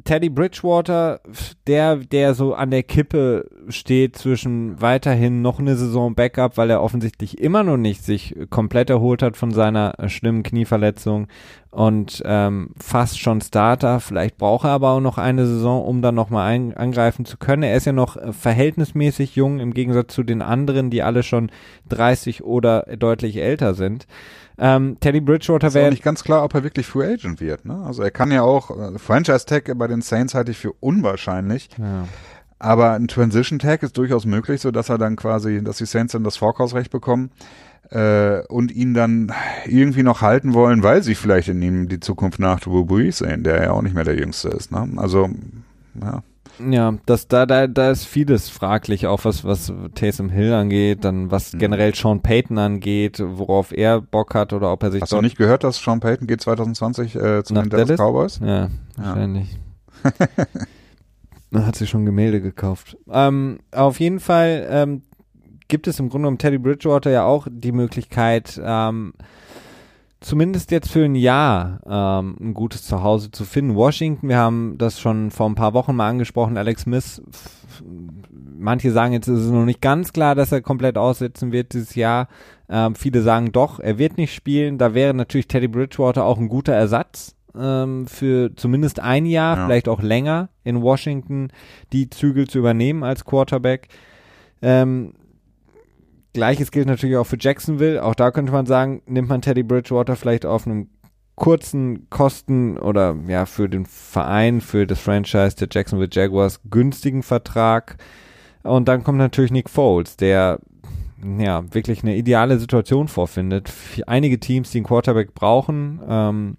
[0.05, 1.21] Teddy Bridgewater,
[1.67, 6.83] der, der so an der Kippe steht zwischen weiterhin noch eine Saison Backup, weil er
[6.83, 11.27] offensichtlich immer noch nicht sich komplett erholt hat von seiner schlimmen Knieverletzung
[11.71, 14.01] und ähm, fast schon Starter.
[14.01, 17.65] Vielleicht braucht er aber auch noch eine Saison, um dann nochmal angreifen zu können.
[17.65, 21.51] Er ist ja noch verhältnismäßig jung im Gegensatz zu den anderen, die alle schon
[21.89, 24.07] 30 oder deutlich älter sind.
[24.59, 25.87] Ähm, Teddy Bridgewater wäre.
[25.87, 27.65] Ist nicht ganz klar, ob er wirklich Free Agent wird.
[27.65, 27.81] Ne?
[27.85, 31.69] Also er kann ja auch, äh, Franchise Tag bei den Saints halte ich für unwahrscheinlich.
[31.79, 32.09] Ja.
[32.59, 36.13] Aber ein Transition Tag ist durchaus möglich, so dass er dann quasi, dass die Saints
[36.13, 37.31] dann das Vorkaufsrecht bekommen
[37.91, 39.33] äh, und ihn dann
[39.65, 43.45] irgendwie noch halten wollen, weil sie vielleicht in ihm die Zukunft nach Drew Brees sehen,
[43.45, 44.73] der ja auch nicht mehr der Jüngste ist.
[44.73, 44.89] Ne?
[44.97, 45.31] Also
[46.01, 46.23] ja.
[46.61, 51.31] Ja, das, da, da, da ist vieles fraglich, auch was, was Taysom Hill angeht, dann
[51.31, 51.59] was mhm.
[51.59, 55.03] generell Sean Payton angeht, worauf er Bock hat oder ob er sich.
[55.03, 58.41] Hast du nicht gehört, dass Sean Payton geht 2020 äh, zu den Dallas Cowboys?
[58.45, 59.57] Ja, wahrscheinlich.
[61.53, 61.63] Ja.
[61.67, 62.97] hat sich schon Gemälde gekauft.
[63.11, 65.03] Ähm, auf jeden Fall ähm,
[65.69, 69.15] gibt es im Grunde um Teddy Bridgewater ja auch die Möglichkeit, ähm,
[70.21, 73.75] zumindest jetzt für ein Jahr ähm, ein gutes Zuhause zu finden.
[73.75, 77.23] Washington, wir haben das schon vor ein paar Wochen mal angesprochen, Alex Smith,
[78.59, 81.95] manche sagen jetzt ist es noch nicht ganz klar, dass er komplett aussetzen wird dieses
[81.95, 82.29] Jahr.
[82.69, 84.79] Ähm, viele sagen doch, er wird nicht spielen.
[84.79, 89.67] Da wäre natürlich Teddy Bridgewater auch ein guter Ersatz ähm, für zumindest ein Jahr, ja.
[89.67, 91.49] vielleicht auch länger in Washington
[91.93, 93.89] die Zügel zu übernehmen als Quarterback.
[94.61, 95.13] Ähm,
[96.33, 98.03] Gleiches gilt natürlich auch für Jacksonville.
[98.03, 100.89] Auch da könnte man sagen, nimmt man Teddy Bridgewater vielleicht auf einem
[101.35, 107.97] kurzen Kosten oder ja für den Verein, für das Franchise der Jacksonville Jaguars günstigen Vertrag.
[108.65, 110.59] Und dann kommt natürlich Nick Foles, der
[111.39, 113.73] ja wirklich eine ideale Situation vorfindet.
[114.07, 116.57] Einige Teams, die einen Quarterback brauchen, ähm,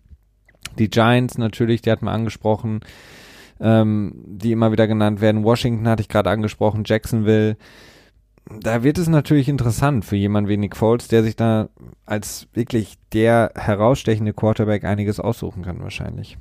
[0.78, 2.82] die Giants natürlich, die hat man angesprochen,
[3.60, 5.44] ähm, die immer wieder genannt werden.
[5.44, 7.58] Washington hatte ich gerade angesprochen, Jacksonville
[8.62, 11.70] da wird es natürlich interessant für jemanden wie Nick Foles, der sich da
[12.06, 16.38] als wirklich der herausstechende Quarterback einiges aussuchen kann wahrscheinlich.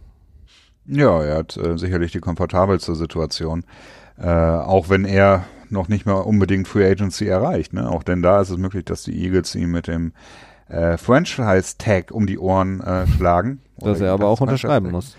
[0.86, 3.64] Ja, er hat äh, sicherlich die komfortabelste Situation,
[4.18, 7.74] äh, auch wenn er noch nicht mal unbedingt Free Agency erreicht.
[7.74, 7.88] Ne?
[7.88, 10.12] Auch denn da ist es möglich, dass die Eagles ihm mit dem
[10.68, 13.60] äh, Franchise-Tag um die Ohren äh, schlagen.
[13.78, 15.16] Dass er aber auch unterschreiben muss.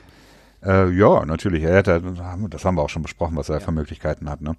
[0.64, 1.64] Äh, ja, natürlich.
[1.64, 2.02] Er hätte,
[2.50, 3.60] das haben wir auch schon besprochen, was er ja.
[3.62, 4.42] für Möglichkeiten hat.
[4.42, 4.56] Ne?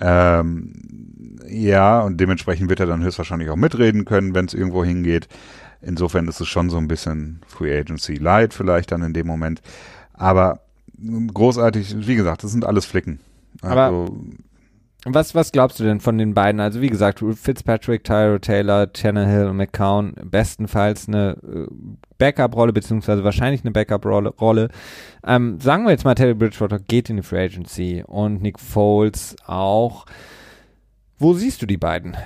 [0.00, 5.28] Ähm, ja, und dementsprechend wird er dann höchstwahrscheinlich auch mitreden können, wenn es irgendwo hingeht.
[5.82, 9.60] Insofern ist es schon so ein bisschen Free Agency Light vielleicht dann in dem Moment.
[10.14, 10.60] Aber
[11.34, 13.20] großartig, wie gesagt, das sind alles Flicken.
[13.60, 14.10] Also, Aber
[15.04, 16.60] was, was glaubst du denn von den beiden?
[16.60, 21.66] Also wie gesagt, Fitzpatrick, Tyro Taylor, Tannehill und McCown bestenfalls eine äh,
[22.18, 24.68] Backup-Rolle, beziehungsweise wahrscheinlich eine Backup-Rolle.
[25.26, 29.34] Ähm, sagen wir jetzt mal, Teddy Bridgewater geht in die Free Agency und Nick Foles
[29.44, 30.06] auch.
[31.18, 32.16] Wo siehst du die beiden?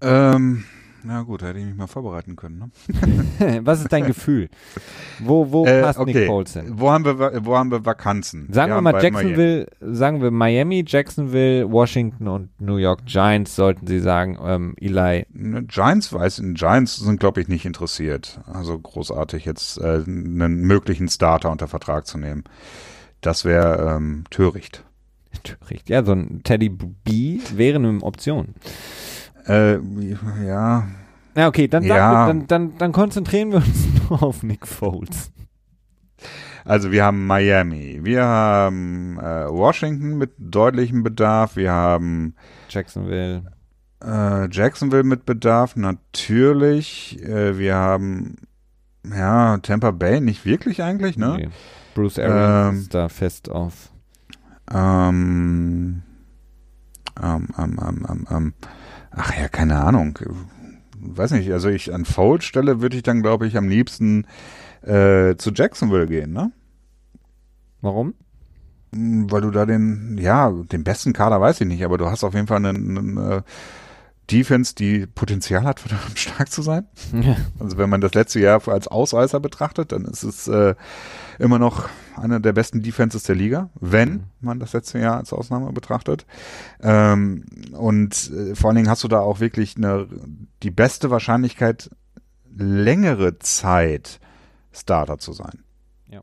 [0.00, 0.64] Ähm,
[1.06, 2.58] na gut, hätte ich mich mal vorbereiten können.
[2.58, 3.60] Ne?
[3.64, 4.48] Was ist dein Gefühl?
[5.20, 6.12] Wo, wo äh, passt okay.
[6.12, 6.72] Nick Foles hin?
[6.72, 8.52] Wo haben wir, wo haben wir Vakanzen?
[8.52, 9.96] Sagen wir, wir mal Jacksonville, Miami.
[9.96, 15.26] sagen wir Miami, Jacksonville, Washington und New York Giants sollten Sie sagen, ähm, Eli.
[15.32, 18.40] Ne, Giants weiß, Giants sind glaube ich nicht interessiert.
[18.52, 22.42] Also großartig jetzt äh, einen möglichen Starter unter Vertrag zu nehmen.
[23.20, 24.84] Das wäre ähm, töricht.
[25.44, 25.88] Töricht.
[25.88, 28.54] Ja, so ein Teddy B wäre eine Option.
[29.46, 29.78] Äh,
[30.44, 30.86] ja.
[31.36, 32.26] Ja, okay, dann, ja.
[32.26, 35.30] dann, dann, dann konzentrieren wir uns nur auf Nick Foles.
[36.64, 42.34] Also wir haben Miami, wir haben äh, Washington mit deutlichem Bedarf, wir haben
[42.68, 43.44] Jacksonville.
[44.04, 47.22] Äh, Jacksonville mit Bedarf, natürlich.
[47.22, 48.36] Äh, wir haben
[49.08, 51.36] ja Tampa Bay nicht wirklich eigentlich, ne?
[51.36, 51.48] Nee.
[51.94, 53.92] Bruce Arians ähm, ist da fest auf.
[54.72, 56.02] Ähm,
[57.22, 58.54] ähm, ähm, ähm, ähm, ähm
[59.16, 60.18] Ach ja, keine Ahnung.
[60.98, 64.26] Weiß nicht, also ich an Fold Stelle würde ich dann, glaube ich, am liebsten
[64.82, 66.52] äh, zu Jacksonville gehen, ne?
[67.80, 68.14] Warum?
[68.94, 72.24] Hm, weil du da den, ja, den besten Kader weiß ich nicht, aber du hast
[72.24, 73.42] auf jeden Fall einen, einen äh,
[74.30, 76.86] Defense, die Potenzial hat, verdammt stark zu sein.
[77.12, 77.36] Ja.
[77.60, 80.74] Also wenn man das letzte Jahr als Ausreißer betrachtet, dann ist es äh,
[81.38, 84.24] immer noch einer der besten Defenses der Liga, wenn mhm.
[84.40, 86.26] man das letzte Jahr als Ausnahme betrachtet.
[86.82, 90.08] Ähm, und äh, vor allen Dingen hast du da auch wirklich eine,
[90.62, 91.90] die beste Wahrscheinlichkeit,
[92.56, 94.20] längere Zeit
[94.72, 95.62] Starter zu sein.
[96.08, 96.20] Ja.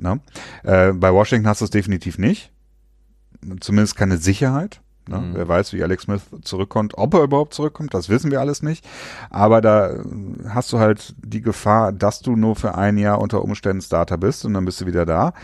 [0.00, 0.20] Na?
[0.62, 2.52] Äh, bei Washington hast du es definitiv nicht.
[3.60, 4.80] Zumindest keine Sicherheit.
[5.08, 5.18] Ne?
[5.18, 5.34] Mhm.
[5.34, 8.86] Wer weiß, wie Alex Smith zurückkommt, ob er überhaupt zurückkommt, das wissen wir alles nicht.
[9.30, 9.90] Aber da
[10.48, 14.44] hast du halt die Gefahr, dass du nur für ein Jahr unter Umständen Starter bist
[14.44, 15.34] und dann bist du wieder da,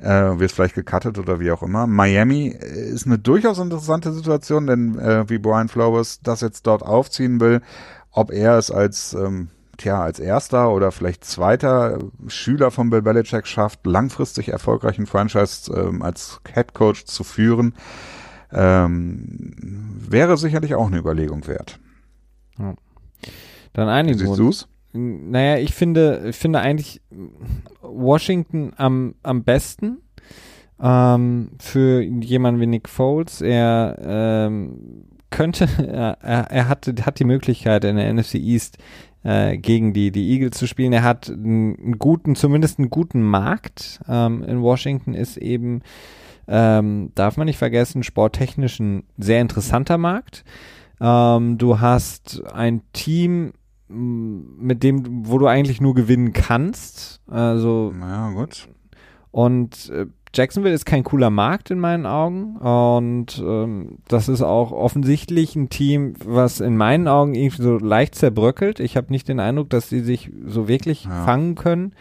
[0.00, 1.86] äh, wirst vielleicht gecuttet oder wie auch immer.
[1.86, 6.82] Miami äh, ist eine durchaus interessante Situation, denn äh, wie Brian Flowers das jetzt dort
[6.82, 7.62] aufziehen will,
[8.10, 9.48] ob er es als ähm,
[9.78, 11.98] tja, als erster oder vielleicht zweiter
[12.28, 17.74] Schüler von Bill Belichick schafft, langfristig erfolgreichen Franchise ähm, als Head Coach zu führen
[18.52, 21.78] ähm, wäre sicherlich auch eine Überlegung wert.
[22.58, 22.74] Ja.
[23.72, 24.68] Dann einigen Siehst du's?
[24.92, 27.02] Naja, ich finde, ich finde eigentlich
[27.82, 29.98] Washington am, am besten
[30.80, 33.42] ähm, für jemanden wie Nick Foles.
[33.42, 35.68] Er ähm, könnte,
[36.22, 38.78] er, er hat, hat die Möglichkeit in der NFC East
[39.22, 40.92] äh, gegen die, die Eagles zu spielen.
[40.92, 44.00] Er hat einen guten, zumindest einen guten Markt.
[44.08, 45.82] Ähm, in Washington ist eben
[46.48, 50.44] ähm, darf man nicht vergessen, sporttechnisch ein sehr interessanter Markt.
[51.00, 53.52] Ähm, du hast ein Team,
[53.88, 57.20] mit dem, wo du eigentlich nur gewinnen kannst.
[57.28, 57.92] Also.
[58.00, 58.68] Ja, gut.
[59.30, 64.70] Und äh, Jacksonville ist kein cooler Markt in meinen Augen und ähm, das ist auch
[64.70, 68.80] offensichtlich ein Team, was in meinen Augen irgendwie so leicht zerbröckelt.
[68.80, 71.24] Ich habe nicht den Eindruck, dass sie sich so wirklich ja.
[71.24, 71.92] fangen können.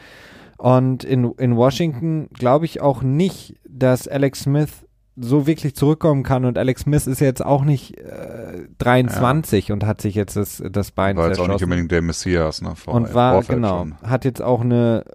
[0.58, 4.86] Und in, in Washington glaube ich auch nicht, dass Alex Smith
[5.18, 9.74] so wirklich zurückkommen kann und Alex Smith ist jetzt auch nicht äh, 23 ja.
[9.74, 12.76] und hat sich jetzt das, das Bein war jetzt auch nicht unbedingt der Messias, ne?
[12.76, 13.98] Vor, und war, genau, schon.
[14.02, 15.06] hat jetzt auch eine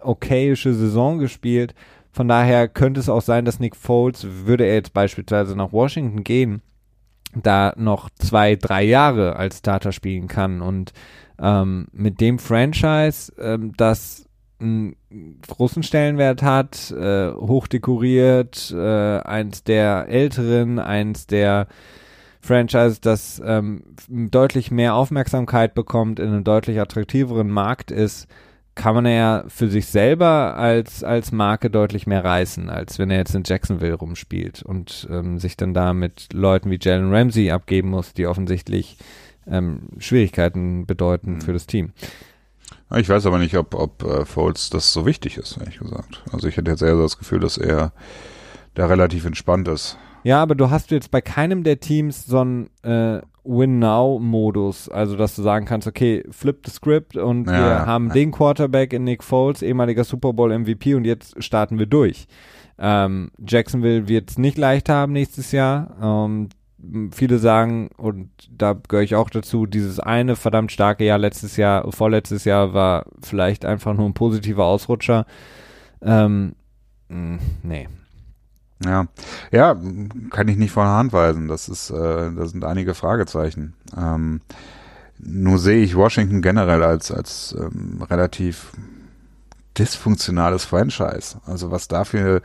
[0.00, 1.74] okayische Saison gespielt.
[2.12, 6.24] Von daher könnte es auch sein, dass Nick Foles, würde er jetzt beispielsweise nach Washington
[6.24, 6.62] gehen,
[7.34, 10.60] da noch zwei, drei Jahre als Starter spielen kann.
[10.60, 10.92] Und
[11.38, 14.26] ähm, mit dem Franchise, ähm, das
[14.62, 14.96] einen
[15.46, 21.66] großen Stellenwert hat, äh, hochdekoriert, äh, eins der älteren, eins der
[22.40, 28.26] Franchise, das ähm, deutlich mehr Aufmerksamkeit bekommt, in einem deutlich attraktiveren Markt ist,
[28.74, 33.18] kann man ja für sich selber als, als Marke deutlich mehr reißen, als wenn er
[33.18, 37.90] jetzt in Jacksonville rumspielt und ähm, sich dann da mit Leuten wie Jalen Ramsey abgeben
[37.90, 38.96] muss, die offensichtlich
[39.46, 41.40] ähm, Schwierigkeiten bedeuten mhm.
[41.42, 41.92] für das Team.
[42.96, 46.22] Ich weiß aber nicht, ob, ob äh, Foles das so wichtig ist, ehrlich gesagt.
[46.32, 47.92] Also ich hätte jetzt eher das Gefühl, dass er
[48.74, 49.98] da relativ entspannt ist.
[50.24, 55.34] Ja, aber du hast jetzt bei keinem der Teams so einen äh, Win-Now-Modus, also dass
[55.34, 58.14] du sagen kannst, okay, flip the script und ja, wir haben ja.
[58.14, 62.26] den Quarterback in Nick Foles, ehemaliger Super Bowl MVP und jetzt starten wir durch.
[62.78, 65.96] Ähm, Jacksonville wird es nicht leicht haben nächstes Jahr.
[66.00, 66.48] Ähm,
[67.12, 71.90] viele sagen, und da gehöre ich auch dazu, dieses eine verdammt starke Jahr letztes Jahr,
[71.92, 75.26] vorletztes Jahr war vielleicht einfach nur ein positiver Ausrutscher.
[76.00, 76.54] Ähm,
[77.08, 77.88] nee.
[78.84, 79.06] Ja,
[79.52, 79.76] ja,
[80.30, 81.46] kann ich nicht von der Hand weisen.
[81.46, 83.74] Das ist, äh, da sind einige Fragezeichen.
[83.96, 84.40] Ähm,
[85.18, 88.72] nur sehe ich Washington generell als als ähm, relativ
[89.78, 91.38] dysfunktionales Franchise.
[91.46, 92.42] Also was da für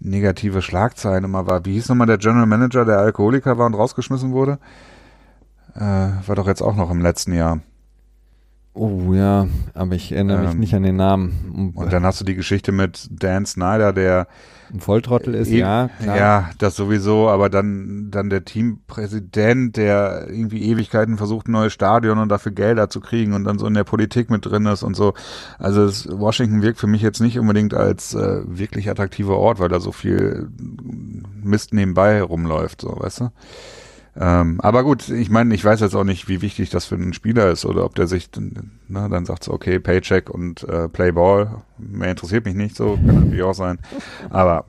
[0.00, 1.64] negative Schlagzeilen immer war.
[1.64, 4.58] Wie hieß nochmal der General Manager, der Alkoholiker war und rausgeschmissen wurde?
[5.74, 7.60] Äh, war doch jetzt auch noch im letzten Jahr.
[8.78, 11.72] Oh ja, aber ich erinnere mich ähm, nicht an den Namen.
[11.74, 14.28] Und dann hast du die Geschichte mit Dan Snyder, der
[14.72, 15.90] ein Volltrottel ist, e ja.
[16.00, 16.16] Klar.
[16.16, 22.18] Ja, das sowieso, aber dann, dann der Teampräsident, der irgendwie Ewigkeiten versucht, ein neues Stadion
[22.18, 24.94] und dafür Gelder zu kriegen und dann so in der Politik mit drin ist und
[24.94, 25.14] so.
[25.58, 29.70] Also das, Washington wirkt für mich jetzt nicht unbedingt als äh, wirklich attraktiver Ort, weil
[29.70, 30.50] da so viel
[31.42, 33.30] Mist nebenbei rumläuft, so, weißt du?
[34.20, 37.12] Ähm, aber gut, ich meine, ich weiß jetzt auch nicht, wie wichtig das für einen
[37.12, 41.62] Spieler ist oder ob der sich ne, dann sagt so, okay, Paycheck und äh, Playball,
[41.78, 43.78] mehr interessiert mich nicht, so kann natürlich auch sein.
[44.30, 44.64] Aber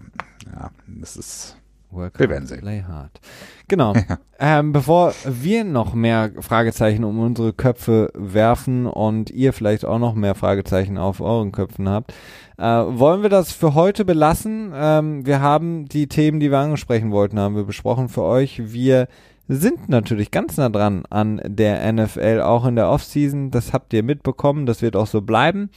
[0.53, 1.55] ja, das ist
[1.91, 2.59] Work wir werden sehen.
[2.59, 3.19] Play hard.
[3.67, 3.93] Genau.
[3.93, 4.19] Ja.
[4.41, 10.15] Ähm, bevor wir noch mehr Fragezeichen um unsere Köpfe werfen und ihr vielleicht auch noch
[10.15, 12.13] mehr Fragezeichen auf euren Köpfen habt,
[12.57, 14.71] äh, wollen wir das für heute belassen.
[14.73, 18.71] Ähm, wir haben die Themen, die wir ansprechen wollten, haben wir besprochen für euch.
[18.71, 19.07] Wir
[19.51, 23.49] sind natürlich ganz nah dran an der NFL, auch in der Offseason.
[23.49, 25.71] Das habt ihr mitbekommen, das wird auch so bleiben.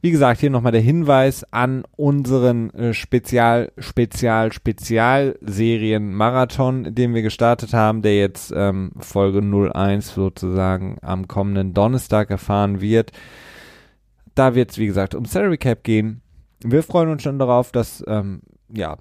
[0.00, 7.72] Wie gesagt, hier nochmal der Hinweis an unseren äh, Spezial, Spezial, Spezialserien-Marathon, den wir gestartet
[7.72, 13.12] haben, der jetzt ähm, Folge 01 sozusagen am kommenden Donnerstag erfahren wird.
[14.34, 16.22] Da wird es, wie gesagt, um Salary Cap gehen.
[16.64, 18.96] Wir freuen uns schon darauf, dass ähm, ja,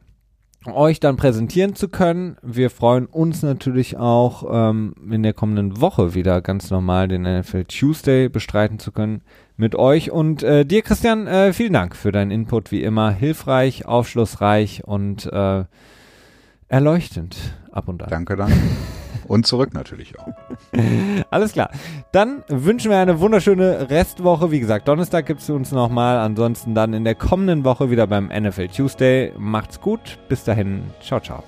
[0.65, 2.37] euch dann präsentieren zu können.
[2.41, 7.65] Wir freuen uns natürlich auch ähm, in der kommenden Woche wieder ganz normal den NFL
[7.65, 9.21] Tuesday bestreiten zu können
[9.57, 10.11] mit euch.
[10.11, 13.11] Und äh, dir, Christian, äh, vielen Dank für deinen Input, wie immer.
[13.11, 15.63] Hilfreich, aufschlussreich und äh,
[16.67, 17.37] erleuchtend
[17.71, 18.09] ab und an.
[18.09, 18.53] Danke, danke.
[19.27, 20.27] Und zurück natürlich auch.
[21.29, 21.71] Alles klar.
[22.11, 24.51] Dann wünschen wir eine wunderschöne Restwoche.
[24.51, 26.17] Wie gesagt, Donnerstag gibt es uns nochmal.
[26.19, 29.33] Ansonsten dann in der kommenden Woche wieder beim NFL Tuesday.
[29.37, 30.19] Macht's gut.
[30.29, 30.83] Bis dahin.
[31.01, 31.43] Ciao, ciao.